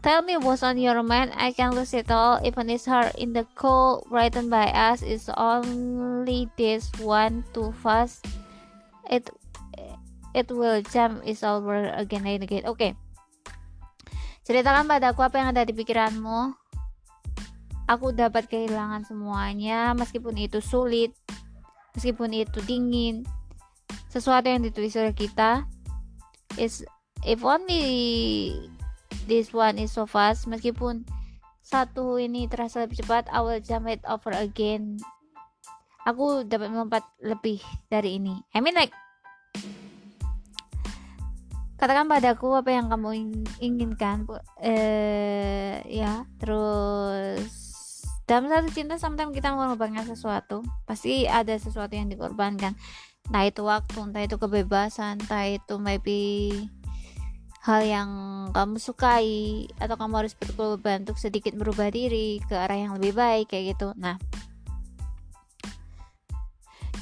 Tell 0.07 0.23
me 0.23 0.39
what's 0.39 0.63
on 0.63 0.79
your 0.79 1.03
mind. 1.03 1.35
I 1.35 1.51
can 1.51 1.75
lose 1.75 1.91
it 1.91 2.15
all. 2.15 2.39
Even 2.47 2.71
it's 2.71 2.87
hard 2.87 3.11
in 3.19 3.35
the 3.35 3.43
cold. 3.59 4.07
Written 4.07 4.47
by 4.47 4.71
us. 4.71 5.03
is 5.03 5.27
only 5.35 6.47
this 6.55 6.95
one 7.03 7.43
too 7.51 7.75
fast. 7.83 8.23
It 9.11 9.27
it 10.31 10.47
will 10.47 10.79
jump. 10.95 11.27
is 11.27 11.43
over 11.43 11.91
again 11.91 12.23
and 12.23 12.47
again. 12.47 12.71
Oke. 12.71 12.79
Okay. 12.79 12.93
Ceritakan 14.47 14.87
padaku 14.87 15.27
apa 15.27 15.43
yang 15.43 15.51
ada 15.51 15.67
di 15.67 15.75
pikiranmu. 15.75 16.55
Aku 17.91 18.15
dapat 18.15 18.47
kehilangan 18.47 19.03
semuanya, 19.11 19.91
meskipun 19.99 20.39
itu 20.39 20.63
sulit, 20.63 21.11
meskipun 21.99 22.31
itu 22.31 22.63
dingin. 22.63 23.27
Sesuatu 24.07 24.47
yang 24.47 24.63
ditulis 24.63 24.95
oleh 24.95 25.11
kita, 25.11 25.67
is 26.57 26.85
if 27.25 27.41
only 27.45 28.53
this 29.31 29.53
one 29.53 29.81
is 29.81 29.93
so 29.93 30.05
fast 30.05 30.49
meskipun 30.51 31.05
satu 31.67 32.21
ini 32.23 32.47
terasa 32.47 32.87
lebih 32.87 33.03
cepat 33.03 33.27
I 33.33 33.43
will 33.43 33.59
jump 33.59 33.91
it 33.91 34.03
over 34.07 34.31
again. 34.35 35.03
Aku 36.07 36.47
dapat 36.47 36.71
melompat 36.71 37.03
lebih 37.19 37.59
dari 37.91 38.23
ini. 38.23 38.39
I 38.55 38.63
mean 38.63 38.79
like 38.79 38.95
katakan 41.77 42.09
padaku 42.09 42.57
apa 42.57 42.73
yang 42.73 42.89
kamu 42.89 43.09
inginkan 43.61 44.25
eh 44.65 45.85
ya 45.85 46.25
terus 46.41 47.53
dalam 48.25 48.49
satu 48.49 48.69
cinta 48.73 48.97
sometimes 48.97 49.37
kita 49.37 49.53
mengorbankan 49.53 50.09
sesuatu 50.09 50.65
pasti 50.89 51.29
ada 51.29 51.53
sesuatu 51.61 51.93
yang 51.93 52.09
dikorbankan 52.09 52.73
entah 53.27 53.45
itu 53.47 53.63
waktu 53.67 53.99
entah 53.99 54.23
itu 54.23 54.37
kebebasan 54.39 55.19
entah 55.23 55.45
itu 55.51 55.75
maybe 55.83 56.21
hal 57.67 57.83
yang 57.83 58.11
kamu 58.55 58.79
sukai 58.79 59.67
atau 59.83 59.99
kamu 59.99 60.23
harus 60.23 60.35
berkorban 60.39 61.03
untuk 61.03 61.19
sedikit 61.19 61.51
merubah 61.59 61.91
diri 61.91 62.39
ke 62.47 62.55
arah 62.55 62.79
yang 62.79 62.95
lebih 62.95 63.19
baik 63.19 63.51
kayak 63.51 63.75
gitu. 63.75 63.91
Nah 63.99 64.15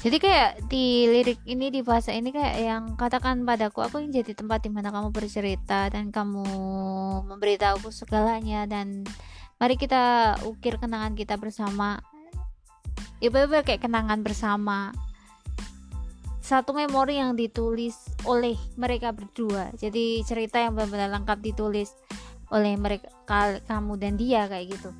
jadi 0.01 0.21
kayak 0.21 0.51
di 0.69 1.09
lirik 1.09 1.41
ini 1.49 1.73
di 1.73 1.81
bahasa 1.81 2.13
ini 2.13 2.29
kayak 2.29 2.57
yang 2.61 2.83
katakan 2.93 3.41
padaku 3.41 3.81
aku 3.81 4.05
yang 4.05 4.13
jadi 4.13 4.37
tempat 4.37 4.61
di 4.61 4.69
mana 4.69 4.93
kamu 4.93 5.09
bercerita 5.09 5.89
dan 5.89 6.13
kamu 6.13 6.45
memberitahuku 7.25 7.89
segalanya 7.89 8.69
dan 8.69 9.01
mari 9.57 9.77
kita 9.77 10.37
ukir 10.45 10.77
kenangan 10.77 11.17
kita 11.17 11.41
bersama. 11.41 12.05
Ya 13.17 13.33
bener 13.33 13.65
kayak 13.65 13.81
kenangan 13.81 14.21
bersama 14.21 14.93
satu 16.45 16.77
memori 16.77 17.17
yang 17.17 17.33
ditulis 17.33 17.97
oleh 18.29 18.53
mereka 18.77 19.09
berdua. 19.09 19.73
Jadi 19.73 20.21
cerita 20.21 20.61
yang 20.61 20.77
benar-benar 20.77 21.09
lengkap 21.17 21.41
ditulis 21.41 21.89
oleh 22.53 22.77
mereka 22.77 23.09
kamu 23.65 23.97
dan 23.97 24.13
dia 24.13 24.45
kayak 24.45 24.77
gitu. 24.77 24.93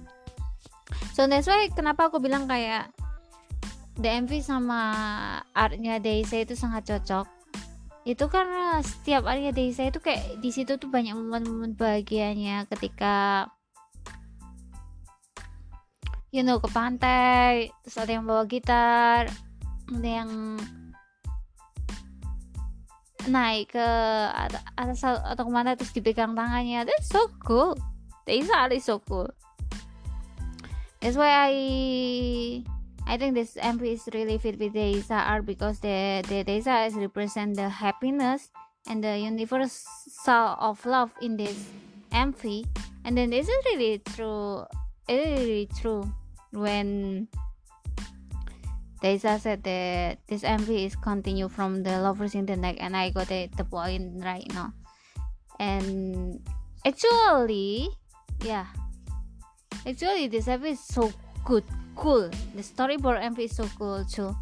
So 1.13 1.29
that's 1.29 1.45
why 1.45 1.69
kenapa 1.69 2.09
aku 2.09 2.17
bilang 2.17 2.49
kayak 2.49 2.89
DMV 4.01 4.41
sama 4.41 4.81
artnya 5.53 6.01
Deisa 6.01 6.41
itu 6.41 6.57
sangat 6.57 6.89
cocok. 6.89 7.29
Itu 8.09 8.25
karena 8.25 8.81
setiap 8.81 9.29
artnya 9.29 9.53
Deisa 9.53 9.85
itu 9.85 10.01
kayak 10.01 10.41
di 10.41 10.49
situ 10.49 10.81
tuh 10.81 10.89
banyak 10.89 11.13
momen-momen 11.13 11.77
bahagianya 11.77 12.65
ketika 12.73 13.45
you 16.33 16.41
know 16.41 16.57
ke 16.59 16.67
pantai 16.73 17.71
terus 17.85 17.95
ada 17.95 18.11
yang 18.11 18.27
bawa 18.27 18.43
gitar 18.43 19.31
ada 19.87 20.09
yang 20.09 20.59
naik 23.27 23.73
ke 23.73 23.87
atas 24.77 25.03
atau 25.03 25.43
ke 25.45 25.51
mana 25.51 25.77
terus 25.77 25.93
dipegang 25.93 26.33
tangannya. 26.33 26.85
That's 26.85 27.09
so 27.09 27.29
cool. 27.43 27.77
That 28.25 28.35
is 28.37 28.49
really 28.49 28.81
so 28.81 29.01
cool. 29.03 29.29
That's 31.01 31.17
why 31.17 31.29
I 31.29 31.53
I 33.05 33.21
think 33.21 33.37
this 33.37 33.53
MV 33.53 33.81
is 33.85 34.09
really 34.09 34.41
fit 34.41 34.57
with 34.57 34.73
the 34.73 34.97
Isa 34.97 35.21
art 35.21 35.45
because 35.45 35.77
the 35.77 36.25
the 36.25 36.41
Isa 36.41 36.89
is 36.89 36.97
represent 36.97 37.53
the 37.53 37.69
happiness 37.69 38.49
and 38.89 39.05
the 39.05 39.17
universal 39.21 40.57
of 40.57 40.81
love 40.85 41.13
in 41.21 41.37
this 41.37 41.69
MV 42.09 42.65
and 43.05 43.13
then 43.13 43.29
this 43.29 43.45
is 43.45 43.61
really 43.69 44.01
true 44.01 44.65
it 45.05 45.17
is 45.21 45.39
really 45.45 45.69
true 45.77 46.03
when 46.49 47.29
Daisa 49.05 49.37
said 49.37 49.61
that 49.69 50.17
this 50.25 50.41
MV 50.41 50.65
is 50.65 50.95
continue 50.97 51.45
from 51.45 51.83
the 51.83 52.01
lovers 52.01 52.33
in 52.33 52.47
the 52.49 52.57
neck 52.57 52.77
and 52.79 52.97
I 52.97 53.11
got 53.11 53.29
it, 53.29 53.55
the 53.55 53.63
point 53.63 54.25
right 54.25 54.49
now. 54.49 54.73
And 55.59 56.41
actually, 56.81 57.93
yeah, 58.41 58.65
actually 59.85 60.25
this 60.25 60.47
MV 60.47 60.65
is 60.73 60.81
so 60.81 61.13
good, 61.45 61.63
cool. 61.95 62.33
The 62.57 62.65
storyboard 62.65 63.21
MV 63.21 63.45
is 63.45 63.55
so 63.55 63.69
cool 63.77 64.03
too. 64.09 64.33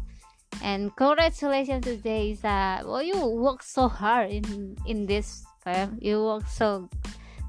And 0.62 0.96
congratulations 0.96 1.84
to 1.84 1.98
Daisa. 1.98 2.88
Well, 2.88 3.02
you 3.02 3.20
work 3.20 3.62
so 3.62 3.86
hard 3.86 4.30
in 4.30 4.78
in 4.86 5.04
this. 5.04 5.44
You 6.00 6.24
work 6.24 6.48
so 6.48 6.88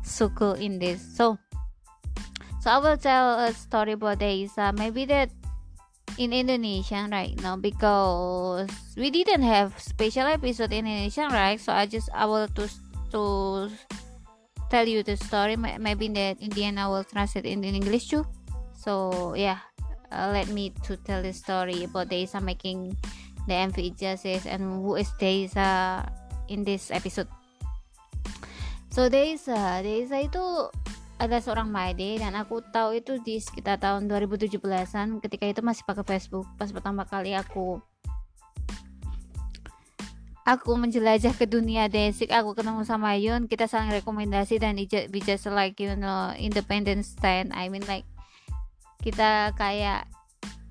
so 0.04 0.28
cool 0.36 0.60
in 0.60 0.80
this. 0.80 1.00
So, 1.16 1.40
so 2.60 2.72
I 2.72 2.78
will 2.84 2.98
tell 2.98 3.40
a 3.40 3.54
story 3.54 3.94
about 3.94 4.20
Daisa. 4.20 4.76
Maybe 4.76 5.06
that 5.06 5.32
in 6.18 6.32
Indonesian 6.32 7.12
right 7.12 7.36
now 7.42 7.56
because 7.56 8.70
we 8.96 9.12
didn't 9.12 9.44
have 9.44 9.76
special 9.80 10.28
episode 10.28 10.72
in 10.72 10.88
Indonesian 10.88 11.30
right? 11.32 11.60
So 11.60 11.74
I 11.74 11.86
just 11.86 12.10
I 12.14 12.26
will 12.26 12.48
to 12.56 12.66
to 13.12 13.22
tell 14.70 14.88
you 14.88 15.04
the 15.04 15.18
story. 15.18 15.56
Maybe 15.56 16.08
that 16.16 16.40
in 16.40 16.50
the 16.52 16.64
end 16.66 16.80
I 16.80 16.88
will 16.88 17.04
translate 17.04 17.46
in, 17.46 17.64
in 17.64 17.76
English 17.76 18.08
too. 18.08 18.26
So 18.74 19.34
yeah 19.36 19.60
uh, 20.12 20.32
let 20.32 20.48
me 20.50 20.72
to 20.88 20.98
tell 20.98 21.22
the 21.22 21.34
story 21.34 21.84
about 21.84 22.10
Deisa 22.10 22.42
making 22.42 22.96
the 23.48 23.54
MV 23.54 24.00
justice 24.00 24.46
and 24.46 24.84
who 24.84 24.96
is 24.96 25.12
Deisa 25.20 26.08
in 26.48 26.64
this 26.64 26.92
episode. 26.92 27.28
So 28.90 29.12
Deisa 29.12 29.84
Deisa 29.84 30.24
itu 30.24 30.72
ada 31.16 31.40
seorang 31.40 31.72
Maide 31.72 32.20
dan 32.20 32.36
aku 32.36 32.60
tahu 32.60 33.00
itu 33.00 33.16
di 33.24 33.40
sekitar 33.40 33.80
tahun 33.80 34.12
2017-an 34.12 35.24
ketika 35.24 35.46
itu 35.48 35.62
masih 35.64 35.88
pakai 35.88 36.04
Facebook. 36.04 36.44
Pas 36.60 36.68
pertama 36.68 37.08
kali 37.08 37.32
aku 37.32 37.80
aku 40.46 40.78
menjelajah 40.78 41.34
ke 41.34 41.50
dunia 41.50 41.90
desik 41.90 42.30
aku 42.30 42.54
ketemu 42.54 42.86
sama 42.86 43.18
Yun 43.18 43.50
kita 43.50 43.66
saling 43.66 43.90
rekomendasi 43.90 44.62
dan 44.62 44.78
we 44.78 45.20
just 45.26 45.50
like 45.50 45.80
you 45.80 45.96
know 45.96 46.36
independent 46.36 47.08
stand. 47.08 47.56
I 47.56 47.72
mean 47.72 47.88
like 47.88 48.06
kita 49.00 49.56
kayak 49.56 50.12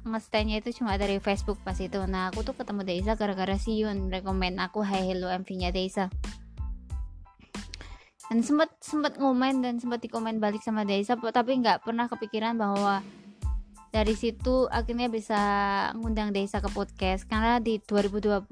ngestandnya 0.04 0.60
itu 0.60 0.76
cuma 0.76 1.00
dari 1.00 1.16
Facebook 1.24 1.56
pas 1.64 1.80
itu. 1.80 2.04
Nah 2.04 2.28
aku 2.28 2.44
tuh 2.44 2.52
ketemu 2.52 2.84
Desa 2.84 3.16
gara-gara 3.16 3.56
si 3.56 3.80
Yun 3.80 4.12
rekomend 4.12 4.60
aku 4.60 4.84
Hai 4.84 5.08
Hello 5.08 5.32
MV 5.32 5.48
nya 5.56 5.72
Desa 5.72 6.12
dan 8.32 8.40
sempat 8.40 8.72
sempat 8.80 9.20
ngomen 9.20 9.60
dan 9.60 9.76
sempat 9.76 10.00
dikomen 10.00 10.40
balik 10.40 10.64
sama 10.64 10.88
Desa 10.88 11.14
tapi 11.16 11.60
nggak 11.60 11.84
pernah 11.84 12.08
kepikiran 12.08 12.56
bahwa 12.56 13.04
dari 13.94 14.18
situ 14.18 14.66
akhirnya 14.74 15.06
bisa 15.06 15.40
ngundang 15.94 16.34
Desa 16.34 16.58
ke 16.58 16.66
podcast. 16.74 17.30
Karena 17.30 17.62
di 17.62 17.78
2020 17.78 18.42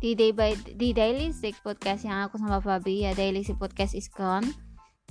di 0.00 0.12
day 0.16 0.32
by 0.32 0.52
di 0.76 0.92
daily 0.96 1.32
sick 1.36 1.56
podcast 1.60 2.04
yang 2.04 2.28
aku 2.28 2.36
sama 2.40 2.60
Fabi 2.64 3.04
ya 3.04 3.12
daily 3.12 3.44
sick 3.44 3.60
podcast 3.60 3.92
is 3.92 4.08
gone. 4.08 4.48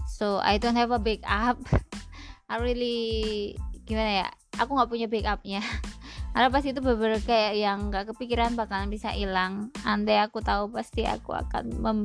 So 0.09 0.41
I 0.41 0.57
don't 0.57 0.73
have 0.73 0.89
a 0.89 0.97
backup. 0.97 1.61
I 2.49 2.57
really 2.57 3.53
gimana 3.85 4.25
ya 4.25 4.27
aku 4.57 4.73
nggak 4.73 4.89
punya 4.89 5.05
backupnya 5.05 5.61
karena 6.35 6.51
pas 6.51 6.67
itu 6.67 6.83
beberapa 6.83 7.23
kayak 7.23 7.53
yang 7.55 7.87
nggak 7.87 8.11
kepikiran 8.11 8.59
bakalan 8.59 8.91
bisa 8.91 9.07
hilang. 9.15 9.71
Andai 9.87 10.19
aku 10.19 10.43
tahu 10.43 10.67
pasti 10.67 11.07
aku 11.07 11.31
akan 11.31 11.79
mem 11.79 11.99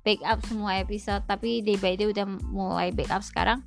backup 0.00 0.40
semua 0.48 0.80
episode. 0.80 1.20
Tapi 1.28 1.60
day 1.60 1.76
by 1.76 1.92
day 1.92 2.08
udah 2.08 2.24
mulai 2.48 2.88
backup 2.88 3.20
sekarang. 3.20 3.60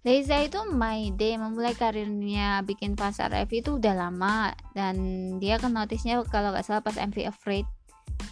Deza 0.00 0.40
itu 0.40 0.64
my 0.64 1.12
day 1.12 1.36
memulai 1.36 1.76
karirnya 1.76 2.64
bikin 2.64 2.96
pasar 2.96 3.36
MV 3.36 3.52
itu 3.52 3.76
udah 3.76 3.92
lama. 3.92 4.56
Dan 4.72 4.96
dia 5.36 5.60
kan 5.60 5.76
notisnya 5.76 6.24
kalau 6.24 6.56
nggak 6.56 6.64
salah 6.64 6.80
pas 6.80 6.96
MV 6.96 7.28
Afraid. 7.28 7.68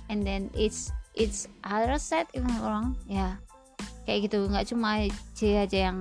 And 0.08 0.24
then 0.24 0.48
it's 0.56 0.88
it's 1.12 1.44
other 1.60 2.00
set 2.00 2.24
if 2.32 2.40
I'm 2.40 2.56
wrong. 2.64 2.96
Ya 3.04 3.16
yeah 3.20 3.34
kayak 4.02 4.32
gitu. 4.32 4.48
Nggak 4.48 4.66
cuma 4.72 5.04
J 5.36 5.68
aja 5.68 5.92
yang 5.92 5.98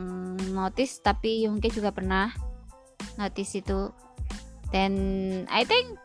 notice 0.56 1.04
tapi 1.04 1.45
Yungke 1.45 1.68
juga 1.68 1.91
pernah 1.93 2.34
notice 3.20 3.59
itu. 3.59 3.89
Dan 4.72 4.93
I 5.51 5.68
think 5.68 5.99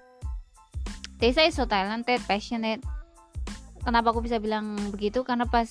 Tessa 1.17 1.47
is 1.47 1.57
so 1.57 1.65
talented 1.65 2.21
passionate. 2.27 2.83
Kenapa 3.87 4.11
aku 4.11 4.21
bisa 4.21 4.43
bilang 4.43 4.75
begitu? 4.91 5.23
Karena 5.23 5.47
pas 5.47 5.71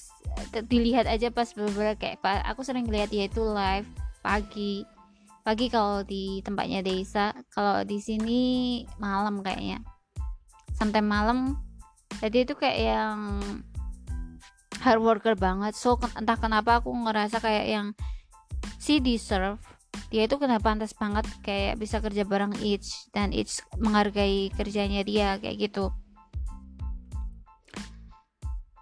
dilihat 0.72 1.04
aja 1.06 1.28
pas 1.30 1.52
beberapa 1.52 2.00
kayak 2.00 2.24
aku 2.48 2.64
sering 2.64 2.88
lihat 2.88 3.12
dia 3.12 3.28
itu 3.28 3.44
live 3.44 3.88
pagi. 4.24 4.88
Pagi 5.46 5.70
kalau 5.70 6.02
di 6.02 6.42
tempatnya 6.42 6.82
Desa. 6.82 7.36
Kalau 7.54 7.84
di 7.84 8.00
sini 8.00 8.42
malam 8.98 9.44
kayaknya. 9.44 9.84
Sampai 10.74 11.04
malam. 11.04 11.60
Jadi 12.24 12.48
itu 12.48 12.56
kayak 12.56 12.80
yang 12.80 13.20
hard 14.82 15.02
worker 15.04 15.36
banget. 15.36 15.76
So 15.76 16.00
entah 16.18 16.40
kenapa 16.40 16.82
aku 16.82 16.90
ngerasa 16.90 17.44
kayak 17.44 17.66
yang 17.68 17.88
si 18.80 18.98
deserve 19.04 19.62
dia 20.10 20.26
itu 20.26 20.36
kenapa 20.40 20.66
pantas 20.72 20.96
banget 20.96 21.26
kayak 21.44 21.78
bisa 21.78 22.00
kerja 22.00 22.24
bareng 22.24 22.56
each 22.64 23.10
dan 23.12 23.36
each 23.36 23.62
menghargai 23.78 24.50
kerjanya 24.54 25.02
dia 25.04 25.38
kayak 25.42 25.70
gitu. 25.70 25.92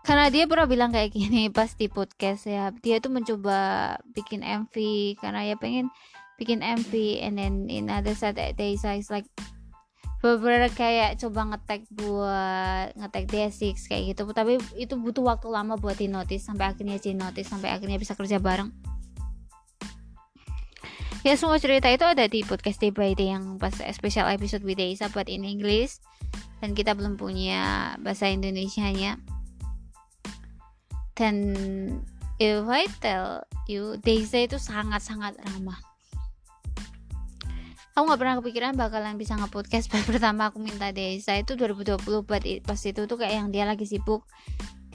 Karena 0.03 0.27
dia 0.27 0.43
pernah 0.45 0.67
bilang 0.67 0.91
kayak 0.91 1.15
gini 1.15 1.47
pas 1.57 1.71
di 1.73 1.87
podcast 1.87 2.45
ya 2.45 2.75
dia 2.83 2.99
tuh 2.99 3.09
mencoba 3.09 3.95
bikin 4.11 4.43
MV 4.43 4.75
karena 5.19 5.47
ya 5.47 5.55
pengen 5.55 5.87
bikin 6.35 6.59
MV 6.59 6.91
and 7.23 7.39
then 7.39 7.53
in 7.71 7.87
other 7.87 8.11
side 8.11 8.35
they 8.35 8.75
is 8.75 9.07
like 9.07 9.27
beberapa 10.23 10.71
kayak 10.71 11.19
coba 11.19 11.51
ngetek 11.51 11.83
buat 11.91 12.95
ngetek 12.95 13.25
D6 13.27 13.91
kayak 13.91 14.15
gitu. 14.15 14.23
Tapi 14.31 14.55
itu 14.79 14.95
butuh 14.95 15.23
waktu 15.23 15.51
lama 15.51 15.75
buat 15.75 15.99
di 15.99 16.07
notice 16.07 16.47
sampai 16.47 16.71
akhirnya 16.71 16.95
di 16.95 17.11
notice 17.11 17.51
sampai 17.51 17.75
akhirnya 17.75 17.99
bisa 17.99 18.15
kerja 18.15 18.39
bareng 18.39 18.71
ya 21.23 21.33
semua 21.39 21.57
cerita 21.57 21.87
itu 21.87 22.03
ada 22.03 22.27
di 22.27 22.43
podcast 22.43 22.79
Day 22.83 22.91
by 22.91 23.15
Day 23.15 23.31
yang 23.33 23.57
pas 23.57 23.73
special 23.95 24.27
episode 24.27 24.61
with 24.67 24.77
Daisa 24.77 25.07
buat 25.09 25.31
in 25.31 25.47
English. 25.47 25.99
Dan 26.63 26.71
kita 26.71 26.95
belum 26.95 27.19
punya 27.19 27.95
bahasa 27.99 28.31
Indonesia 28.31 28.87
nya 28.87 29.19
dan 31.13 31.35
if 32.41 32.65
I 32.65 32.89
tell 33.01 33.45
you 33.69 34.01
Daisa 34.01 34.45
itu 34.45 34.57
sangat-sangat 34.57 35.37
ramah. 35.45 35.77
Aku 37.93 38.09
nggak 38.09 38.21
pernah 38.25 38.35
kepikiran 38.41 38.73
bakalan 38.73 39.21
bisa 39.21 39.37
nge-podcast. 39.37 39.85
Pas 39.93 40.01
pertama 40.01 40.49
aku 40.49 40.57
minta 40.57 40.89
Desa 40.89 41.37
itu 41.37 41.53
2020 41.53 42.25
but 42.25 42.41
pas 42.65 42.81
itu 42.81 43.05
tuh 43.05 43.17
kayak 43.21 43.33
yang 43.37 43.47
dia 43.53 43.69
lagi 43.69 43.85
sibuk. 43.85 44.25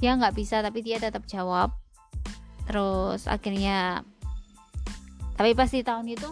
Dia 0.03 0.18
nggak 0.18 0.35
bisa 0.35 0.59
tapi 0.66 0.83
dia 0.83 0.99
tetap 0.99 1.22
jawab. 1.31 1.79
Terus 2.66 3.31
akhirnya 3.31 4.03
tapi 5.39 5.55
pas 5.55 5.70
di 5.70 5.86
tahun 5.86 6.11
itu 6.11 6.26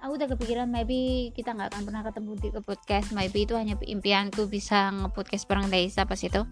aku 0.00 0.12
udah 0.16 0.28
kepikiran 0.32 0.66
maybe 0.72 1.30
kita 1.36 1.52
nggak 1.52 1.68
akan 1.68 1.82
pernah 1.84 2.02
ketemu 2.02 2.30
di 2.40 2.48
podcast. 2.64 3.12
Maybe 3.12 3.44
itu 3.44 3.54
hanya 3.54 3.76
impianku 3.78 4.48
bisa 4.48 4.88
nge-podcast 4.90 5.44
bareng 5.46 5.68
Desa 5.68 6.08
pas 6.08 6.18
itu. 6.18 6.42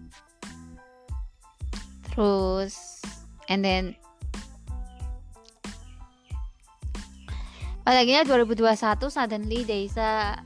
Terus 2.13 3.01
and 3.49 3.65
then 3.65 3.97
Apalaginya 7.81 8.23
2021 8.29 8.77
suddenly 9.09 9.65
Deisa 9.65 10.37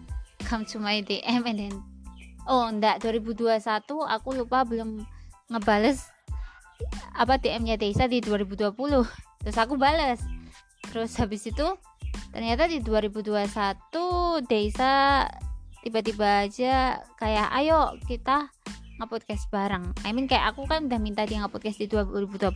come 0.48 0.64
to 0.64 0.80
my 0.80 1.04
DM 1.04 1.44
and 1.44 1.60
then 1.68 1.76
oh 2.48 2.72
enggak 2.72 3.04
2021 3.04 3.60
aku 3.86 4.30
lupa 4.32 4.64
belum 4.64 5.04
ngebales 5.52 6.08
apa 7.12 7.36
DM-nya 7.36 7.76
Deisa 7.76 8.08
di 8.08 8.24
2020 8.24 8.72
terus 9.44 9.58
aku 9.60 9.76
bales 9.76 10.24
terus 10.92 11.16
habis 11.18 11.46
itu 11.48 11.68
ternyata 12.32 12.68
di 12.68 12.84
2021 12.84 13.40
Deisa 14.46 15.26
tiba-tiba 15.86 16.50
aja 16.50 17.00
kayak 17.22 17.48
ayo 17.62 17.94
kita 18.10 18.50
nge-podcast 18.96 19.52
bareng. 19.52 19.92
I 20.08 20.16
mean 20.16 20.26
kayak 20.26 20.56
aku 20.56 20.66
kan 20.66 20.88
udah 20.88 21.00
minta 21.00 21.28
dia 21.28 21.44
nge-podcast 21.44 21.78
di 21.78 21.88
2020 21.92 22.56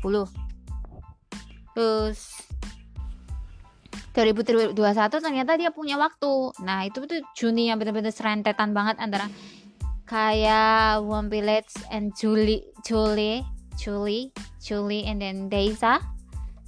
terus 1.75 2.19
2021 4.17 4.73
ternyata 5.21 5.55
dia 5.55 5.71
punya 5.71 5.95
waktu. 5.95 6.51
Nah 6.65 6.83
itu 6.87 7.05
tuh 7.05 7.21
Juni 7.37 7.69
yang 7.69 7.77
benar-benar 7.77 8.11
serentetan 8.11 8.73
banget 8.73 8.97
antara 8.99 9.29
kayak 10.09 11.05
One 11.05 11.29
Village 11.29 11.71
and 11.93 12.11
Julie 12.17 12.65
Julie 12.81 13.45
Julie 13.77 14.33
Julie 14.59 15.05
and 15.05 15.21
then 15.21 15.47
Deisa 15.47 16.01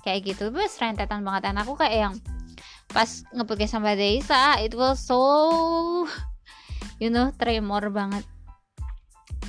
kayak 0.01 0.33
gitu. 0.33 0.49
Itu 0.49 0.59
serentetan 0.67 1.25
banget. 1.25 1.49
Dan 1.49 1.55
aku 1.61 1.77
kayak 1.77 1.97
yang 1.97 2.15
pas 2.91 3.23
ngepodcast 3.31 3.79
sama 3.79 3.95
Deisa 3.95 4.59
it 4.59 4.75
was 4.75 4.99
so 4.99 5.15
you 6.99 7.07
know 7.07 7.31
tremor 7.39 7.87
banget. 7.89 8.27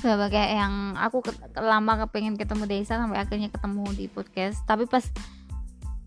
Kayak 0.03 0.51
yang 0.51 0.99
aku 0.99 1.23
ke 1.23 1.31
lama 1.59 2.07
kepengen 2.07 2.35
ketemu 2.35 2.67
Deisa 2.67 2.99
sampai 2.99 3.23
akhirnya 3.23 3.47
ketemu 3.51 3.85
di 3.95 4.05
podcast. 4.11 4.59
Tapi 4.67 4.83
pas 4.83 5.03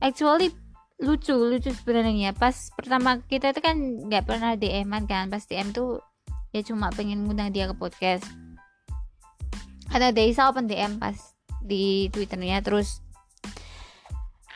actually 0.05 0.53
lucu 1.01 1.32
lucu 1.32 1.72
sebenarnya. 1.72 2.36
Pas 2.36 2.53
pertama 2.76 3.20
kita 3.24 3.53
itu 3.53 3.61
kan 3.61 3.76
nggak 3.78 4.24
pernah 4.28 4.53
DM 4.57 4.92
kan. 5.09 5.32
Pas 5.32 5.44
DM 5.44 5.72
tuh 5.72 6.01
ya 6.53 6.61
cuma 6.64 6.92
pengen 6.92 7.24
ngundang 7.24 7.53
dia 7.53 7.68
ke 7.68 7.76
podcast. 7.76 8.24
Ada 9.92 10.12
Deisa 10.12 10.49
open 10.51 10.68
DM 10.68 11.01
pas 11.01 11.16
di 11.64 12.12
twitternya. 12.12 12.61
Terus 12.61 13.05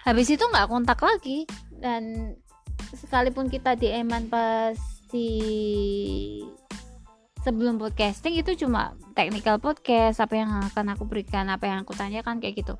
habis 0.04 0.28
itu 0.32 0.44
nggak 0.44 0.68
kontak 0.68 1.00
lagi. 1.00 1.44
Dan 1.80 2.34
sekalipun 2.96 3.48
kita 3.48 3.76
DM 3.76 4.10
pas 4.28 4.76
di 5.10 5.30
sebelum 7.40 7.80
podcasting 7.80 8.36
itu 8.40 8.66
cuma 8.66 8.96
technical 9.16 9.60
podcast. 9.60 10.20
Apa 10.20 10.34
yang 10.40 10.50
akan 10.72 10.96
aku 10.96 11.04
berikan 11.08 11.48
apa 11.48 11.68
yang 11.68 11.84
aku 11.84 11.92
tanyakan 11.96 12.40
kayak 12.40 12.60
gitu. 12.60 12.74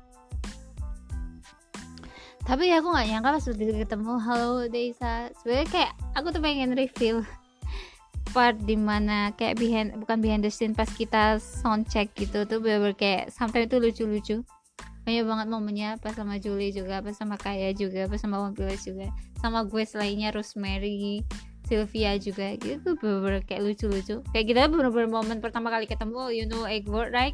Tapi 2.41 2.73
aku 2.73 2.89
nggak 2.89 3.07
nyangka 3.07 3.29
pas 3.37 3.45
udah 3.53 3.67
ketemu 3.85 4.13
halo 4.17 4.65
Desa 4.65 5.29
sebenarnya 5.39 5.67
kayak 5.69 5.91
aku 6.17 6.27
tuh 6.33 6.41
pengen 6.41 6.73
review 6.73 7.21
part 8.33 8.57
di 8.65 8.73
mana 8.73 9.29
kayak 9.37 9.61
behind 9.61 9.93
bukan 10.01 10.17
behind 10.17 10.41
the 10.41 10.49
scene 10.49 10.73
pas 10.73 10.89
kita 10.89 11.37
sound 11.37 11.85
check 11.85 12.09
gitu 12.17 12.41
tuh 12.49 12.57
bener, 12.57 12.81
-bener 12.81 12.93
kayak 12.97 13.23
sampai 13.29 13.69
itu 13.69 13.77
lucu-lucu 13.77 14.37
banyak 15.01 15.25
banget 15.25 15.47
momennya 15.49 15.89
pas 15.97 16.13
sama 16.13 16.37
Julie 16.37 16.69
juga 16.69 17.01
pas 17.01 17.17
sama 17.17 17.33
Kaya 17.33 17.73
juga 17.73 18.05
pas 18.05 18.21
sama 18.21 18.37
Wampila 18.37 18.77
juga 18.77 19.09
sama 19.41 19.65
gue 19.65 19.81
lainnya 19.97 20.29
Rosemary 20.29 21.25
Sylvia 21.65 22.19
juga 22.19 22.53
gitu 22.59 22.99
bener-bener 22.99 23.47
kayak 23.47 23.63
lucu-lucu. 23.63 24.19
Kayak 24.35 24.45
kita 24.45 24.61
bener-bener 24.67 25.07
momen 25.07 25.39
pertama 25.39 25.71
kali 25.71 25.87
ketemu 25.87 26.27
you 26.35 26.45
know 26.45 26.67
Eggward 26.67 27.15
right? 27.15 27.33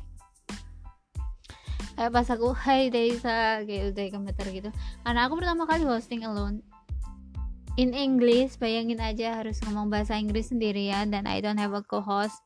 Kayak 1.97 2.13
pas 2.13 2.28
aku 2.30 2.53
hai 2.53 2.93
Daisa 2.93 3.65
kayak 3.65 3.97
udah 3.97 4.05
komentar 4.13 4.45
gitu. 4.53 4.70
Karena 5.01 5.26
aku 5.26 5.41
pertama 5.41 5.65
kali 5.65 5.84
hosting 5.89 6.22
alone. 6.22 6.61
In 7.82 7.97
English 7.97 8.61
bayangin 8.61 9.01
aja 9.01 9.41
harus 9.41 9.57
ngomong 9.65 9.89
bahasa 9.89 10.18
Inggris 10.18 10.53
sendirian 10.53 11.09
dan 11.09 11.26
I 11.26 11.41
don't 11.41 11.57
have 11.57 11.74
a 11.74 11.82
co-host 11.82 12.38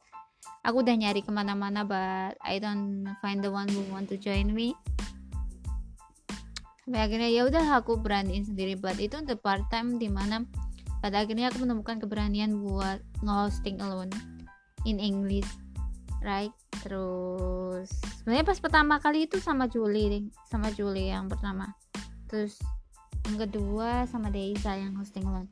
aku 0.62 0.86
udah 0.86 0.96
nyari 0.98 1.22
ke 1.26 1.32
mana-mana 1.34 1.86
but 1.86 2.38
I 2.42 2.62
don't 2.62 3.06
find 3.20 3.42
the 3.42 3.50
one 3.50 3.70
who 3.70 3.82
want 3.90 4.10
to 4.14 4.18
join 4.18 4.54
me. 4.54 4.78
Sampai 6.86 7.02
akhirnya 7.06 7.30
ya 7.30 7.46
udah 7.46 7.82
aku 7.82 8.02
beraniin 8.02 8.46
sendiri. 8.46 8.78
Buat 8.78 8.98
itu 8.98 9.18
untuk 9.18 9.42
part 9.42 9.66
time 9.70 10.02
di 10.02 10.10
mana 10.10 10.44
pada 11.02 11.22
akhirnya 11.26 11.50
aku 11.50 11.66
menemukan 11.66 11.98
keberanian 11.98 12.62
buat 12.62 13.02
nge-hosting 13.26 13.82
alone 13.82 14.14
in 14.86 15.02
English 15.02 15.48
right? 16.22 16.54
Terus 16.82 17.90
sebenarnya 18.22 18.46
pas 18.46 18.60
pertama 18.62 19.02
kali 19.02 19.26
itu 19.26 19.42
sama 19.42 19.66
Julie 19.70 20.30
sama 20.50 20.70
Julie 20.74 21.10
yang 21.10 21.28
pertama. 21.30 21.74
Terus 22.30 22.58
yang 23.30 23.38
kedua 23.38 24.06
sama 24.10 24.34
Deisa 24.34 24.74
yang 24.78 24.98
hosting 24.98 25.26
alone 25.26 25.50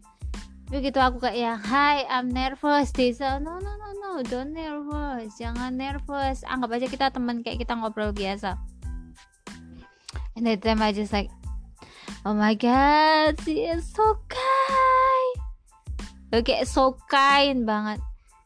begitu 0.69 1.01
aku 1.01 1.17
kayak 1.17 1.37
ya 1.37 1.53
hi 1.57 2.05
I'm 2.05 2.29
nervous 2.29 2.93
Deisa 2.93 3.41
no 3.41 3.57
no 3.57 3.73
no 3.73 3.89
no 3.97 4.21
don't 4.21 4.53
nervous 4.53 5.33
jangan 5.41 5.73
nervous. 5.73 6.45
Anggap 6.45 6.77
aja 6.77 6.85
kita 6.85 7.05
teman 7.09 7.41
kayak 7.41 7.65
kita 7.65 7.73
ngobrol 7.73 8.13
biasa. 8.13 8.53
And 10.37 10.45
that 10.45 10.61
time 10.61 10.85
I 10.85 10.93
just 10.93 11.09
like 11.09 11.33
oh 12.21 12.37
my 12.37 12.53
god 12.53 13.41
she 13.41 13.65
is 13.65 13.81
so 13.89 14.21
kind. 14.29 15.35
Oke 16.37 16.61
so 16.69 17.01
kind 17.09 17.65
banget. 17.65 17.97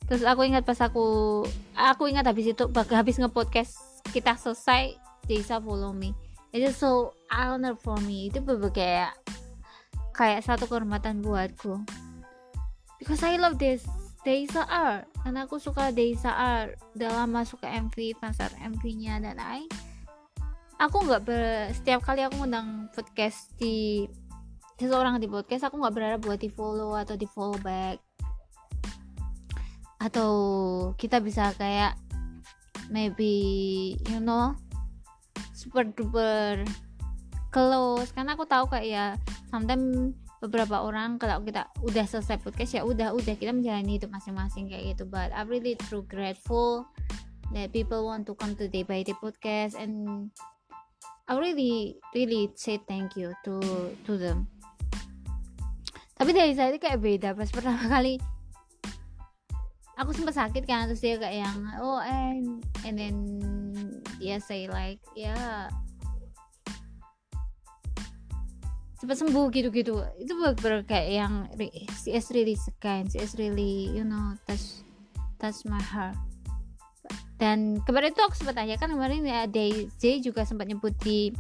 Terus 0.07 0.23
aku 0.23 0.47
ingat 0.47 0.63
pas 0.63 0.79
aku 0.79 1.43
aku 1.75 2.07
ingat 2.07 2.23
habis 2.23 2.55
itu 2.55 2.63
habis 2.71 3.19
ngepodcast 3.19 3.75
kita 4.15 4.39
selesai 4.39 4.95
Deisa 5.27 5.59
follow 5.59 5.91
me. 5.91 6.15
Itu 6.55 6.71
so 6.71 6.91
honor 7.27 7.75
for 7.75 7.99
me. 7.99 8.31
Itu 8.31 8.39
kayak 8.47 9.11
kayak 10.15 10.45
satu 10.47 10.71
kehormatan 10.71 11.19
buatku 11.19 11.83
because 13.03 13.19
I 13.19 13.35
love 13.35 13.59
this 13.59 13.83
Deisa 14.23 14.63
art. 14.63 15.03
Karena 15.19 15.43
aku 15.43 15.59
suka 15.59 15.91
Deisa 15.91 16.31
art. 16.31 16.79
Dalam 16.95 17.35
masuk 17.35 17.59
ke 17.59 17.67
MV 17.67 18.23
pasar 18.23 18.47
MV 18.55 18.83
nya 18.95 19.19
dan 19.19 19.35
I. 19.35 19.67
Aku 20.79 21.03
nggak 21.03 21.27
ber 21.27 21.43
setiap 21.75 22.07
kali 22.07 22.23
aku 22.23 22.39
ngundang 22.39 22.87
podcast 22.95 23.51
di 23.59 24.07
seseorang 24.79 25.19
di 25.19 25.27
podcast 25.27 25.67
aku 25.67 25.79
nggak 25.79 25.95
berharap 25.95 26.19
buat 26.23 26.39
di 26.39 26.47
follow 26.47 26.95
atau 26.95 27.19
di 27.19 27.27
follow 27.27 27.59
back. 27.59 27.99
Atau 29.99 30.31
kita 30.95 31.19
bisa 31.19 31.51
kayak 31.59 31.99
maybe 32.87 33.95
you 34.07 34.23
know 34.23 34.55
super 35.51 35.83
duper 35.83 36.63
close. 37.51 38.15
Karena 38.15 38.39
aku 38.39 38.47
tahu 38.47 38.71
kayak 38.71 38.87
ya 38.87 39.05
sometimes 39.51 40.15
beberapa 40.43 40.83
orang 40.83 41.15
kalau 41.15 41.39
kita 41.39 41.71
udah 41.79 42.03
selesai 42.03 42.43
podcast 42.43 42.75
ya 42.75 42.83
udah 42.83 43.15
udah 43.15 43.39
kita 43.39 43.55
menjalani 43.55 43.95
hidup 43.95 44.11
masing-masing 44.11 44.67
kayak 44.67 44.95
gitu. 44.95 45.07
But 45.07 45.31
I'm 45.31 45.47
really 45.47 45.79
true 45.87 46.03
grateful 46.03 46.83
that 47.55 47.71
people 47.71 48.03
want 48.03 48.27
to 48.27 48.35
come 48.35 48.59
to 48.59 48.67
day 48.67 48.83
by 48.83 49.07
day 49.07 49.15
podcast 49.15 49.79
and 49.79 50.27
I 51.31 51.39
really 51.39 51.95
really 52.11 52.51
say 52.59 52.83
thank 52.83 53.15
you 53.15 53.31
to 53.47 53.63
to 54.03 54.13
them. 54.19 54.51
Tapi 56.19 56.35
dari 56.35 56.51
saya 56.51 56.75
itu 56.75 56.83
kayak 56.83 56.99
beda 56.99 57.29
pas 57.31 57.47
pertama 57.47 57.87
kali 57.87 58.19
aku 59.93 60.09
sempat 60.11 60.35
sakit 60.35 60.63
kan 60.65 60.89
terus 60.89 61.01
dia 61.05 61.15
kayak 61.21 61.45
yang 61.45 61.59
oh 61.77 62.01
and 62.01 62.65
and 62.83 62.95
then 62.97 63.15
dia 64.17 64.41
say 64.41 64.65
like 64.65 64.99
ya 65.13 65.31
yeah, 65.31 65.69
cepat 69.03 69.19
sembuh 69.19 69.51
gitu-gitu. 69.51 69.99
Itu 70.15 70.31
bener 70.39 70.87
kayak 70.87 71.09
yang 71.11 71.33
she 71.99 72.15
is 72.15 72.31
really 72.31 72.55
kind 72.79 73.11
she 73.11 73.19
is 73.19 73.35
really 73.35 73.91
you 73.91 74.07
know 74.07 74.39
touch 74.47 74.87
touch 75.43 75.67
my 75.67 75.83
heart. 75.83 76.15
Dan 77.35 77.83
kemarin 77.83 78.15
itu 78.15 78.23
aku 78.23 78.39
sempat 78.39 78.55
tanya 78.55 78.79
kan 78.79 78.87
kemarin 78.87 79.27
ya 79.27 79.43
Daisy 79.43 80.23
juga 80.23 80.47
sempat 80.47 80.71
nyebut 80.71 80.95
di 81.03 81.35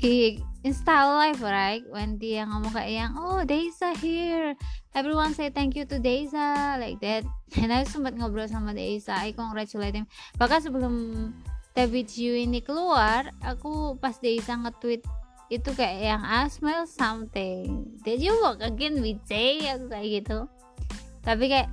di 0.00 0.40
Insta 0.64 1.04
live 1.20 1.44
right? 1.44 1.84
When 1.92 2.16
dia 2.16 2.48
ngomong 2.48 2.72
kayak 2.72 2.92
yang 2.92 3.12
oh 3.20 3.44
Daisa 3.44 3.92
here. 4.00 4.56
Everyone 4.96 5.36
say 5.36 5.52
thank 5.52 5.76
you 5.76 5.84
to 5.84 6.00
Daisa 6.00 6.80
like 6.80 7.00
that. 7.04 7.28
Dan 7.52 7.68
aku 7.68 8.00
sempat 8.00 8.16
ngobrol 8.16 8.48
sama 8.48 8.72
Daisa 8.72 9.20
I 9.20 9.36
congratulate 9.36 9.92
him. 9.92 10.08
Bahkan 10.40 10.64
sebelum 10.64 10.94
David 11.76 12.08
Yu 12.16 12.36
ini 12.38 12.64
keluar 12.64 13.28
aku 13.44 14.00
pas 14.00 14.16
Daisa 14.20 14.56
nge-tweet 14.56 15.04
itu 15.52 15.70
kayak 15.76 15.98
yang 16.00 16.22
I 16.24 16.48
smell 16.48 16.88
something. 16.88 17.92
Did 18.00 18.24
you 18.24 18.32
walk 18.40 18.64
again 18.64 19.04
with 19.04 19.20
Jay 19.28 19.60
aku 19.68 19.92
kayak 19.92 20.08
gitu. 20.24 20.38
Tapi 21.20 21.44
kayak 21.52 21.70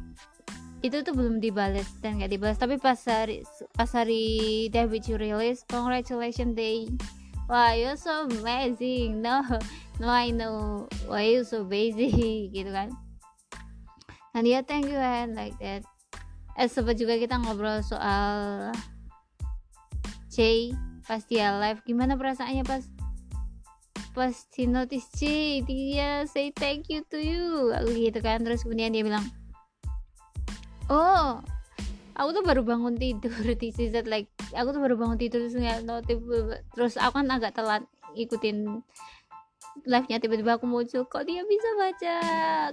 itu 0.82 0.98
tuh 1.06 1.14
belum 1.14 1.38
dibalas 1.38 1.86
dan 2.02 2.18
gak 2.18 2.34
dibalas 2.34 2.58
tapi 2.58 2.82
pas 2.82 2.98
hari 3.06 3.46
pas 3.78 3.86
hari 3.94 4.66
David 4.74 5.06
you 5.06 5.16
release 5.16 5.64
congratulations 5.70 6.58
day. 6.58 6.90
Wah 7.48 7.76
you're 7.78 8.00
so 8.00 8.28
amazing. 8.28 9.24
No 9.24 9.46
no 10.02 10.08
I 10.10 10.36
know. 10.36 10.88
Why 11.08 11.32
you 11.38 11.48
so 11.48 11.64
busy? 11.64 12.12
Gitu 12.56 12.72
kan. 12.74 12.92
Dan 14.32 14.42
dia 14.48 14.64
thank 14.64 14.88
you 14.88 15.00
and 15.00 15.36
like 15.36 15.56
that. 15.60 15.84
Eh 16.60 16.68
sempat 16.68 17.00
juga 17.00 17.16
kita 17.16 17.40
ngobrol 17.40 17.80
soal 17.84 18.72
Jay 20.32 20.76
pas 21.08 21.24
dia 21.28 21.56
live. 21.60 21.84
Gimana 21.84 22.16
perasaannya 22.16 22.64
pas 22.64 22.84
pas 24.12 24.34
notice 24.68 25.08
C 25.16 25.20
dia 25.66 26.26
say 26.28 26.52
thank 26.54 26.92
you 26.92 27.02
to 27.08 27.18
you. 27.18 27.72
Aku 27.76 27.94
gitu 27.96 28.20
kan 28.20 28.44
terus 28.44 28.66
kemudian 28.66 28.92
dia 28.92 29.06
bilang 29.06 29.24
oh 30.92 31.40
aku 32.16 32.30
tuh 32.36 32.44
baru 32.44 32.62
bangun 32.66 32.98
tidur. 32.98 33.34
Di 33.62 33.70
season 33.72 34.08
like 34.10 34.28
aku 34.54 34.76
tuh 34.76 34.82
baru 34.82 34.96
bangun 35.00 35.18
tidur 35.18 35.46
terus 35.46 35.58
nggak 35.58 35.88
notif 35.88 36.20
terus 36.76 37.00
aku 37.00 37.22
kan 37.22 37.28
agak 37.32 37.56
telat 37.56 37.84
ikutin 38.18 38.84
live 39.88 40.08
nya 40.12 40.20
tiba-tiba 40.20 40.60
aku 40.60 40.68
muncul 40.68 41.08
kok 41.08 41.24
dia 41.24 41.48
bisa 41.48 41.70
baca 41.80 42.16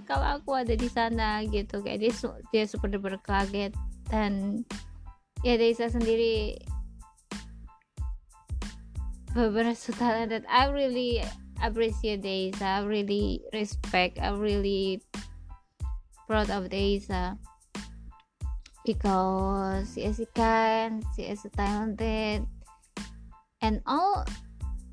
kalau 0.03 0.26
aku 0.41 0.51
ada 0.59 0.74
di 0.74 0.89
sana? 0.91 1.47
Gitu 1.47 1.79
kayak 1.81 1.99
dia 2.03 2.12
dia 2.51 2.64
super 2.66 2.91
duper 2.91 3.16
kaget 3.22 3.70
dan 4.11 4.64
ya 5.47 5.55
Desa 5.55 5.87
sendiri 5.87 6.59
beberapa 9.35 9.93
talent 9.97 10.31
that 10.31 10.45
I 10.49 10.68
really 10.68 11.24
appreciate 11.62 12.22
Desa 12.22 12.62
I 12.62 12.85
really 12.85 13.43
respect 13.53 14.18
I 14.20 14.33
really 14.33 15.03
proud 16.26 16.51
of 16.51 16.68
Desa 16.70 17.37
because 18.85 19.93
she 19.95 20.09
is 20.09 20.20
kind 20.35 21.05
she 21.16 21.29
is 21.29 21.45
talented 21.57 22.47
and 23.61 23.83
all 23.85 24.24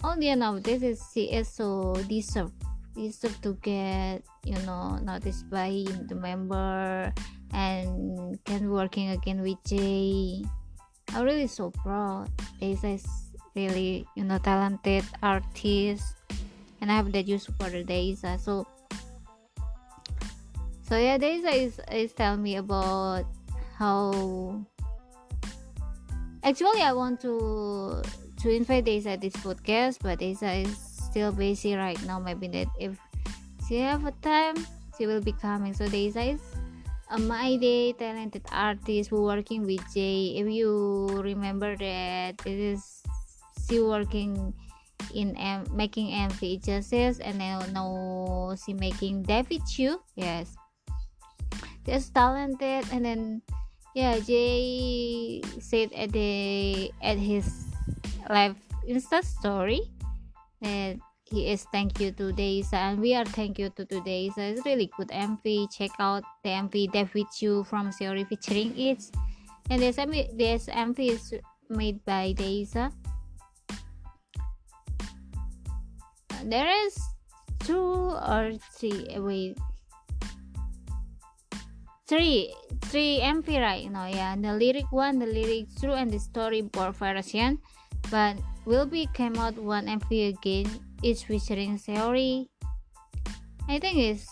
all 0.03 0.17
the 0.17 0.29
end 0.29 0.43
of 0.43 0.63
this 0.63 0.83
is 0.83 0.99
she 1.13 1.31
is 1.31 1.47
so 1.47 1.93
deserve 2.09 2.51
deserve 2.95 3.35
to 3.41 3.55
get 3.61 4.23
you 4.43 4.57
know 4.63 4.97
noticed 5.03 5.47
by 5.49 5.71
the 6.07 6.15
member 6.15 7.13
and 7.55 8.37
can 8.43 8.69
working 8.69 9.09
again 9.15 9.41
with 9.41 9.57
Jay. 9.63 10.43
I'm 11.13 11.23
really 11.23 11.47
so 11.47 11.71
proud. 11.71 12.27
Desa 12.59 12.95
is 12.95 13.24
really 13.55 14.05
you 14.15 14.23
know 14.23 14.37
talented 14.37 15.03
artist 15.23 16.15
and 16.81 16.91
I 16.91 16.95
have 16.95 17.11
that 17.13 17.27
you 17.27 17.39
support 17.39 17.71
Daisa 17.71 18.39
so 18.39 18.67
so 20.83 20.97
yeah 20.97 21.17
Daisa 21.17 21.55
is 21.55 21.79
is 21.91 22.13
telling 22.13 22.43
me 22.43 22.57
about 22.57 23.25
how 23.79 24.59
actually 26.43 26.81
I 26.81 26.93
want 26.93 27.19
to 27.21 28.03
to 28.43 28.47
invite 28.51 28.85
Daisa 28.85 29.19
this 29.19 29.33
podcast 29.39 30.03
but 30.03 30.19
Daisa 30.19 30.67
is 30.67 30.95
still 31.15 31.31
busy 31.31 31.79
right 31.79 31.95
now. 32.03 32.19
Maybe 32.19 32.51
that 32.51 32.67
if 32.75 32.99
she 33.67 33.79
have 33.79 34.03
a 34.03 34.11
time 34.19 34.59
she 34.99 35.07
will 35.07 35.21
be 35.23 35.31
coming. 35.31 35.73
So 35.73 35.87
Daisa 35.87 36.35
is 36.35 36.43
a 37.07 37.17
my 37.17 37.55
day 37.55 37.93
talented 37.93 38.43
artist 38.51 39.09
who 39.09 39.23
working 39.23 39.63
with 39.63 39.79
Jay. 39.95 40.35
If 40.35 40.51
you 40.51 41.07
remember 41.23 41.79
that 41.79 42.35
it 42.43 42.59
is 42.59 43.04
she 43.67 43.81
working 43.81 44.53
in 45.13 45.35
making 45.71 46.11
MV 46.11 46.63
justice 46.63 47.19
and 47.19 47.37
now, 47.37 47.59
now 47.71 48.55
she 48.55 48.73
making 48.73 49.23
David 49.23 49.61
Chu 49.67 49.99
yes. 50.15 50.55
Just 51.85 52.13
talented 52.13 52.85
and 52.91 53.05
then 53.05 53.41
yeah 53.93 54.19
Jay 54.19 55.41
said 55.59 55.93
at 55.93 56.11
the 56.11 56.91
at 57.01 57.17
his 57.17 57.69
live 58.29 58.57
insta 58.89 59.23
story 59.23 59.81
that 60.61 60.97
he 61.25 61.49
is 61.49 61.65
thank 61.71 61.99
you 61.99 62.11
to 62.11 62.33
Daisa 62.33 62.73
and 62.73 62.99
we 62.99 63.13
are 63.13 63.25
thank 63.25 63.57
you 63.57 63.69
to 63.77 63.85
today 63.85 64.29
so 64.33 64.41
it's 64.41 64.65
really 64.65 64.89
good 64.97 65.09
MV 65.09 65.69
check 65.73 65.91
out 65.99 66.23
the 66.43 66.49
MV 66.49 66.91
David 66.91 67.27
Chu 67.37 67.63
from 67.63 67.89
Seori 67.89 68.27
featuring 68.27 68.77
it. 68.77 69.03
And 69.69 69.81
this 69.81 69.97
MV, 69.97 70.37
this 70.37 70.69
MV 70.69 70.99
is 70.99 71.33
made 71.69 72.05
by 72.05 72.33
Daisa 72.37 72.93
there 76.45 76.69
is 76.85 76.93
two 77.65 78.13
or 78.13 78.53
three 78.77 79.09
eh, 79.09 79.19
wait. 79.19 79.57
Three 82.05 82.53
three 82.93 83.17
MP 83.17 83.57
right 83.57 83.89
now 83.89 84.05
yeah. 84.05 84.37
The 84.37 84.53
lyric 84.53 84.85
one 84.93 85.17
the 85.17 85.25
lyric 85.25 85.65
two 85.81 85.97
and 85.97 86.13
the 86.13 86.21
storyboard 86.21 86.93
version 86.93 87.57
but 88.13 88.37
will 88.69 88.85
be 88.85 89.09
came 89.17 89.33
out 89.41 89.57
one 89.57 89.89
MV 89.89 90.37
again 90.37 90.69
each 91.01 91.25
featuring 91.25 91.81
Seori 91.81 92.45
I 93.65 93.81
think 93.81 93.97
it's 93.97 94.29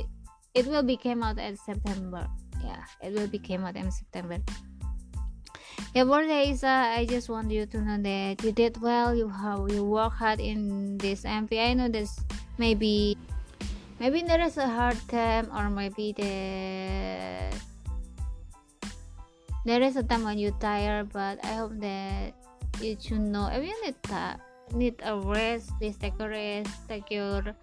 it, 0.00 0.08
it 0.54 0.64
will 0.64 0.82
be 0.82 0.96
came 0.96 1.22
out 1.22 1.36
in 1.36 1.60
September. 1.60 2.24
Yeah 2.64 2.80
it 3.04 3.12
will 3.12 3.28
be 3.28 3.38
came 3.38 3.68
out 3.68 3.76
in 3.76 3.92
September 3.92 4.40
yeah 5.94 6.02
Isa 6.42 6.90
I 6.98 7.06
just 7.06 7.30
want 7.30 7.50
you 7.50 7.66
to 7.66 7.78
know 7.80 7.98
that 8.02 8.42
you 8.42 8.50
did 8.50 8.82
well 8.82 9.14
you 9.14 9.30
have 9.30 9.70
you 9.70 9.86
work 9.86 10.12
hard 10.12 10.40
in 10.40 10.98
this 10.98 11.22
MV 11.22 11.54
I 11.54 11.74
know 11.74 11.88
this 11.88 12.18
maybe 12.58 13.16
maybe 14.02 14.22
there 14.22 14.42
is 14.42 14.58
a 14.58 14.66
hard 14.66 14.98
time 15.06 15.46
or 15.54 15.70
maybe 15.70 16.10
the 16.10 16.34
there 19.64 19.80
is 19.80 19.94
a 19.96 20.02
time 20.02 20.24
when 20.24 20.36
you 20.36 20.50
tired 20.60 21.08
but 21.14 21.38
i 21.46 21.56
hope 21.56 21.72
that 21.80 22.34
you 22.82 22.96
should 23.00 23.20
know. 23.20 23.48
If 23.52 23.62
you 23.62 23.74
need 23.84 23.94
that 24.10 24.40
need 24.74 24.98
a 25.04 25.16
rest 25.16 25.70
please 25.78 25.96
take 25.96 26.18
a 26.18 26.28
rest 26.28 26.70
take 26.88 27.10
your 27.10 27.54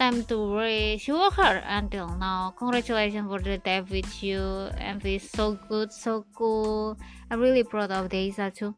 time 0.00 0.24
to 0.24 0.56
rest 0.56 1.08
you 1.08 1.12
work 1.12 1.34
hard 1.36 1.62
until 1.68 2.08
now 2.16 2.54
congratulations 2.56 3.28
for 3.28 3.38
the 3.38 3.58
debut 3.58 4.00
you 4.24 4.72
it's 5.04 5.28
so 5.28 5.60
good 5.68 5.92
so 5.92 6.24
cool 6.34 6.96
i'm 7.30 7.38
really 7.38 7.62
proud 7.62 7.92
of 7.92 8.08
Deisa 8.08 8.48
too 8.48 8.74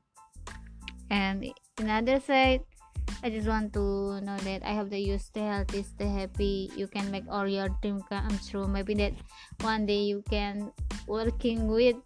and 1.10 1.46
another 1.78 2.18
side 2.18 2.66
I 3.22 3.30
just 3.30 3.46
want 3.46 3.72
to 3.74 4.18
know 4.20 4.36
that 4.42 4.66
I 4.66 4.74
hope 4.74 4.90
that 4.90 4.98
you 4.98 5.16
stay 5.16 5.46
healthy, 5.46 5.84
stay 5.84 6.08
happy. 6.08 6.70
You 6.74 6.88
can 6.88 7.08
make 7.10 7.22
all 7.30 7.46
your 7.46 7.68
dream 7.80 8.02
come 8.08 8.34
true. 8.50 8.66
Maybe 8.66 8.94
that 8.94 9.12
one 9.60 9.86
day 9.86 10.02
you 10.02 10.24
can 10.28 10.72
working 11.06 11.68
with 11.68 11.96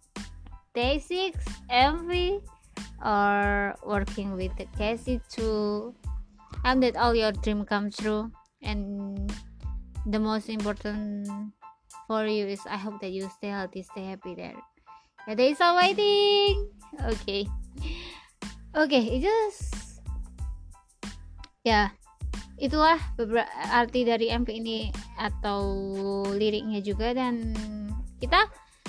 Day 0.75 0.99
Six 0.99 1.43
MV 1.71 2.41
or 3.03 3.73
working 3.83 4.37
with 4.37 4.55
the 4.57 4.65
Cassie 4.77 5.21
too. 5.29 5.95
And 6.63 6.83
that 6.83 6.95
all 6.97 7.15
your 7.15 7.31
dream 7.31 7.65
come 7.65 7.89
true. 7.89 8.29
And 8.61 9.29
the 10.05 10.19
most 10.19 10.49
important 10.49 11.27
for 12.07 12.25
you 12.25 12.47
is 12.47 12.61
I 12.65 12.77
hope 12.77 12.99
that 13.01 13.11
you 13.11 13.29
stay 13.37 13.53
healthy, 13.53 13.83
stay 13.83 14.05
happy 14.15 14.35
there. 14.35 14.57
Yeah, 15.27 15.35
there 15.35 15.51
is 15.51 15.61
all 15.61 15.75
waiting. 15.75 16.71
Okay. 17.15 17.45
Okay, 18.75 19.03
it 19.17 19.25
just 19.25 19.77
ya 21.67 21.91
itulah 22.57 22.95
beberapa 23.19 23.43
arti 23.69 24.07
dari 24.07 24.31
MP 24.31 24.63
ini 24.63 24.87
atau 25.19 25.61
liriknya 26.31 26.79
juga 26.79 27.11
dan 27.11 27.51
kita 28.23 28.47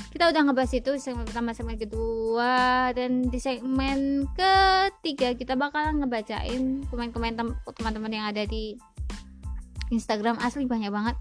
kita 0.08 0.30
udah 0.32 0.40
ngebahas 0.46 0.72
itu 0.72 0.96
segmen 0.96 1.28
pertama 1.28 1.52
segmen 1.52 1.76
kedua 1.76 2.88
dan 2.96 3.28
di 3.28 3.36
segmen 3.36 4.24
ketiga 4.32 5.36
kita 5.36 5.52
bakal 5.52 6.00
ngebacain 6.00 6.86
komen-komen 6.88 7.36
teman-teman 7.76 8.12
yang 8.14 8.26
ada 8.30 8.48
di 8.48 8.78
Instagram 9.88 10.36
asli 10.40 10.64
banyak 10.64 10.92
banget. 10.92 11.16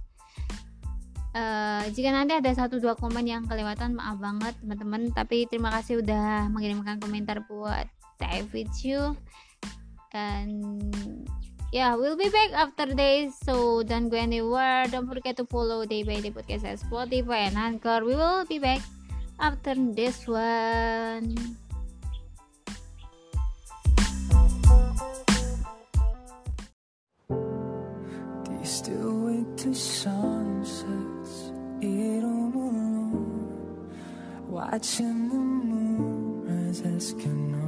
Uh, 1.38 1.86
jika 1.94 2.10
nanti 2.10 2.34
ada 2.34 2.50
satu 2.50 2.82
dua 2.82 2.98
komen 2.98 3.22
yang 3.30 3.46
kelewatan 3.46 3.94
maaf 3.94 4.18
banget 4.18 4.58
teman-teman. 4.64 5.14
Tapi 5.14 5.46
terima 5.46 5.70
kasih 5.70 6.02
udah 6.02 6.50
mengirimkan 6.50 6.98
komentar 6.98 7.46
buat 7.46 7.86
David 8.18 8.74
you 8.82 9.14
and 10.18 10.74
yeah 11.70 11.94
we'll 11.94 12.18
be 12.18 12.32
back 12.34 12.52
after 12.58 12.90
this. 12.90 13.38
So 13.46 13.86
don't 13.86 14.10
go 14.10 14.18
anywhere. 14.18 14.90
Don't 14.90 15.06
forget 15.06 15.38
to 15.38 15.46
follow 15.46 15.86
day 15.86 16.02
by 16.02 16.18
day 16.24 16.34
podcast 16.34 16.66
at 16.66 16.82
spotify 16.82 17.54
and 17.54 17.58
anchor. 17.60 18.02
We 18.02 18.18
will 18.18 18.50
be 18.50 18.58
back 18.58 18.82
after 19.38 19.78
this 19.78 20.26
one 20.26 21.38
still 28.68 29.26
wait 29.26 29.58
till 29.58 29.74
sunsets 29.74 31.52
it 31.82 32.22
all 32.22 32.52
alone 32.52 33.90
watching 34.50 35.30
the 35.30 35.36
moon 35.36 36.44
rise 36.68 36.82
asking 36.82 37.67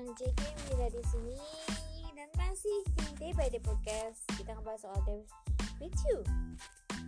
bareng 0.00 0.16
JK 0.16 0.42
Mira 0.72 0.88
di 0.88 1.02
sini 1.12 1.36
dan 2.16 2.24
masih 2.40 2.80
di 2.88 3.04
Day 3.20 3.32
by 3.36 3.52
Day 3.52 3.60
Podcast 3.60 4.24
kita 4.32 4.56
ngebahas 4.56 4.88
soal 4.88 4.96
Day 5.04 5.20
with 5.76 5.92
You 6.08 6.24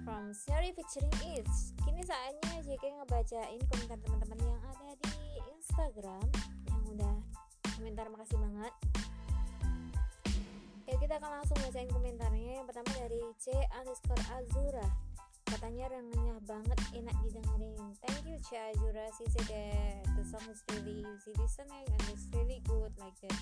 from 0.05 0.37
Seri 0.37 0.77
featuring 0.77 1.09
Is. 1.33 1.73
Kini 1.89 2.05
saatnya 2.05 2.61
JK 2.61 2.85
ngebacain 3.01 3.65
komentar 3.73 3.97
teman-teman 3.97 4.45
yang 4.45 4.61
ada 4.61 4.93
di 5.09 5.17
Instagram 5.57 6.21
yang 6.69 6.83
udah 6.93 7.17
komentar 7.81 8.13
makasih 8.13 8.37
banget. 8.37 8.75
Ya 10.85 10.95
kita 11.01 11.17
akan 11.17 11.31
langsung 11.41 11.57
bacain 11.65 11.89
komentarnya. 11.89 12.61
Yang 12.61 12.67
pertama 12.77 12.93
dari 12.93 13.25
C 13.41 13.57
underscore 13.73 14.21
Azura 14.37 14.85
katanya 15.49 15.97
renyah 15.97 16.37
banget 16.45 16.77
enak 16.93 17.17
didengerin 17.25 17.93
thank 18.05 18.23
you 18.29 18.37
C 18.43 18.59
Azura. 18.59 19.07
She 19.17 19.25
said 19.31 19.47
that 19.49 20.05
the 20.19 20.25
song 20.27 20.45
is 20.51 20.61
really 20.75 21.07
easy 21.07 21.33
listening 21.39 21.87
and 21.87 22.03
it's 22.11 22.27
really 22.35 22.61
good 22.67 22.93
like 22.99 23.15
that. 23.23 23.41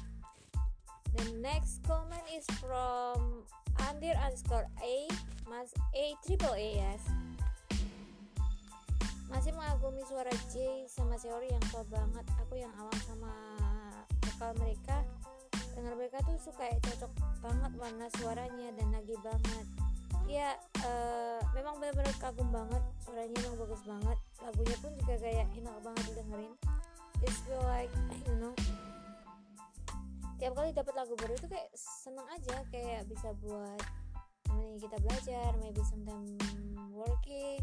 The 1.17 1.27
next 1.43 1.83
comment 1.89 2.23
is 2.31 2.47
from 2.61 3.43
Andir 3.91 4.15
underscore 4.21 4.69
A 4.85 4.97
mas 5.49 5.73
A 5.97 6.15
triple 6.23 6.55
A 6.55 6.69
yes. 6.79 7.03
Masih 9.31 9.55
mengagumi 9.55 10.03
suara 10.07 10.31
J 10.53 10.85
sama 10.91 11.17
Seori 11.17 11.49
yang 11.49 11.65
tua 11.71 11.87
banget. 11.89 12.27
Aku 12.47 12.59
yang 12.59 12.75
awam 12.77 12.99
sama 13.07 13.33
vokal 14.27 14.53
mereka. 14.61 15.03
Dengan 15.75 15.97
mereka 15.97 16.19
tuh 16.27 16.37
suka 16.39 16.67
kayak 16.67 16.83
cocok 16.83 17.13
banget 17.41 17.73
warna 17.79 18.07
suaranya 18.21 18.69
dan 18.77 18.87
nagih 18.91 19.19
banget. 19.25 19.67
Ya 20.29 20.55
uh, 20.85 21.40
memang 21.71 21.87
benar-benar 21.87 22.17
kagum 22.19 22.49
banget 22.51 22.83
suaranya 22.99 23.37
emang 23.47 23.57
bagus 23.63 23.83
banget 23.87 24.19
lagunya 24.43 24.77
pun 24.83 24.91
juga 24.99 25.15
kayak 25.23 25.47
enak 25.55 25.77
banget 25.87 26.03
didengerin. 26.11 26.55
It's 27.23 27.39
feel 27.47 27.63
like 27.63 27.95
you 28.27 28.35
know. 28.43 28.55
Tiap 30.43 30.59
kali 30.59 30.75
dapat 30.75 30.95
lagu 30.99 31.15
baru 31.15 31.39
itu 31.39 31.47
kayak 31.47 31.71
seneng 31.79 32.27
aja 32.35 32.67
kayak 32.75 33.07
bisa 33.07 33.31
buat 33.39 33.79
temenin 34.51 34.83
kita 34.83 34.99
belajar 34.99 35.51
maybe 35.63 35.79
sometimes 35.87 36.43
working 36.91 37.63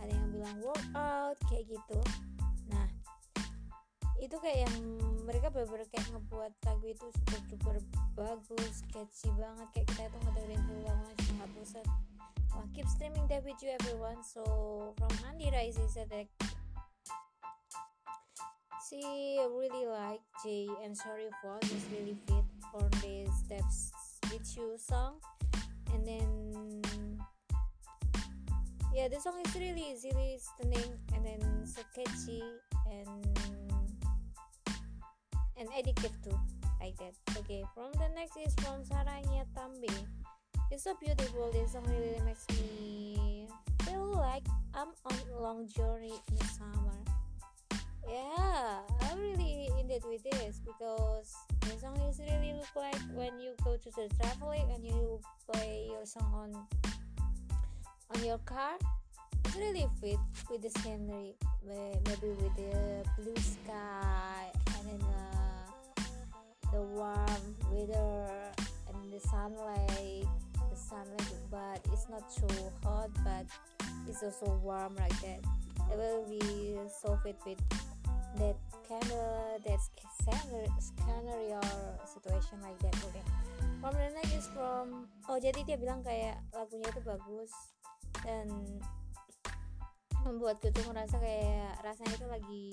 ada 0.00 0.08
yang 0.08 0.28
bilang 0.32 0.56
workout 0.64 1.36
kayak 1.52 1.68
gitu. 1.68 2.00
Nah 2.72 2.88
itu 4.24 4.36
kayak 4.40 4.64
yang 4.64 4.76
mereka 5.28 5.52
bener-bener 5.52 5.84
kayak 5.92 6.08
ngebuat 6.16 6.52
lagu 6.64 6.86
itu 6.88 7.06
super 7.12 7.40
super 7.44 7.76
bagus 8.16 8.80
catchy 8.88 9.28
banget 9.36 9.68
kayak 9.76 9.86
kita 9.92 10.00
itu 10.08 10.16
ngedengerin 10.24 10.60
dulu 10.64 10.80
lama 10.88 11.08
juga 11.12 11.32
nggak 11.44 11.50
bosan 11.60 11.86
Well, 12.54 12.68
keep 12.74 12.86
streaming 12.88 13.26
that 13.28 13.44
with 13.44 13.60
you 13.62 13.70
everyone. 13.80 14.22
So 14.22 14.94
from 14.98 15.10
Andi 15.26 15.50
Rai 15.50 15.72
said 15.72 16.08
that 16.10 16.26
she 18.88 19.02
really 19.50 19.86
like 19.86 20.20
Jay 20.44 20.68
and 20.84 20.96
Sorry 20.96 21.26
for 21.42 21.58
is 21.62 21.84
really 21.90 22.16
fit 22.26 22.44
for 22.70 22.88
this 23.02 23.34
steps 23.42 23.92
with 24.30 24.46
you 24.56 24.78
song. 24.78 25.18
And 25.92 26.06
then 26.06 26.82
yeah 28.94 29.08
the 29.08 29.18
song 29.18 29.42
is 29.44 29.54
really 29.54 29.98
really 30.04 30.38
stunning. 30.38 30.94
And 31.14 31.26
then 31.26 31.66
so 31.66 31.82
catchy 31.94 32.42
and 32.86 33.38
and 35.58 35.68
addictive 35.74 36.14
too 36.22 36.38
like 36.80 36.94
that. 36.98 37.14
Okay 37.38 37.64
from 37.74 37.90
the 37.98 38.08
next 38.14 38.36
is 38.36 38.54
from 38.62 38.84
Saranya 38.84 39.42
Tambe 39.56 39.90
it's 40.74 40.82
so 40.82 40.94
beautiful 41.00 41.52
this 41.52 41.70
song 41.70 41.84
really 41.86 42.20
makes 42.24 42.48
me 42.48 43.46
feel 43.84 44.10
like 44.16 44.42
I'm 44.74 44.88
on 45.06 45.16
a 45.32 45.40
long 45.40 45.68
journey 45.68 46.14
in 46.28 46.34
the 46.34 46.44
summer. 46.46 46.98
Yeah 48.10 48.80
I'm 49.02 49.20
really 49.20 49.70
in 49.78 49.88
it 49.88 50.02
with 50.04 50.24
this 50.24 50.60
because 50.66 51.32
the 51.60 51.78
song 51.78 51.96
is 52.10 52.18
really 52.18 52.54
look 52.54 52.74
like 52.74 52.98
when 53.14 53.38
you 53.38 53.52
go 53.62 53.76
to 53.76 53.90
the 53.90 54.10
traveling 54.20 54.68
and 54.74 54.84
you 54.84 55.20
play 55.46 55.86
your 55.90 56.04
song 56.04 56.26
on 56.34 56.66
on 58.12 58.24
your 58.24 58.38
car 58.38 58.74
it's 59.44 59.54
really 59.54 59.86
fit 60.00 60.18
with 60.50 60.60
the 60.60 60.70
scenery 60.80 61.36
maybe 61.64 62.34
with 62.42 62.56
the 62.56 63.04
blue 63.22 63.36
sky 63.36 64.50
and 64.74 64.88
then 64.90 65.06
uh, 65.06 66.02
the 66.72 66.82
warm 66.82 67.44
weather 67.70 68.26
and 68.88 69.12
the 69.12 69.20
sunlight 69.20 70.26
the 70.74 70.80
sunlight 70.82 71.38
but 71.50 71.78
it's 71.94 72.10
not 72.10 72.26
too 72.34 72.50
hot 72.82 73.10
but 73.22 73.46
it's 74.10 74.22
also 74.22 74.58
warm 74.62 74.94
like 74.98 75.14
that. 75.22 75.38
It 75.92 75.96
will 75.96 76.26
be 76.26 76.74
so 76.90 77.14
fit 77.22 77.38
with 77.46 77.62
that 78.38 78.58
kind 78.88 79.10
of 79.14 79.62
that 79.62 79.80
scenario 80.82 81.60
situation 82.02 82.58
like 82.62 82.78
that 82.82 82.94
okay. 83.06 83.22
From 83.80 83.94
the 83.94 84.10
next 84.18 84.34
is 84.34 84.48
from 84.50 85.06
oh 85.30 85.38
jadi 85.38 85.62
dia 85.62 85.78
bilang 85.78 86.02
kayak 86.02 86.42
lagunya 86.50 86.90
itu 86.90 87.00
bagus 87.06 87.52
dan 88.26 88.50
membuatku 90.26 90.72
tuh 90.74 90.84
ngerasa 90.90 91.20
kayak 91.22 91.78
rasanya 91.84 92.14
itu 92.18 92.26
lagi 92.26 92.64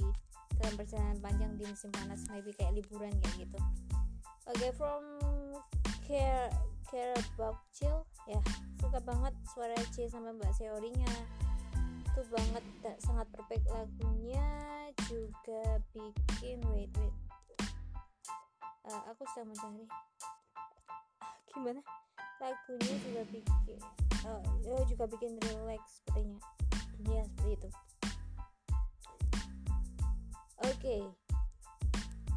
dalam 0.58 0.74
perjalanan 0.74 1.18
panjang 1.22 1.52
di 1.60 1.64
musim 1.70 1.91
panas 1.93 2.26
maybe 2.34 2.49
kayak 2.58 2.74
liburan 2.74 3.14
kayak 3.22 3.45
gitu. 3.45 3.60
Oke 4.49 4.58
okay, 4.58 4.72
from 4.74 5.04
care 6.12 6.51
care 6.91 7.16
about 7.16 7.55
chill 7.72 8.03
ya 8.28 8.36
suka 8.84 8.99
banget 8.99 9.32
suara 9.55 9.80
C 9.95 10.12
sama 10.12 10.36
Mbak 10.36 10.51
Seorinya. 10.59 11.14
Tuh 12.12 12.28
banget 12.28 12.66
sangat 12.99 13.24
perfect 13.32 13.64
lagunya 13.72 14.43
juga 15.07 15.80
bikin 15.95 16.59
wait 16.76 16.91
wait. 16.99 17.16
Uh, 18.84 19.01
aku 19.07 19.24
sedang 19.32 19.55
mencari. 19.55 19.88
Gimana? 21.55 21.80
Lagunya 22.43 22.95
juga 23.07 23.22
bikin 23.32 23.80
uh, 24.28 24.84
juga 24.91 25.07
bikin 25.07 25.39
relax 25.39 26.03
sepertinya. 26.03 26.43
Ya 27.07 27.24
seperti 27.24 27.51
itu. 27.55 27.70
Okay 30.62 31.01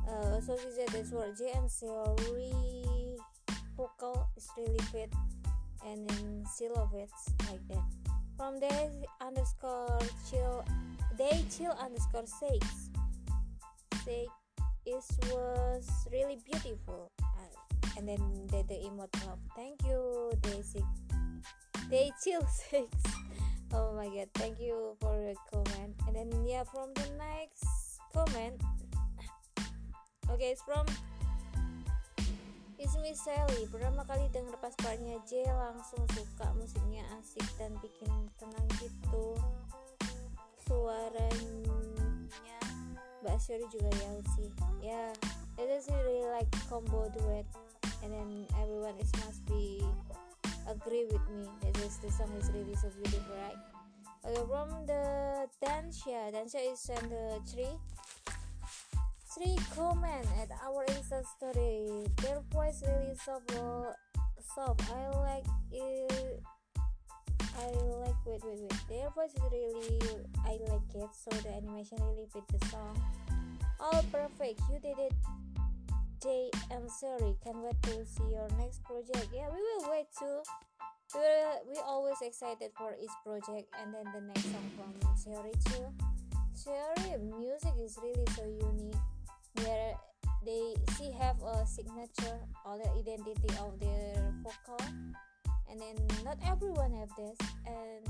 uh, 0.09 0.41
so 0.41 0.57
she 0.57 0.71
said 0.71 0.89
that's 0.93 1.11
what 1.11 1.37
J 1.37 1.53
and 1.57 1.71
theory 1.71 2.53
vocal 3.77 4.29
is 4.37 4.49
really 4.57 4.79
fit 4.93 5.13
and 5.87 6.09
then 6.09 6.45
she 6.57 6.69
love 6.69 6.93
like 6.93 7.67
that. 7.69 7.85
From 8.37 8.59
there 8.59 8.91
underscore 9.21 9.99
chill 10.31 10.65
they 11.17 11.45
chill 11.51 11.77
underscore 11.81 12.27
six 12.27 12.91
say 14.05 14.27
it 14.87 15.03
was 15.33 15.89
really 16.13 16.39
beautiful. 16.45 17.11
Uh, 17.23 17.97
and 17.97 18.09
then 18.09 18.21
the, 18.49 18.65
the 18.69 18.75
emote 18.75 19.15
of 19.33 19.39
thank 19.57 19.81
you. 19.87 20.31
They 20.43 20.63
they 21.91 22.13
chill 22.23 22.47
six 22.71 22.89
oh 23.73 23.95
my 23.95 24.07
god 24.07 24.29
thank 24.35 24.61
you 24.61 24.97
for 25.01 25.17
the 25.17 25.35
comment. 25.53 25.95
And 26.07 26.17
then 26.17 26.45
yeah 26.45 26.65
from 26.65 26.93
the 26.95 27.09
next 27.17 27.99
comment. 28.13 28.61
Okay 30.31 30.51
it's 30.51 30.63
from 30.63 30.87
It's 32.85 33.01
Miss 33.01 33.17
Sally. 33.25 33.65
Pertama 33.73 34.05
kali 34.05 34.29
denger 34.29 34.61
pas 34.61 34.77
partnya 34.77 35.17
J 35.25 35.49
langsung 35.49 36.05
suka 36.13 36.53
musiknya 36.53 37.01
asik 37.17 37.49
dan 37.57 37.73
bikin 37.81 38.13
tenang 38.37 38.69
gitu. 38.77 39.41
Suaranya 40.69 41.81
Mbak 43.25 43.41
Syuri 43.41 43.65
juga 43.73 43.89
ya 43.89 44.21
sih. 44.37 44.53
Ya 44.85 44.93
yeah, 44.93 45.11
it 45.57 45.73
is 45.73 45.89
really 45.89 46.29
like 46.29 46.53
combo 46.69 47.09
duet. 47.17 47.49
And 48.05 48.13
then 48.13 48.45
everyone 48.61 49.01
is 49.01 49.09
must 49.25 49.41
be 49.49 49.81
agree 50.69 51.09
with 51.09 51.25
me 51.33 51.49
that 51.65 51.73
this 51.81 51.97
the 52.05 52.13
song 52.13 52.29
is 52.37 52.53
really 52.53 52.77
so 52.77 52.93
beautiful 53.01 53.33
right? 53.33 53.61
Okay 54.29 54.45
from 54.45 54.69
the 54.85 55.05
Dansha 55.57 56.29
Dansha 56.37 56.61
is 56.61 56.85
on 56.93 57.09
the 57.09 57.41
tree 57.49 57.81
three 59.35 59.57
comment 59.75 60.27
at 60.41 60.49
our 60.65 60.87
Insta 60.87 61.25
story. 61.27 62.07
Their 62.23 62.41
voice 62.53 62.83
really 62.87 63.15
soft, 63.17 63.51
soft. 64.55 64.83
I 64.91 65.09
like 65.19 65.47
it. 65.73 66.43
I 67.59 67.67
like 67.67 68.15
wait 68.27 68.41
wait 68.45 68.61
wait. 68.61 68.73
Their 68.89 69.11
voice 69.11 69.35
is 69.35 69.43
really 69.51 69.99
I 70.45 70.59
like 70.71 70.91
it. 70.95 71.11
So 71.13 71.31
the 71.43 71.51
animation 71.51 71.99
really 72.03 72.27
fit 72.33 72.45
the 72.49 72.67
song. 72.69 73.01
All 73.81 74.05
perfect. 74.13 74.61
You 74.71 74.79
did 74.81 74.99
it. 74.99 75.13
Jay 76.23 76.51
and 76.71 76.91
sorry. 76.91 77.35
Can't 77.43 77.59
wait 77.59 77.81
to 77.83 78.07
see 78.07 78.31
your 78.31 78.49
next 78.59 78.83
project. 78.85 79.29
Yeah, 79.35 79.49
we 79.51 79.61
will 79.61 79.91
wait 79.91 80.07
too. 80.17 80.43
We're, 81.15 81.71
we 81.71 81.79
always 81.87 82.17
excited 82.23 82.71
for 82.77 82.97
each 83.01 83.15
project 83.25 83.73
and 83.81 83.95
then 83.95 84.05
the 84.15 84.21
next 84.21 84.45
song 84.45 84.71
from 84.77 85.17
Siri 85.17 85.53
too. 85.67 85.87
Siri 86.55 87.19
music 87.19 87.75
is 87.81 87.99
really 88.03 88.25
so 88.35 88.43
unique 88.45 88.95
where 89.63 89.95
they 90.45 90.75
see 90.95 91.11
have 91.13 91.41
a 91.43 91.67
signature 91.67 92.39
or 92.67 92.79
the 92.79 92.91
identity 92.99 93.49
of 93.61 93.79
their 93.81 94.35
vocal. 94.43 94.87
And 95.71 95.81
then 95.81 95.97
not 96.25 96.39
everyone 96.47 96.93
have 96.93 97.11
this. 97.17 97.37
And 97.67 98.07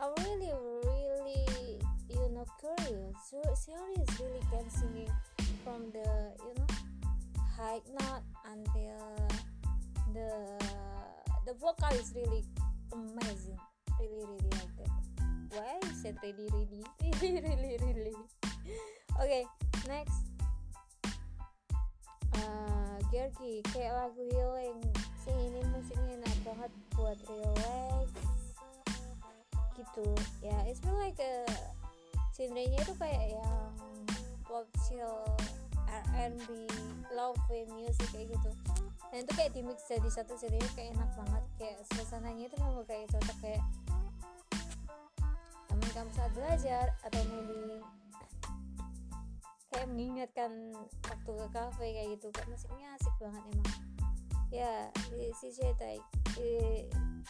I'm 0.00 0.12
really 0.24 0.52
really 0.84 1.78
you 2.08 2.28
know 2.32 2.46
curious. 2.60 3.16
So 3.30 3.40
Xiaori 3.52 4.00
is 4.00 4.20
really 4.20 4.40
can 4.50 4.68
singing 4.70 5.10
from 5.64 5.90
the 5.92 6.32
you 6.44 6.54
know 6.56 6.66
high 7.56 7.80
note 7.92 8.24
until 8.48 9.28
the 10.14 10.30
the 11.46 11.54
vocal 11.54 11.88
is 11.98 12.12
really 12.14 12.44
amazing. 12.92 13.58
Really 13.98 14.24
really 14.24 14.50
like 14.52 14.74
that. 14.78 14.92
Why 15.50 15.78
I 15.82 15.92
said 15.92 16.16
really 16.22 16.48
really 16.52 16.84
really 17.20 17.40
really 17.40 17.92
really 17.92 18.14
okay 19.18 19.42
next. 19.90 20.22
Uh, 22.36 22.96
Gergi 23.10 23.64
kayak 23.74 23.96
lagu 23.96 24.22
healing. 24.30 24.78
Sing 25.20 25.36
ini 25.36 25.60
musiknya 25.74 26.22
enak 26.22 26.36
banget 26.46 26.72
buat 26.94 27.18
relax. 27.26 28.08
Gitu. 29.74 30.06
Ya 30.44 30.52
yeah, 30.54 30.60
it's 30.70 30.80
more 30.86 31.00
like 31.00 31.18
a 31.18 31.48
genre-nya 32.36 32.78
itu 32.78 32.94
kayak 32.96 33.34
yang 33.34 33.74
pop 34.46 34.66
chill 34.86 35.26
R&B 35.90 36.70
love 37.12 37.38
music 37.50 38.08
kayak 38.14 38.30
gitu. 38.32 38.50
Dan 39.10 39.26
itu 39.26 39.32
kayak 39.34 39.52
di 39.52 39.62
mix 39.66 39.82
jadi 39.90 40.06
satu 40.06 40.38
jadi 40.38 40.58
kayak 40.78 40.94
enak 40.94 41.10
banget. 41.18 41.44
Kayak 41.58 41.76
suasananya 41.90 42.46
itu 42.46 42.56
memang 42.62 42.86
kayak 42.86 43.10
cocok 43.10 43.36
kayak 43.42 43.62
teman 45.66 45.90
kamu 45.94 46.10
saat 46.14 46.32
belajar 46.34 46.86
atau 47.02 47.20
maybe 47.30 47.82
kayak 49.70 49.88
mengingatkan 49.88 50.74
waktu 51.06 51.30
ke 51.30 51.46
kafe 51.54 51.86
kayak 51.94 52.08
gitu 52.18 52.28
kan 52.34 52.46
musiknya 52.50 52.88
asik 52.98 53.14
banget 53.22 53.42
emang. 53.54 53.72
Ya 54.50 54.74
she 55.38 55.48
said 55.54 55.78
like 55.78 56.04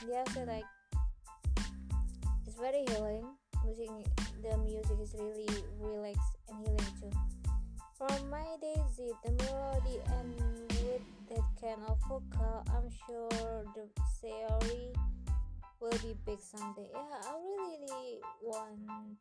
dia 0.00 0.24
said 0.32 0.48
like 0.48 0.68
it's 2.48 2.56
very 2.56 2.84
healing. 2.88 3.28
Music 3.64 3.92
the 4.40 4.56
music 4.64 4.96
is 5.04 5.12
really 5.12 5.48
relax 5.78 6.16
and 6.48 6.64
healing 6.64 6.92
too. 6.96 7.12
From 8.00 8.16
my 8.32 8.56
days 8.64 8.96
the 8.96 9.30
melody 9.44 10.00
and 10.16 10.32
with 10.80 11.04
that 11.28 11.44
kind 11.60 11.80
of 11.86 11.98
vocal 12.08 12.64
i'm 12.74 12.88
sure 13.06 13.28
the 13.76 13.84
theory 14.20 14.92
will 15.80 15.90
be 16.02 16.14
big 16.26 16.38
someday. 16.40 16.88
Yeah, 16.92 17.00
I 17.24 17.32
really, 17.32 18.20
want 18.42 18.78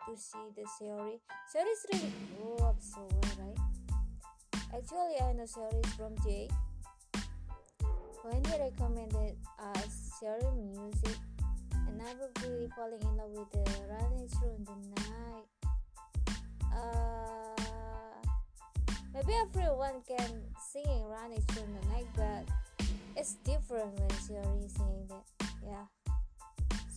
to 0.07 0.17
see 0.17 0.37
the 0.55 0.65
theory. 0.77 1.19
Theory 1.51 1.69
is 1.69 1.85
really 1.91 2.13
oh, 2.43 2.57
I'm 2.67 2.79
so 2.79 3.07
well, 3.09 3.31
right? 3.39 3.57
Actually, 4.75 5.15
I 5.21 5.33
know 5.33 5.45
theory 5.45 5.81
from 5.95 6.15
Jay. 6.23 6.49
When 8.23 8.43
he 8.43 8.51
recommended 8.59 9.37
us 9.75 10.11
theory 10.19 10.51
music, 10.59 11.17
and 11.87 12.01
I 12.01 12.13
was 12.19 12.31
really 12.43 12.69
falling 12.75 13.01
in 13.01 13.17
love 13.17 13.31
with 13.31 13.51
the 13.51 13.63
running 13.89 14.27
through 14.27 14.59
the 14.65 14.75
night. 15.09 15.47
Uh, 16.75 17.63
maybe 19.13 19.33
everyone 19.33 20.01
can 20.07 20.41
sing 20.71 21.03
running 21.07 21.41
through 21.47 21.67
the 21.81 21.87
night, 21.89 22.07
but 22.15 22.87
it's 23.15 23.35
different 23.45 23.97
when 23.99 24.09
singing 24.11 24.69
that. 24.75 24.79
Yeah. 24.79 24.88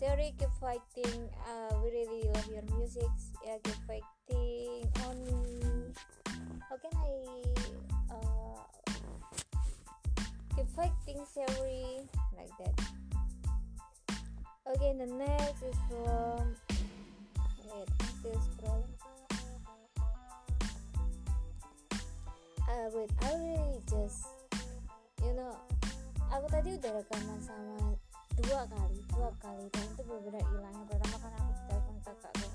Sorry, 0.03 0.35
keep 0.37 0.51
fighting. 0.59 1.31
Uh, 1.47 1.79
we 1.79 1.95
really 1.95 2.27
love 2.35 2.51
your 2.51 2.67
music. 2.75 3.07
Yeah, 3.47 3.55
keep 3.63 3.79
fighting. 3.87 4.83
On 5.07 5.15
how 6.59 6.75
can 6.75 6.91
I 6.91 7.15
uh, 8.11 8.59
keep 10.57 10.67
fighting? 10.75 11.23
Sorry, 11.31 12.03
like 12.35 12.51
that. 12.59 12.75
Okay, 14.75 14.93
the 14.99 15.07
next 15.07 15.63
is 15.63 15.79
from. 15.87 16.51
Wait, 17.71 17.87
still 18.19 18.43
scrolling. 18.59 18.99
Uh, 22.67 22.91
wait, 22.91 23.11
I 23.23 23.35
really 23.39 23.79
just, 23.87 24.27
you 25.23 25.31
know, 25.39 25.55
aku 26.35 26.51
tadi 26.51 26.75
udah 26.75 26.91
rekaman 26.91 27.39
sama 27.39 28.02
dua 28.41 28.65
kali 28.65 28.99
dua 29.13 29.31
kali. 29.39 29.65
Dan 29.69 29.85
itu 29.93 30.03
berbeda 30.07 30.41
hilang 30.41 30.75
yang 30.75 30.89
pertama 30.89 31.17
kan 31.21 31.33
aku 31.37 31.53
telepon 31.69 31.97
kakakku. 32.01 32.49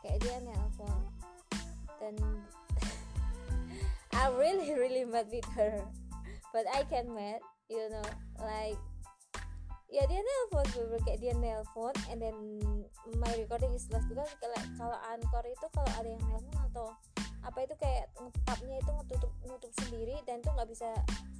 Kayak 0.00 0.18
dia 0.24 0.36
nelpon 0.42 1.00
dan 1.98 2.14
I 4.18 4.24
really 4.34 4.72
really 4.72 5.04
mad 5.04 5.28
with 5.28 5.48
her. 5.54 5.84
But 6.50 6.64
I 6.72 6.88
can 6.88 7.12
mad 7.12 7.44
you 7.68 7.84
know 7.92 8.06
like 8.40 8.80
ya 9.88 10.04
dia 10.08 10.20
nelpon 10.20 10.64
bener 10.72 11.00
kayak 11.04 11.20
dia 11.20 11.34
nelpon 11.36 11.92
and 12.08 12.18
then 12.20 12.36
my 13.20 13.32
recording 13.36 13.72
is 13.76 13.84
lost. 13.92 14.08
Because 14.08 14.32
kalau 14.40 14.58
kalau 14.80 14.98
anchor 15.12 15.44
itu 15.44 15.66
kalau 15.76 15.90
ada 16.00 16.08
yang 16.08 16.22
nelpon 16.32 16.56
atau 16.72 16.86
apa 17.48 17.64
itu 17.64 17.74
kayak 17.80 18.12
ngetapnya 18.18 18.76
itu 18.76 18.90
ngetutup 18.92 19.32
nutup 19.48 19.72
sendiri 19.80 20.16
dan 20.28 20.44
tuh 20.44 20.52
nggak 20.52 20.68
bisa 20.68 20.90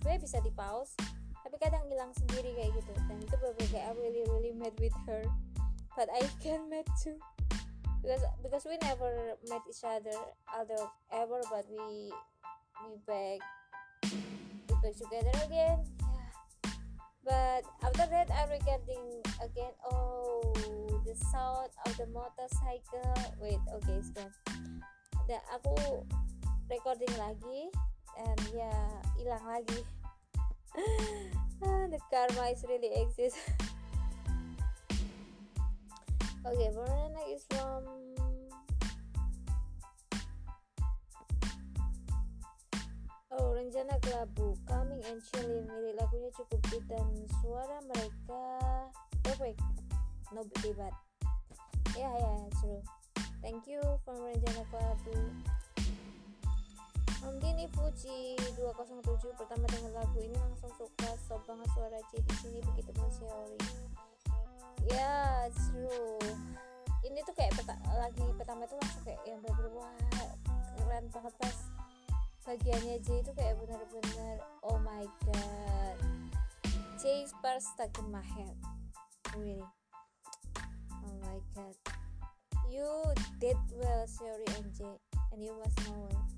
sebenarnya 0.00 0.20
bisa 0.24 0.38
di 0.40 0.52
pause 0.56 0.96
tapi 1.48 1.64
kadang 1.64 1.80
hilang 1.88 2.12
sendiri 2.12 2.52
kayak 2.60 2.76
gitu. 2.76 2.92
Dan 3.08 3.24
itu 3.24 3.32
beberapa 3.40 3.64
kayak 3.72 3.88
I 3.88 3.92
really 3.96 4.20
really 4.28 4.52
mad 4.52 4.76
with 4.76 4.92
her. 5.08 5.24
But 5.96 6.12
I 6.12 6.20
can 6.44 6.68
mad 6.68 6.84
too. 7.00 7.16
Because 8.04 8.20
because 8.44 8.68
we 8.68 8.76
never 8.84 9.32
met 9.48 9.64
each 9.64 9.80
other 9.80 10.12
although 10.52 10.92
ever 11.08 11.40
but 11.48 11.64
we 11.72 12.12
we 12.84 12.92
back 13.08 13.40
we 14.12 14.74
back 14.84 14.92
together 15.00 15.32
again. 15.48 15.88
Yeah. 15.88 16.32
But 17.24 17.64
after 17.80 18.04
that 18.12 18.28
I'm 18.28 18.52
recording 18.52 19.24
again. 19.40 19.72
Oh 19.88 20.52
the 21.08 21.16
sound 21.32 21.72
of 21.88 21.96
the 21.96 22.12
motorcycle. 22.12 23.16
Wait 23.40 23.64
okay 23.80 23.96
it's 23.96 24.12
gone. 24.12 24.36
Dan 25.24 25.40
aku 25.56 26.04
recording 26.68 27.16
lagi. 27.16 27.72
And 28.20 28.36
ya 28.52 28.68
yeah, 28.68 28.84
hilang 29.16 29.46
lagi 29.48 29.80
the 31.90 31.98
karma 32.10 32.48
is 32.52 32.64
really 32.68 32.92
exist 33.02 33.36
okay 36.46 36.70
Borana 36.74 37.22
is 37.34 37.44
from 37.50 37.84
Oh, 43.38 43.54
Rencana 43.54 43.94
Kelabu, 44.00 44.56
Coming 44.66 45.04
and 45.04 45.20
Chilling, 45.30 45.68
milik 45.68 45.94
lagunya 46.00 46.32
cukup 46.34 46.58
good 46.72 46.82
dan 46.90 47.06
suara 47.38 47.78
mereka 47.86 48.42
perfect, 49.22 49.60
no 50.34 50.42
debat. 50.58 50.90
Ya, 51.94 52.02
yeah, 52.02 52.14
ya, 52.18 52.32
yeah, 52.34 52.50
true. 52.58 52.82
Thank 53.44 53.68
you 53.70 53.78
for 54.02 54.16
Rencana 54.16 54.64
Kelabu. 54.72 55.14
Om 57.26 57.34
Dini 57.42 57.66
Fuji 57.74 58.38
207 58.54 59.34
pertama 59.34 59.66
dengan 59.66 60.02
lagu 60.02 60.18
ini 60.22 60.38
langsung 60.38 60.70
suka 60.78 61.10
sob 61.26 61.42
banget 61.48 61.66
suara 61.74 61.98
C 62.14 62.22
di 62.22 62.34
sini 62.38 62.58
begitu 62.62 62.94
Seori 62.94 63.58
ya 64.86 65.50
true 65.52 66.18
ini 67.06 67.22
tuh 67.22 67.34
kayak 67.34 67.54
peta, 67.54 67.74
lagi 67.98 68.22
pertama 68.36 68.66
itu 68.66 68.74
langsung 68.78 69.02
kayak 69.06 69.22
yang 69.26 69.38
bener-bener 69.42 69.70
wah 69.74 69.94
keren 70.78 71.04
banget. 71.14 71.34
Pas 71.38 71.56
bagiannya 72.48 72.96
J 73.04 73.08
itu 73.20 73.32
kayak 73.36 73.54
bener-bener 73.60 74.36
oh 74.64 74.78
my 74.80 75.04
god. 75.26 75.96
J 76.98 77.26
part 77.42 77.62
stuck 77.62 77.92
in 78.02 78.08
my 78.10 78.24
head. 78.24 78.56
Really 79.36 79.62
oh 80.90 81.14
my 81.22 81.38
god. 81.54 81.74
You 82.68 82.88
did 83.40 83.58
well 83.74 84.04
Seori 84.06 84.46
and 84.58 84.70
J 84.74 84.86
and 85.32 85.40
you 85.42 85.54
must 85.58 85.78
know 85.86 86.08
it 86.10 86.37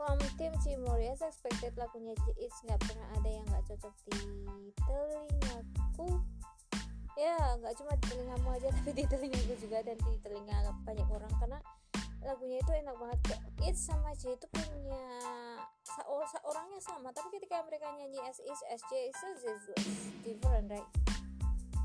From 0.00 0.16
tim 0.40 0.48
Cimori 0.64 1.12
as 1.12 1.20
expected 1.20 1.76
lagunya 1.76 2.16
It's 2.40 2.56
nggak 2.64 2.80
pernah 2.88 3.04
ada 3.20 3.28
yang 3.28 3.44
nggak 3.52 3.68
cocok 3.68 3.92
di 4.08 4.16
telingaku. 4.80 6.08
Ya 7.20 7.36
nggak 7.60 7.76
cuma 7.76 7.92
di 8.00 8.04
telingamu 8.08 8.48
aja 8.48 8.72
tapi 8.80 8.96
di 8.96 9.04
telingaku 9.04 9.60
juga 9.60 9.84
dan 9.84 10.00
di 10.00 10.16
telinga 10.24 10.72
banyak 10.88 11.04
orang 11.04 11.28
karena 11.36 11.60
lagunya 12.24 12.64
itu 12.64 12.72
enak 12.80 12.96
banget. 12.96 13.18
Kayak 13.28 13.44
It's 13.60 13.84
sama 13.84 14.16
J 14.16 14.40
itu 14.40 14.46
punya 14.48 15.04
orangnya 16.48 16.80
sama 16.80 17.12
tapi 17.12 17.36
ketika 17.36 17.60
mereka 17.68 17.92
nyanyi 17.92 18.24
as 18.24 18.40
is 18.40 18.60
as 18.72 18.80
J 18.88 19.12
itu 19.12 19.28
different 20.24 20.72
right? 20.72 20.88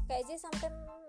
Kayak 0.07 0.23
J 0.31 0.39
sometimes 0.39 1.04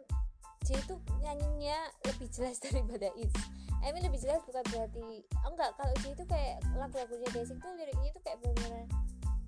J 0.66 0.82
itu 0.82 0.98
nyanyinya 1.22 1.78
lebih 2.10 2.26
jelas 2.34 2.58
daripada 2.64 3.14
It's. 3.14 3.38
I 3.86 3.94
mean 3.94 4.02
lebih 4.02 4.18
jelas 4.18 4.42
bukan 4.42 4.66
berarti 4.74 5.22
oh 5.46 5.50
enggak. 5.54 5.70
Kalau 5.78 5.94
J 6.02 6.04
itu 6.18 6.24
kayak 6.26 6.58
lagu-lagunya 6.74 7.28
Basic 7.30 7.56
tuh 7.62 7.72
liriknya 7.78 8.08
itu 8.10 8.20
kayak 8.26 8.42
benar-benar 8.42 8.84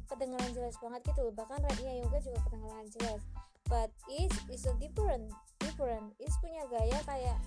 kedengaran 0.08 0.50
jelas 0.54 0.74
banget 0.80 1.00
gitu 1.10 1.22
bahkan 1.36 1.58
rapnya 1.60 1.92
Yoga 1.98 2.18
juga 2.22 2.38
kedengaran 2.46 2.86
jelas. 2.94 3.20
But 3.66 3.90
is 4.06 4.30
is 4.46 4.62
a 4.70 4.74
different 4.78 5.34
different. 5.58 6.14
Is 6.22 6.32
punya 6.38 6.62
gaya 6.70 6.98
kayak 7.02 7.38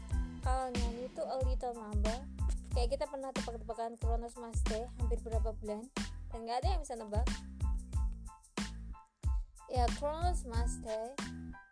kalau 0.43 0.67
nyanyi 0.75 1.07
itu 1.07 1.23
a 1.23 1.37
little 1.47 1.73
mamba. 1.79 2.15
Kayak 2.75 2.99
kita 2.99 3.05
pernah 3.07 3.31
tebak-tebakan 3.35 3.95
Kronos 3.99 4.35
Maste 4.39 4.87
hampir 4.99 5.19
berapa 5.23 5.51
bulan 5.63 5.87
dan 6.31 6.39
nggak 6.43 6.59
ada 6.63 6.67
yang 6.75 6.81
bisa 6.83 6.95
nebak. 6.99 7.27
Ya 9.71 9.87
Kronos 9.95 10.43
Maste 10.43 11.15
how 11.15 11.70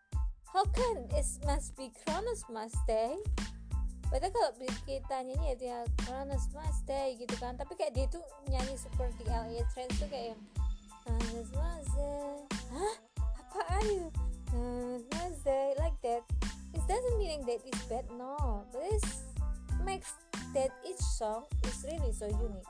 can 0.74 0.98
it 1.14 1.28
must 1.46 1.78
be 1.78 1.94
Kronos 2.04 2.44
Maste 2.50 3.22
Padahal 4.10 4.34
kalau 4.34 4.52
kita 4.90 5.22
nyanyi 5.22 5.54
ya 5.54 5.56
dia 5.56 5.78
Kronos 6.02 6.50
Mas 6.50 6.82
Day 6.90 7.14
gitu 7.22 7.38
kan. 7.38 7.54
Tapi 7.54 7.78
kayak 7.78 7.94
dia 7.94 8.10
tuh 8.10 8.26
nyanyi 8.50 8.74
seperti 8.74 9.22
LA 9.30 9.62
Trends 9.70 10.02
tuh 10.02 10.10
kayak 10.10 10.34
yang 10.34 10.42
Kronos 11.06 11.50
Mas 11.54 11.88
Day 11.94 12.34
Hah? 12.74 12.96
Apaan 13.38 13.86
itu? 13.86 14.22
Kronos 14.50 15.06
Mas 15.14 15.36
Day 15.46 15.78
Like 15.78 15.98
that. 16.02 16.26
It 16.74 16.82
doesn't 16.90 17.18
mean 17.22 17.46
that 17.46 17.62
it's 17.62 17.86
bad 17.86 18.10
No. 18.18 18.66
But 18.74 18.82
it 18.90 19.06
makes 19.86 20.10
that 20.58 20.74
each 20.82 21.02
song 21.02 21.46
is 21.70 21.86
really 21.86 22.10
so 22.10 22.26
unique. 22.26 22.66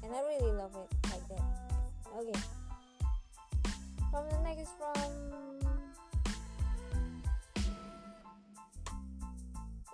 And 0.00 0.16
I 0.16 0.24
really 0.24 0.56
love 0.56 0.72
it 0.72 0.88
like 1.12 1.24
that. 1.28 1.44
Okay. 2.16 2.40
From 4.08 4.24
the 4.32 4.40
next 4.40 4.72
from 4.80 5.57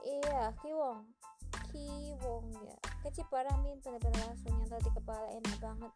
Iya, 0.04 0.52
Kiwong. 0.60 1.00
Kiwong 1.72 2.46
ya. 2.62 2.76
Kecil 3.02 3.26
paramin 3.32 3.80
benar-benar 3.80 4.20
langsung 4.30 4.52
nyantol 4.54 4.80
di 4.84 4.92
kepala 4.92 5.26
enak 5.32 5.56
banget. 5.58 5.92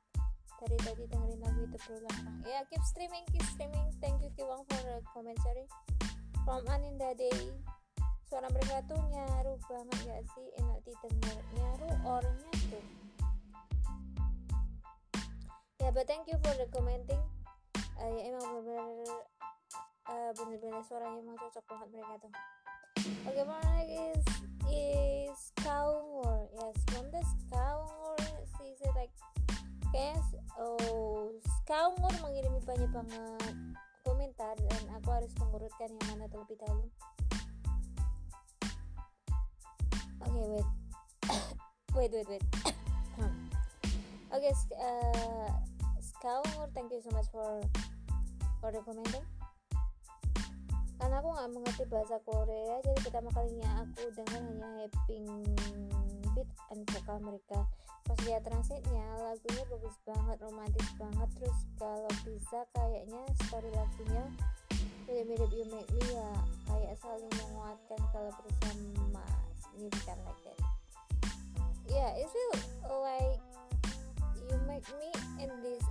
Dari 0.59 0.76
tadi 0.82 1.05
dengerin 1.06 1.39
lagu 1.44 1.60
itu 1.62 1.78
berulang-ulang. 1.86 2.36
Ya, 2.43 2.60
keep 2.66 2.82
streaming, 2.82 3.22
keep 3.30 3.47
streaming. 3.55 3.86
Thank 4.02 4.24
you 4.24 4.32
Kiwong 4.35 4.66
for 4.66 4.80
the 4.82 4.98
commentary. 5.14 5.68
From 6.43 6.64
Aninda 6.66 7.12
Day. 7.14 7.52
suara 8.28 8.44
mereka 8.52 8.85
tuh 8.85 9.01
nyaru 9.09 9.56
banget 9.64 9.98
gak 10.05 10.22
sih 10.36 10.47
enak 10.60 10.78
didengar 10.85 11.39
nyaru 11.56 11.89
or 12.05 12.20
nyatu 12.20 12.80
ya 15.80 15.89
but 15.89 16.05
thank 16.05 16.28
you 16.28 16.36
for 16.44 16.52
the 16.60 16.68
commenting 16.68 17.24
uh, 17.97 18.09
ya 18.12 18.28
emang 18.28 18.44
bener-bener 18.44 19.16
uh, 20.12 20.30
bener-bener 20.36 20.85
suaranya 20.85 21.24
emang 21.24 21.40
cocok 21.40 21.64
banget 21.72 21.89
mereka 21.89 22.14
tuh 22.20 22.32
next 23.09 23.89
is 23.89 24.24
is 24.68 25.39
Kaungur 25.64 26.48
yes 26.52 26.76
from 26.93 27.06
the 27.09 27.22
she 28.56 28.74
said 28.76 28.93
like 28.97 29.12
guys 29.93 30.28
oh 30.60 31.32
Kaungur 31.68 32.12
mengirimi 32.20 32.60
banyak 32.64 32.90
banget 32.93 33.56
komentar 34.05 34.56
dan 34.56 34.82
aku 34.97 35.09
harus 35.12 35.32
mengurutkan 35.36 35.89
yang 35.93 36.06
mana 36.09 36.24
terlebih 36.32 36.56
dahulu. 36.64 36.86
Oke 40.24 40.32
okay, 40.32 40.47
wait. 40.52 40.68
Wait 41.93 42.10
wait 42.12 42.28
wait. 42.28 42.44
Okay, 44.28 44.52
uh, 44.76 45.48
thank 46.76 46.93
you 46.93 47.01
so 47.01 47.09
much 47.16 47.24
for 47.32 47.64
for 48.60 48.68
the 48.68 48.85
commenting 48.85 49.24
karena 50.99 51.23
aku 51.23 51.29
nggak 51.31 51.51
mengerti 51.55 51.85
bahasa 51.87 52.16
Korea 52.27 52.77
jadi 52.83 52.99
pertama 53.07 53.31
kalinya 53.31 53.87
aku 53.87 54.03
dengar 54.19 54.41
hanya 54.43 54.70
Happing 54.83 55.27
beat 56.39 56.51
and 56.70 56.87
vokal 56.95 57.19
mereka. 57.19 57.66
Pas 58.07 58.19
lihat 58.25 58.47
transitnya 58.47 59.05
lagunya 59.20 59.62
bagus 59.69 59.97
banget 60.07 60.37
romantis 60.41 60.89
banget. 60.97 61.29
Terus 61.35 61.59
kalau 61.77 62.12
bisa 62.23 62.59
kayaknya 62.73 63.20
story 63.47 63.70
lagunya 63.75 64.25
mirip-mirip 65.09 65.51
You 65.51 65.66
Make 65.73 65.91
Me 65.97 66.05
ya 66.15 66.31
kayak 66.69 66.95
saling 67.03 67.33
menguatkan 67.33 68.01
kalau 68.15 68.33
bersama. 68.45 69.25
Signifikan 69.59 70.19
like 70.23 70.41
that. 70.47 70.59
Yeah 71.91 72.11
it 72.15 72.29
feel 72.31 72.53
like 73.03 73.41
You 74.47 74.57
Make 74.69 74.87
Me 75.01 75.11
in 75.43 75.51
this 75.65 75.85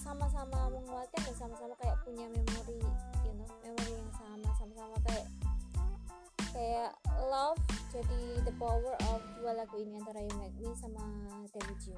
sama-sama 0.00 0.72
menguatkan 0.74 1.22
dan 1.22 1.36
sama-sama 1.38 1.74
kayak 1.78 1.94
punya 2.02 2.26
memori 2.26 2.82
you 3.22 3.32
know 3.38 3.46
memori 3.62 3.94
yang 3.94 4.09
sama-sama 4.60 4.96
kayak 5.08 5.26
kayak 6.52 6.92
love 7.32 7.56
jadi 7.88 8.44
the 8.44 8.52
power 8.60 8.92
of 9.08 9.24
dua 9.40 9.56
lagu 9.56 9.80
ini 9.80 9.96
antara 9.96 10.20
You 10.20 10.36
Make 10.36 10.76
sama 10.76 11.00
David 11.48 11.96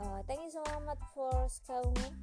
uh, 0.00 0.20
thank 0.24 0.40
you 0.40 0.48
so 0.48 0.64
much 0.88 1.04
for 1.12 1.28
Skaungan 1.52 2.16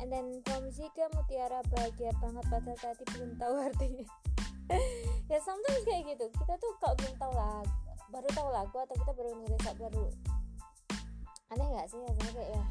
and 0.00 0.08
then 0.08 0.40
from 0.48 0.64
Zika 0.72 1.12
Mutiara 1.12 1.60
bahagia 1.68 2.16
banget 2.16 2.44
padahal 2.48 2.78
tadi 2.80 3.04
belum 3.12 3.30
tahu 3.38 3.54
artinya. 3.68 4.06
Ya 5.28 5.38
sometimes 5.44 5.84
kayak 5.86 6.02
gitu. 6.16 6.26
Kita 6.34 6.54
tuh 6.58 6.72
kalau 6.82 6.96
belum 6.98 7.14
tahu 7.20 7.32
lagu 7.36 7.72
baru 8.12 8.28
tahu 8.30 8.48
lagu 8.54 8.76
atau 8.78 8.94
kita 8.94 9.12
baru 9.16 9.30
nulis 9.34 9.62
baru 9.74 10.04
aneh 11.52 11.66
nggak 11.66 11.86
sih? 11.90 11.98
Rasanya 12.00 12.32
kayak 12.32 12.50
ya 12.56 12.62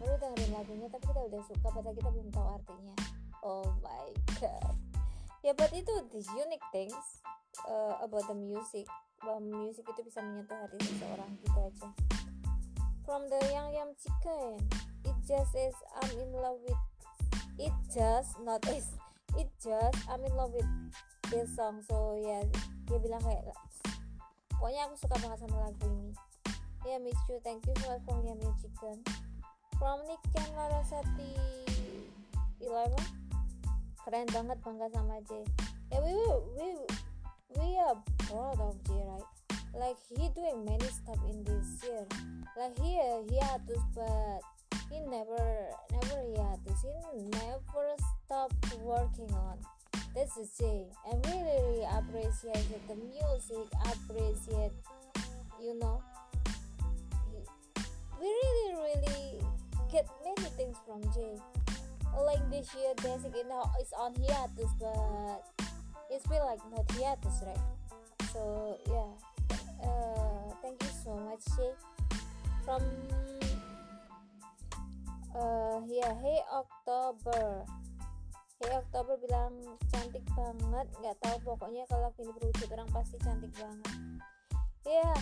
baru 0.00 0.14
dengerin 0.16 0.50
lagunya 0.56 0.86
tapi 0.88 1.04
kita 1.10 1.20
udah 1.20 1.40
suka 1.44 1.68
padahal 1.68 1.96
kita 1.98 2.08
belum 2.10 2.28
tahu 2.32 2.46
artinya. 2.48 2.94
Oh 3.40 3.66
my 3.82 4.08
god 4.38 4.89
ya 5.40 5.56
but 5.56 5.72
itu 5.72 5.92
the 6.12 6.20
unique 6.36 6.64
things 6.72 7.24
uh, 7.66 7.96
about 8.04 8.24
the 8.28 8.36
music. 8.36 8.86
Bahwa 9.20 9.40
music 9.44 9.84
itu 9.84 10.00
bisa 10.00 10.24
menyentuh 10.24 10.56
hati 10.56 10.80
seseorang 10.80 11.30
gitu 11.44 11.58
aja. 11.60 11.88
From 13.04 13.28
the 13.28 13.40
young 13.52 13.72
young 13.76 13.92
chicken 14.00 14.56
it 15.04 15.16
just 15.28 15.52
is 15.56 15.76
I'm 16.00 16.12
in 16.16 16.32
love 16.32 16.60
with 16.64 16.82
it 17.60 17.74
just 17.92 18.40
not 18.40 18.64
is 18.72 18.88
it 19.36 19.48
just 19.60 19.98
I'm 20.08 20.24
in 20.24 20.32
love 20.32 20.56
with 20.56 20.68
this 21.28 21.52
song. 21.52 21.84
So 21.84 22.16
ya 22.16 22.40
yeah, 22.40 22.42
dia 22.88 22.98
bilang 23.00 23.20
kayak 23.20 23.44
pokoknya 24.56 24.88
aku 24.88 24.94
suka 24.96 25.16
banget 25.20 25.38
sama 25.44 25.56
lagu 25.68 25.84
ini. 25.88 26.12
Ya 26.88 26.96
yeah, 26.96 26.98
miss 27.00 27.20
you 27.28 27.36
thank 27.44 27.60
you 27.68 27.76
so 27.84 27.92
much 27.92 28.04
for 28.08 28.16
young 28.24 28.40
chicken. 28.60 28.96
From 29.76 30.00
Niken 30.04 30.48
Larasati 30.56 31.32
11 32.60 33.29
keren 34.10 34.26
banget 34.34 34.58
bangga 34.66 34.90
sama 34.90 35.22
J. 35.22 35.46
Yeah 35.94 36.02
we 36.02 36.18
we 36.58 36.68
we 37.54 37.68
are 37.78 37.94
proud 38.26 38.58
of 38.58 38.74
J 38.90 38.98
right? 39.06 39.28
Like 39.70 40.02
he 40.10 40.26
doing 40.34 40.66
many 40.66 40.90
stuff 40.90 41.22
in 41.30 41.46
this 41.46 41.78
year. 41.86 42.02
Like 42.58 42.74
he 42.82 42.98
to 43.70 43.78
but 43.94 44.42
he 44.90 44.98
never 45.06 45.70
never 45.94 46.18
to 46.26 46.72
he 46.82 47.22
never 47.38 47.86
stopped 48.26 48.58
working 48.82 49.30
on. 49.30 49.62
That's 50.18 50.34
the 50.34 50.42
J. 50.58 50.90
And 51.06 51.22
we 51.30 51.34
really 51.46 51.86
appreciate 51.86 52.66
the 52.90 52.98
music 52.98 53.66
appreciate 53.94 54.74
you 55.62 55.78
know. 55.78 56.02
We 58.18 58.26
really 58.26 58.70
really 58.74 59.38
get 59.86 60.10
many 60.26 60.50
things 60.58 60.74
from 60.82 60.98
Jay. 61.14 61.38
Like 62.18 62.42
this 62.50 62.70
year, 62.74 62.94
basically 62.98 63.42
now 63.48 63.70
it's 63.80 63.92
on 63.94 64.14
hiatus, 64.14 64.70
but 64.78 65.42
it's 66.10 66.26
feel 66.26 66.44
like 66.46 66.60
not 66.70 66.86
hiatus, 66.92 67.42
right? 67.46 67.64
So 68.32 68.78
yeah, 68.86 69.10
uh, 69.82 70.54
thank 70.62 70.82
you 70.82 70.92
so 71.02 71.16
much, 71.16 71.42
Jay. 71.56 71.72
From 72.64 72.82
uh, 75.34 75.80
yeah, 75.88 76.14
Hey 76.22 76.38
October. 76.52 77.64
Hey 78.60 78.72
October 78.76 79.16
bilang 79.24 79.54
cantik 79.90 80.22
banget, 80.36 80.86
nggak 81.00 81.16
tahu 81.24 81.56
pokoknya 81.56 81.88
kalau 81.88 82.12
ini 82.20 82.30
berwujud 82.36 82.68
orang 82.76 82.90
pasti 82.92 83.16
cantik 83.24 83.50
banget. 83.56 83.90
Yeah, 84.84 85.16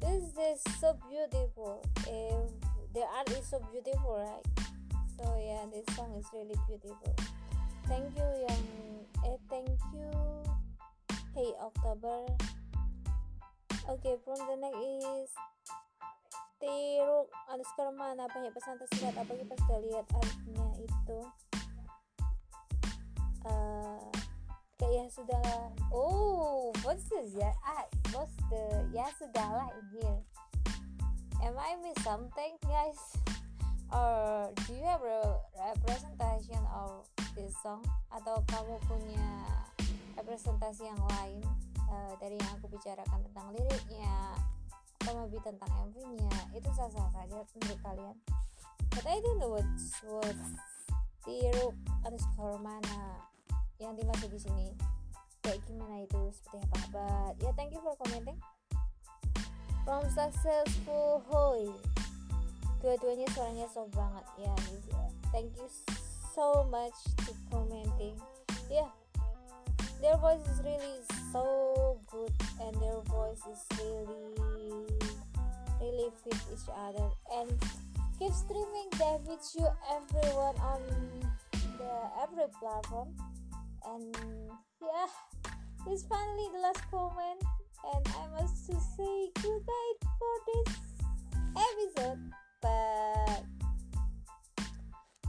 this 0.00 0.32
is 0.34 0.58
so 0.80 0.96
beautiful. 1.06 1.84
If 2.08 2.48
the 2.96 3.04
art 3.06 3.30
is 3.36 3.46
so 3.46 3.62
beautiful 3.70 4.18
right 4.18 4.46
so 5.20 5.36
yeah 5.36 5.68
this 5.68 5.84
song 5.92 6.08
is 6.16 6.24
really 6.32 6.56
beautiful. 6.64 7.12
Thank 7.84 8.16
you 8.16 8.28
yang 8.48 8.64
eh 9.28 9.36
thank 9.52 9.68
you. 9.92 10.08
Hey 11.36 11.52
October. 11.60 12.24
Okay 13.84 14.16
from 14.24 14.40
the 14.48 14.56
next 14.56 14.80
is 14.80 15.30
Tiruk 16.56 17.28
underscore 17.52 17.92
mana? 17.92 18.24
Banyak 18.32 18.56
pesan 18.56 18.80
tersirat 18.80 19.14
apalagi 19.20 19.44
pas 19.44 19.60
udah 19.68 19.80
lihat 19.84 20.06
artnya 20.08 20.68
itu? 20.80 21.20
Uh, 23.44 24.08
kayak 24.80 24.92
ya 24.92 25.04
sudah 25.12 25.44
oh 25.92 26.72
what's 26.80 27.04
this 27.12 27.36
ya. 27.36 27.52
Ah 27.60 27.84
what's 28.16 28.36
the 28.48 28.64
ya 28.96 29.04
sudahlah 29.20 29.68
in 29.76 29.84
here 30.00 30.20
am 31.44 31.56
I 31.56 31.76
miss 31.80 31.96
something 32.04 32.56
guys 32.64 33.00
or 33.90 34.50
do 34.66 34.70
you 34.74 34.86
have 34.86 35.02
a 35.02 35.38
representation 35.58 36.62
of 36.70 37.06
this 37.34 37.54
song? 37.62 37.82
Atau 38.10 38.42
kamu 38.46 38.74
punya 38.86 39.28
representasi 40.18 40.86
yang 40.90 41.02
lain? 41.18 41.42
Uh, 41.90 42.14
dari 42.22 42.38
yang 42.38 42.54
aku 42.54 42.70
bicarakan 42.70 43.18
tentang 43.26 43.50
liriknya 43.50 44.14
atau 45.02 45.26
lebih 45.26 45.42
tentang 45.42 45.90
MV-nya 45.90 46.30
itu 46.54 46.70
sah-sah 46.70 47.10
saja 47.10 47.42
menurut 47.58 47.80
kalian. 47.82 48.16
But 48.94 49.04
I 49.10 49.18
don't 49.18 49.38
know 49.42 49.58
what's 49.58 49.98
what 50.06 50.38
tiruk 51.26 51.74
underscore 52.06 52.62
mana 52.62 53.18
yang 53.82 53.98
dimaksud 53.98 54.30
di 54.30 54.38
sini. 54.38 54.68
Kayak 55.42 55.66
gimana 55.66 56.04
itu? 56.04 56.22
Seperti 56.30 56.62
apa 56.62 56.84
but 56.94 57.32
ya 57.40 57.48
yeah, 57.48 57.52
thank 57.58 57.74
you 57.74 57.80
for 57.82 57.96
commenting. 57.98 58.38
From 59.82 60.04
successful 60.12 61.24
hoy 61.26 61.74
dua-duanya 62.80 63.28
suaranya 63.36 63.68
soft 63.68 63.92
banget. 63.92 64.24
Ya 64.40 64.54
thank 65.30 65.52
you 65.56 65.68
so 66.34 66.66
much 66.72 66.96
to 67.24 67.32
commenting. 67.52 68.16
Yeah 68.72 68.88
their 70.00 70.16
voice 70.16 70.40
is 70.48 70.64
really 70.64 70.96
so 71.32 72.00
good 72.08 72.32
and 72.64 72.72
their 72.80 73.00
voice 73.12 73.44
is 73.44 73.60
really 73.76 74.88
really 75.80 76.08
fit 76.24 76.40
each 76.52 76.68
other 76.72 77.08
and 77.36 77.52
keep 78.18 78.32
streaming 78.32 78.88
David 78.96 79.40
you 79.56 79.68
everyone 79.92 80.56
on 80.64 80.80
the 81.76 81.92
every 82.24 82.48
platform. 82.60 83.12
And 83.84 84.16
yeah 84.80 85.08
it's 85.88 86.04
finally 86.04 86.48
the 86.52 86.60
last 86.60 86.84
comment 86.90 87.40
and 87.92 88.04
I 88.08 88.40
must 88.40 88.66
to 88.68 88.76
say 88.76 89.32
goodbye 89.40 89.94
for 90.20 90.34
this 90.48 90.76
episode 91.56 92.20
but 92.62 93.42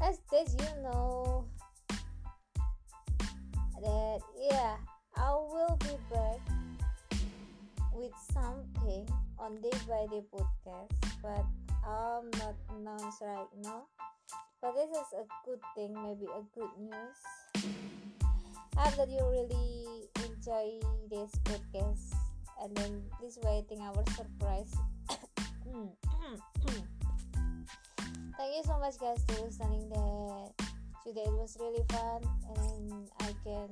as 0.04 0.20
that 0.32 0.48
you 0.60 0.84
know 0.84 1.46
that 3.82 4.20
yeah 4.40 4.76
I 5.16 5.32
will 5.32 5.78
be 5.80 5.96
back 6.12 6.40
with 7.94 8.14
something 8.34 9.08
on 9.40 9.62
day 9.62 9.72
by 9.88 10.08
day 10.10 10.24
podcast 10.34 11.02
but 11.22 11.46
I'm 11.84 12.30
not 12.38 12.56
announced 12.76 13.22
right 13.22 13.50
now. 13.64 13.86
But 14.62 14.74
this 14.76 14.90
is 14.90 15.08
a 15.18 15.26
good 15.46 15.60
thing 15.76 15.94
maybe 15.94 16.26
a 16.30 16.42
good 16.54 16.70
news. 16.80 17.66
I 18.78 18.90
hope 18.90 18.96
that 18.98 19.10
you 19.10 19.26
really 19.30 20.08
enjoy 20.26 20.80
this 21.10 21.32
podcast. 21.44 22.14
And 22.62 22.76
then 22.78 23.04
please 23.20 23.40
waiting 23.42 23.82
our 23.82 24.04
surprise 24.16 24.74
thank 28.42 28.56
you 28.56 28.64
so 28.64 28.80
much 28.80 28.98
guys 28.98 29.22
for 29.28 29.46
listening. 29.46 29.88
That 29.90 30.66
today 31.06 31.30
it 31.30 31.34
was 31.38 31.56
really 31.60 31.86
fun 31.90 32.26
and 32.58 33.10
I 33.20 33.30
can 33.46 33.70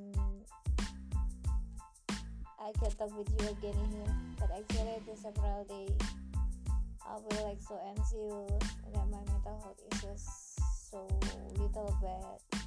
I 2.61 2.71
can 2.77 2.91
talk 2.91 3.17
with 3.17 3.29
you 3.33 3.49
again 3.49 3.73
in 3.73 3.91
here. 3.97 4.15
But 4.37 4.51
actually 4.53 5.01
is 5.11 5.21
several 5.21 5.65
day. 5.65 5.89
I 7.01 7.17
feel 7.17 7.47
like 7.49 7.61
so 7.65 7.81
anxious 7.81 8.69
that 8.93 9.09
my 9.09 9.17
mental 9.25 9.57
health 9.57 9.81
is 9.91 10.01
just 10.01 10.29
so 10.91 11.07
little 11.57 11.95
bad. 11.97 12.61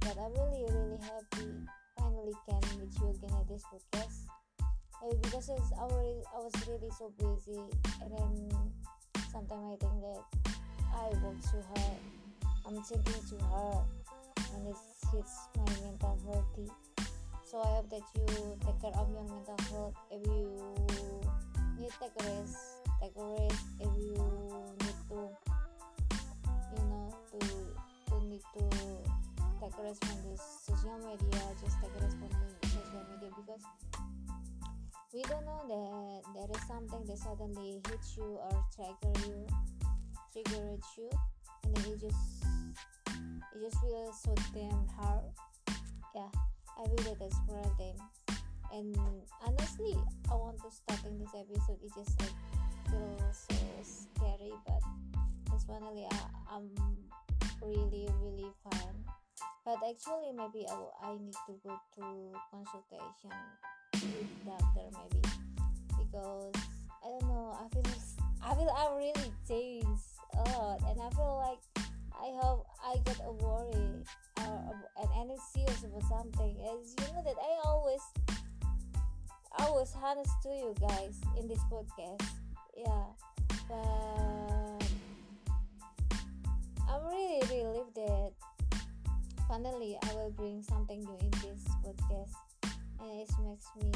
But 0.00 0.16
I'm 0.16 0.32
really 0.32 0.64
really 0.72 1.00
happy 1.04 1.52
finally 1.98 2.32
can 2.48 2.64
meet 2.80 2.96
you 2.96 3.10
again 3.12 3.36
at 3.36 3.46
this 3.46 3.62
podcast. 3.68 4.24
Maybe 5.02 5.18
because 5.20 5.50
it's 5.50 5.70
was, 5.84 6.24
I 6.34 6.38
was 6.38 6.52
really 6.66 6.90
so 6.98 7.12
busy 7.18 7.60
and 8.00 8.10
then 8.10 8.48
sometimes 9.30 9.76
I 9.82 9.84
think 9.84 10.00
that 10.00 10.48
I 10.94 11.08
work 11.24 11.40
too 11.42 11.62
hard. 11.74 12.00
I'm 12.66 12.82
thinking 12.82 13.22
too 13.28 13.38
hard. 13.50 13.84
And 14.54 14.68
it 14.68 14.76
hits 15.12 15.48
my 15.56 15.64
mental 15.82 16.18
healthy 16.26 16.70
so 17.50 17.62
I 17.62 17.80
hope 17.80 17.88
that 17.88 18.02
you 18.14 18.26
take 18.60 18.80
care 18.82 18.92
of 19.00 19.08
your 19.10 19.24
mental 19.24 19.56
health. 19.72 19.94
If 20.10 20.20
you 20.26 20.68
need 21.80 21.90
take 21.96 22.12
a 22.20 22.24
rest 22.28 22.56
take 23.00 23.16
a 23.16 23.24
rest 23.24 23.64
if 23.80 23.88
you 23.96 24.12
need 24.84 24.98
to 25.08 25.18
you 26.76 26.82
know 26.90 27.14
to 27.32 27.38
to 28.10 28.26
need 28.26 28.44
to 28.52 28.64
take 29.60 29.78
a 29.78 29.82
rest 29.82 30.04
from 30.04 30.18
this 30.28 30.42
social 30.66 30.98
media 30.98 31.40
just 31.62 31.80
take 31.80 31.94
a 31.96 32.04
rest 32.04 32.16
from 32.18 32.28
the 32.28 32.68
social 32.68 33.02
media 33.08 33.30
because 33.32 33.64
we 35.14 35.22
don't 35.22 35.44
know 35.46 35.62
that 35.72 36.20
there 36.34 36.50
is 36.52 36.68
something 36.68 37.04
that 37.06 37.16
suddenly 37.16 37.80
hits 37.88 38.16
you 38.16 38.28
or 38.44 38.64
trigger 38.74 39.14
you 39.24 39.46
trigger 40.44 40.78
you 40.96 41.10
and 41.64 41.76
then 41.76 41.92
it 41.92 42.00
just 42.00 42.16
it 43.54 43.60
just 43.60 43.80
feels 43.80 44.22
so 44.22 44.34
damn 44.54 44.86
hard. 44.96 45.24
Yeah 46.14 46.28
I 46.78 46.84
feel 46.84 46.96
that 46.96 47.18
that's 47.18 47.38
them. 47.78 47.96
And 48.72 48.96
honestly 49.44 49.96
I 50.30 50.34
want 50.34 50.58
to 50.62 50.70
start 50.70 51.00
in 51.06 51.18
this 51.18 51.30
episode. 51.34 51.78
It 51.82 51.92
just 51.96 52.20
like 52.20 52.30
feels 52.90 53.46
so 53.48 53.56
scary 53.82 54.52
but 54.66 54.82
it's 55.54 55.64
finally 55.64 56.06
I, 56.10 56.16
I'm 56.54 56.70
really 57.62 58.08
really 58.22 58.50
fine. 58.70 59.04
But 59.64 59.78
actually 59.88 60.32
maybe 60.36 60.66
I, 60.68 61.08
I 61.08 61.12
need 61.14 61.34
to 61.46 61.54
go 61.64 61.78
to 61.96 62.32
consultation 62.50 63.30
with 63.92 64.46
doctor 64.46 64.86
maybe 64.92 65.28
because 65.98 66.54
I 67.04 67.08
don't 67.08 67.22
know 67.28 67.58
I 67.58 67.68
feel 67.74 67.82
I 68.42 68.54
feel 68.54 68.70
I 68.70 68.96
really 68.96 69.32
changed 69.46 70.17
a 70.38 70.58
lot 70.58 70.80
and 70.88 71.00
I 71.00 71.10
feel 71.10 71.36
like 71.44 71.88
I 72.12 72.30
hope 72.40 72.66
I 72.84 72.96
get 73.04 73.20
a 73.24 73.32
worry 73.32 74.04
or 74.38 74.74
and 74.98 75.10
uh, 75.10 75.20
any 75.20 75.36
serious 75.52 75.84
about 75.84 76.02
something. 76.08 76.56
As 76.62 76.94
you 76.98 77.14
know 77.14 77.22
that 77.24 77.36
I 77.40 77.68
always 77.68 78.00
always 79.58 79.92
honest 80.02 80.32
to 80.42 80.48
you 80.48 80.74
guys 80.80 81.20
in 81.38 81.48
this 81.48 81.60
podcast. 81.70 82.22
Yeah 82.76 83.04
but 83.68 84.84
I'm 86.88 87.04
really 87.06 87.40
relieved 87.42 87.94
that 87.96 88.32
finally 89.46 89.98
I 90.02 90.14
will 90.14 90.30
bring 90.30 90.62
something 90.62 91.00
new 91.00 91.18
in 91.20 91.30
this 91.30 91.64
podcast 91.84 92.34
and 93.00 93.20
it 93.20 93.30
makes 93.44 93.66
me 93.80 93.92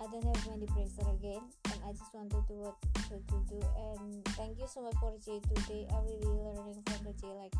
I 0.00 0.06
don't 0.06 0.22
have 0.22 0.46
many 0.46 0.66
pressure 0.66 1.10
again 1.10 1.42
and 1.74 1.80
I 1.84 1.90
just 1.90 2.14
want 2.14 2.30
to 2.30 2.44
do 2.46 2.54
what 2.54 2.76
to, 3.10 3.18
to 3.18 3.36
do 3.50 3.58
and 3.58 4.24
thank 4.38 4.56
you 4.56 4.66
so 4.70 4.82
much 4.82 4.94
for 5.00 5.10
Jay 5.18 5.40
today 5.42 5.88
I 5.90 5.98
really 6.06 6.22
learning 6.22 6.78
from 6.86 7.02
the 7.02 7.12
Jay 7.18 7.34
like 7.34 7.54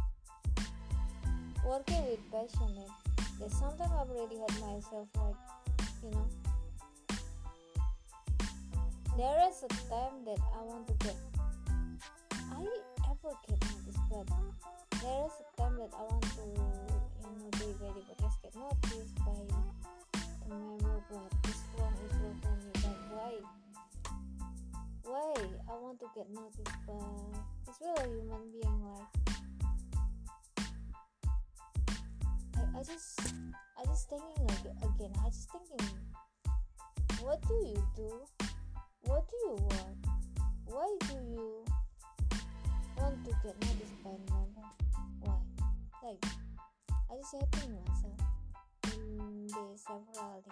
working 1.66 1.98
with 2.06 2.22
passionate 2.30 2.94
that 3.40 3.50
sometimes 3.50 3.90
I've 3.90 4.08
really 4.10 4.38
had 4.38 4.54
myself 4.62 5.08
like 5.18 5.34
you 6.04 6.10
know. 6.10 6.26
There 9.16 9.50
is 9.50 9.58
a 9.66 9.68
time 9.90 10.22
that 10.22 10.38
I 10.38 10.62
want 10.62 10.86
to 10.86 10.94
get 11.04 11.16
I 12.54 12.62
ever 13.10 13.34
get 13.50 13.58
noticed 13.66 13.98
but 14.14 14.30
there 15.02 15.26
is 15.26 15.34
a 15.42 15.60
time 15.60 15.74
that 15.82 15.90
I 15.90 16.02
want 16.06 16.22
to 16.22 16.46
you 16.46 17.34
know 17.34 17.50
be 17.58 17.66
ready 17.82 18.06
but 18.06 18.18
just 18.22 18.40
get 18.42 18.54
noticed 18.54 19.14
by 19.26 19.77
the 20.48 20.54
member 20.54 21.02
but 21.10 21.42
this 21.42 21.62
one 21.76 21.92
is 22.04 22.12
real 22.20 22.34
for 22.40 22.56
but 22.80 22.96
why 23.12 23.32
why 25.04 25.34
I 25.68 25.74
want 25.76 26.00
to 26.00 26.06
get 26.14 26.26
noticed 26.30 26.78
but 26.86 27.04
it's 27.68 27.78
real 27.80 27.94
a 27.96 28.08
human 28.08 28.44
being 28.52 28.80
like 28.88 29.12
I, 32.56 32.78
I 32.78 32.82
just 32.82 33.20
I 33.76 33.84
just 33.84 34.08
thinking 34.08 34.48
again 34.78 35.12
I 35.20 35.28
just 35.28 35.50
thinking 35.52 35.86
what 37.20 37.42
do 37.46 37.54
you 37.54 37.82
do 37.96 38.10
what 39.02 39.28
do 39.28 39.36
you 39.44 39.52
want 39.52 40.06
why 40.64 40.96
do 41.00 41.14
you 41.30 41.64
want 42.96 43.24
to 43.24 43.30
get 43.44 43.54
noticed 43.60 44.02
by 44.02 44.10
another 44.10 44.68
why 45.20 45.36
like 46.02 46.24
I 47.10 47.16
just 47.16 47.34
hating 47.34 47.74
myself 47.74 48.27
the 49.16 49.76
severally 49.76 50.42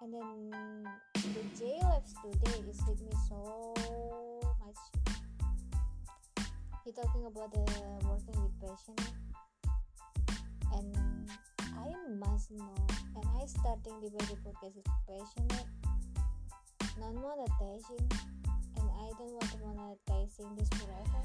and 0.00 0.14
then 0.14 0.84
the 1.14 1.42
J 1.58 1.78
lives 1.82 2.14
today 2.22 2.58
is 2.70 2.80
hit 2.86 3.00
me 3.00 3.12
so 3.28 3.74
much. 4.64 4.76
He 6.84 6.92
talking 6.92 7.26
about 7.26 7.52
the 7.52 7.60
working 8.06 8.42
with 8.42 8.60
passion 8.60 8.94
and 10.74 11.30
I 11.76 11.94
must 12.16 12.50
know 12.52 12.74
and 13.16 13.24
I 13.40 13.46
starting 13.46 14.00
the 14.00 14.10
very 14.10 14.38
podcast 14.42 14.78
is 14.78 14.84
passionate 15.06 15.66
non 16.98 17.14
monetizing 17.16 18.06
and 18.76 18.90
I 19.02 19.10
don't 19.18 19.32
want 19.32 19.50
to 19.50 19.56
monetizing 19.58 20.58
this 20.58 20.68
forever. 20.70 21.22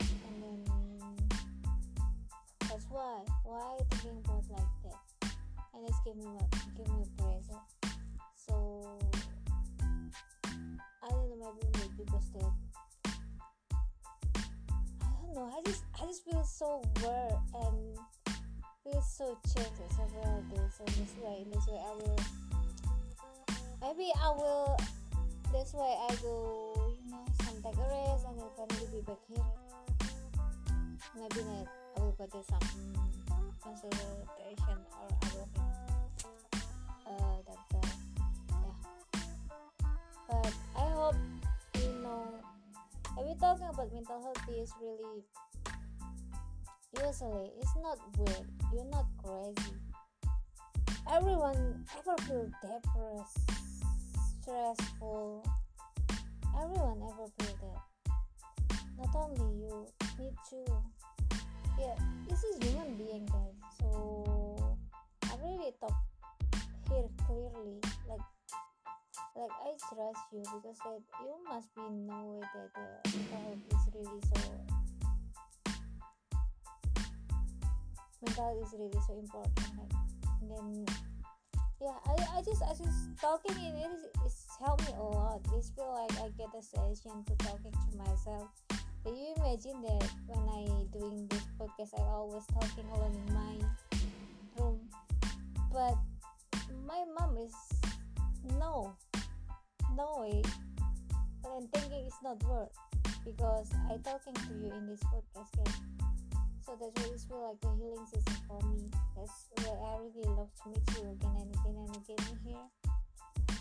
And 0.00 0.42
then 0.42 1.25
that's 2.76 2.90
why 2.90 3.24
why 3.44 3.78
thinking 3.88 4.20
about 4.22 4.44
like 4.50 4.60
that 4.84 5.32
and 5.72 5.88
it's 5.88 5.96
give 6.04 6.14
me 6.14 6.26
a, 6.26 6.76
give 6.76 6.86
me 6.92 7.04
pressure 7.16 7.62
so 8.34 8.98
I 11.02 11.08
don't 11.08 11.40
know 11.40 11.54
maybe 11.72 11.88
because 11.96 12.28
that 12.34 12.52
I 15.00 15.24
don't 15.24 15.34
know 15.34 15.50
I 15.56 15.62
just 15.64 15.84
I 16.02 16.04
just 16.04 16.22
feel 16.26 16.44
so 16.44 16.82
weird 17.00 17.40
and 17.64 17.96
feel 18.84 19.00
so 19.00 19.38
changed 19.56 19.80
several 19.96 20.44
days 20.50 20.76
so 20.76 20.84
this 20.84 21.14
way 21.24 21.46
in 21.46 21.50
this 21.52 21.66
way 21.68 21.80
I 21.80 21.94
will 21.96 22.20
maybe 23.80 24.12
I 24.20 24.28
will 24.36 24.76
this 25.50 25.72
way 25.72 25.96
I 26.10 26.14
go 26.16 26.92
you 27.02 27.10
know 27.10 27.24
some 27.40 27.56
a 27.56 27.70
rest 27.70 28.26
and 28.28 28.38
then 28.38 28.46
finally 28.54 28.86
be 28.92 29.00
back 29.00 29.22
here. 29.32 29.44
Maybe 31.16 31.42
not 31.42 31.85
I 31.96 32.00
will 32.00 32.12
go 32.12 32.26
to 32.26 32.42
some 32.44 32.60
consultation 33.62 34.78
or 35.00 35.08
I 35.10 35.28
will 35.34 35.48
uh 37.06 37.38
doctor 37.46 37.88
yeah. 38.50 38.74
But 40.28 40.54
I 40.76 40.88
hope 40.90 41.16
you 41.74 41.92
know 42.02 42.34
if 43.18 43.26
we 43.26 43.34
talking 43.40 43.68
about 43.72 43.92
mental 43.92 44.22
health 44.22 44.48
is 44.50 44.72
really 44.80 45.24
usually 46.96 47.50
it's 47.60 47.76
not 47.82 47.98
weird. 48.18 48.46
You're 48.72 48.84
not 48.84 49.06
crazy. 49.22 49.74
Everyone 51.10 51.84
ever 51.98 52.16
feel 52.22 52.50
depressed 52.62 53.56
stressful? 54.46 55.44
Everyone 56.62 57.02
ever 57.02 57.26
feel 57.38 57.56
that? 57.62 57.82
Not 58.96 59.14
only 59.16 59.58
you 59.58 59.86
me 60.18 60.30
too 60.48 60.64
yeah 61.78 61.94
this 62.28 62.42
is 62.44 62.56
human 62.62 62.94
being 62.96 63.26
guys. 63.26 63.56
So 63.80 64.76
i 65.24 65.36
really 65.42 65.72
talk 65.80 65.92
here 66.88 67.08
clearly. 67.26 67.80
Like 68.08 68.20
like 69.36 69.52
i 69.64 69.70
trust 69.88 70.24
you 70.32 70.40
because 70.40 70.78
that 70.84 71.00
you 71.20 71.34
must 71.48 71.68
be 71.74 71.82
know 71.82 72.40
that 72.54 72.70
the 72.74 73.18
mental 73.18 73.58
is 73.70 73.82
really 73.94 74.20
so 74.22 74.40
mental 78.22 78.62
is 78.62 78.74
really 78.78 79.00
so 79.06 79.18
important. 79.18 79.70
Like 79.78 79.92
and 80.40 80.50
then 80.50 80.86
yeah 81.80 81.96
I, 82.06 82.38
I 82.38 82.42
just 82.42 82.62
I 82.62 82.70
just 82.70 83.20
talking 83.20 83.56
in 83.56 83.74
it 83.76 83.90
is 83.92 84.04
it's 84.24 84.46
helped 84.64 84.86
me 84.86 84.94
a 84.98 85.02
lot. 85.02 85.40
It's 85.54 85.70
feel 85.70 85.92
like 85.92 86.12
I 86.20 86.28
get 86.36 86.48
a 86.56 86.62
session 86.62 87.24
to 87.24 87.34
talking 87.44 87.72
to 87.72 87.96
myself 87.96 88.48
Can 89.06 89.14
you 89.14 89.34
imagine 89.36 89.82
that 89.82 90.10
when 90.26 90.48
I 90.48 90.66
doing 90.90 91.28
this 91.28 91.46
podcast, 91.60 91.94
I 91.94 92.02
always 92.10 92.42
talking 92.46 92.90
alone 92.92 93.14
in 93.14 93.34
my 93.34 93.54
room, 94.58 94.80
but 95.72 95.94
my 96.84 97.04
mom 97.16 97.36
is 97.38 97.54
no, 98.58 98.96
no 99.94 100.26
way. 100.26 100.42
But 101.40 101.50
I'm 101.50 101.68
thinking 101.68 102.02
it's 102.04 102.16
not 102.20 102.42
work 102.50 102.72
because 103.24 103.70
I 103.88 103.96
talking 103.98 104.34
to 104.34 104.54
you 104.58 104.74
in 104.74 104.88
this 104.88 104.98
podcast. 105.04 105.54
So 106.66 106.76
that's 106.80 107.06
why 107.06 107.14
it's 107.14 107.22
feel 107.26 107.46
like 107.46 107.62
a 107.62 107.76
healing 107.76 108.06
season 108.06 108.42
for 108.48 108.60
me. 108.66 108.90
That's 109.14 109.50
why 109.62 109.70
I 109.86 109.98
really 110.02 110.34
love 110.34 110.50
to 110.64 110.68
meet 110.70 110.82
you 110.98 111.12
again 111.12 111.36
and 111.42 111.54
again 111.54 111.76
and 111.78 111.96
again 111.96 112.26
in 112.32 112.50
here. 112.50 112.66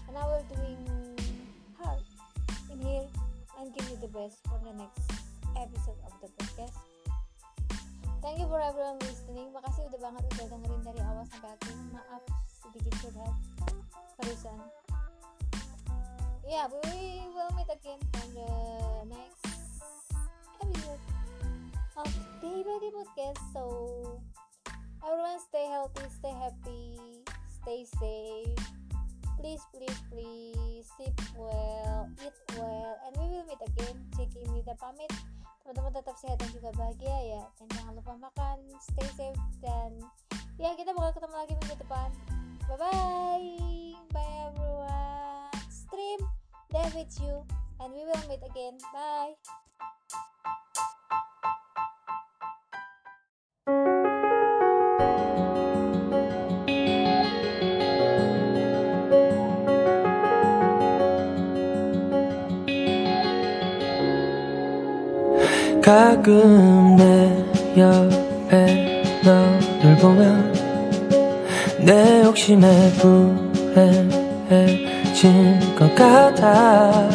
And 0.08 0.18
I 0.18 0.26
will 0.26 0.46
doing 0.56 1.16
hard 1.78 2.02
in 2.72 2.82
here 2.82 3.06
and 3.62 3.72
give 3.76 3.88
you 3.92 3.98
the 3.98 4.08
best 4.08 4.40
for 4.50 4.60
the 4.66 4.74
next 4.74 5.25
episode 5.60 6.00
of 6.06 6.14
the 6.22 6.30
podcast. 6.40 6.78
Thank 8.26 8.42
you 8.42 8.48
for 8.50 8.58
everyone 8.58 8.98
listening. 9.06 9.54
Makasih 9.54 9.86
udah 9.86 10.00
banget 10.02 10.24
udah 10.34 10.46
dengerin 10.50 10.82
dari 10.82 11.02
awal 11.06 11.26
sampai 11.30 11.50
akhir. 11.54 11.76
Maaf 11.94 12.24
sedikit 12.50 12.94
curhat 13.06 13.36
barusan. 14.18 14.58
Yeah, 16.46 16.70
we 16.70 17.26
will 17.34 17.52
meet 17.58 17.70
again 17.70 18.02
on 18.22 18.28
the 18.34 18.54
next 19.14 19.46
episode 20.62 21.04
of 21.98 22.10
Day 22.42 22.60
by 22.66 22.76
Day 22.82 22.92
podcast. 22.94 23.42
So 23.54 23.64
everyone 25.06 25.42
stay 25.42 25.66
healthy, 25.70 26.06
stay 26.10 26.34
happy, 26.34 26.90
stay 27.62 27.82
safe. 27.98 28.66
Please, 29.38 29.62
please, 29.70 30.00
please 30.10 30.86
sleep 30.98 31.18
well, 31.38 32.10
eat 32.26 32.34
well, 32.58 32.98
and 33.06 33.14
we 33.22 33.26
will 33.30 33.46
meet 33.46 33.62
again. 33.62 34.02
Ceki 34.18 34.50
Mida 34.50 34.74
pamit. 34.82 35.14
Teman-teman 35.66 35.98
tetap 35.98 36.14
sehat 36.22 36.38
dan 36.38 36.50
juga 36.54 36.70
bahagia 36.78 37.18
ya. 37.26 37.42
Dan 37.58 37.66
jangan 37.74 37.98
lupa 37.98 38.14
makan, 38.22 38.70
stay 38.78 39.10
safe 39.18 39.42
dan 39.66 39.98
ya 40.62 40.78
kita 40.78 40.94
bakal 40.94 41.18
ketemu 41.18 41.36
lagi 41.42 41.54
minggu 41.58 41.76
depan. 41.82 42.10
Bye 42.70 42.78
bye, 42.78 43.50
bye 44.14 44.34
everyone. 44.46 45.50
Stream, 45.74 46.22
there 46.70 46.94
with 46.94 47.10
you, 47.18 47.42
and 47.82 47.90
we 47.98 48.06
will 48.06 48.24
meet 48.30 48.46
again. 48.46 48.78
Bye. 48.94 49.34
가끔 65.86 66.96
내 66.96 67.46
옆에 67.80 69.04
너를 69.24 69.96
보면 70.02 70.52
내 71.78 72.24
욕심에 72.24 72.92
불행해진 73.74 74.16
것 75.78 75.94
같아. 75.94 77.08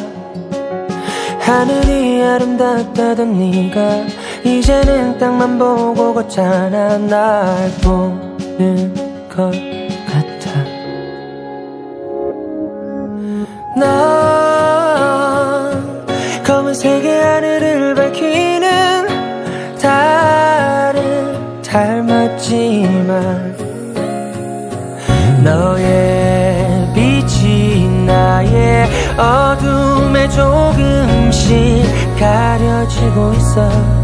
하늘이 1.41 2.23
아름답다던 2.23 3.37
네가 3.37 4.05
이제는 4.45 5.19
땅만 5.19 5.59
보고 5.59 6.15
걷잖아. 6.15 6.99
날 6.99 7.73
보는 7.83 8.95
것 9.29 9.51
같아. 10.07 10.65
넌 13.77 14.10
조금씩 30.41 31.85
가려지고 32.19 33.33
있어 33.35 34.00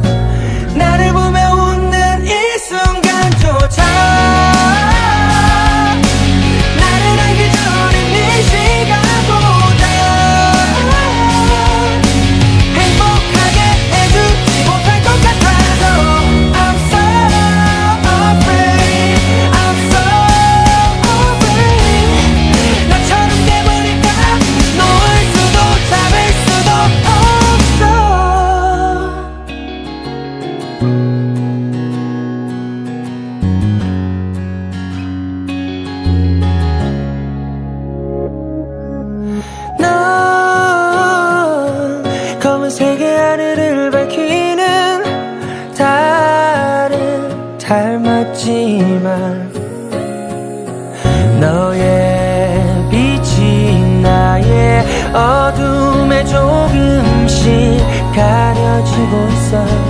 닮았지만 47.67 49.53
너의 51.41 52.89
빛이 52.89 54.01
나의 54.01 54.85
어둠에 55.13 56.25
조금씩 56.25 57.45
가려지고 58.15 59.29
있어 59.33 59.86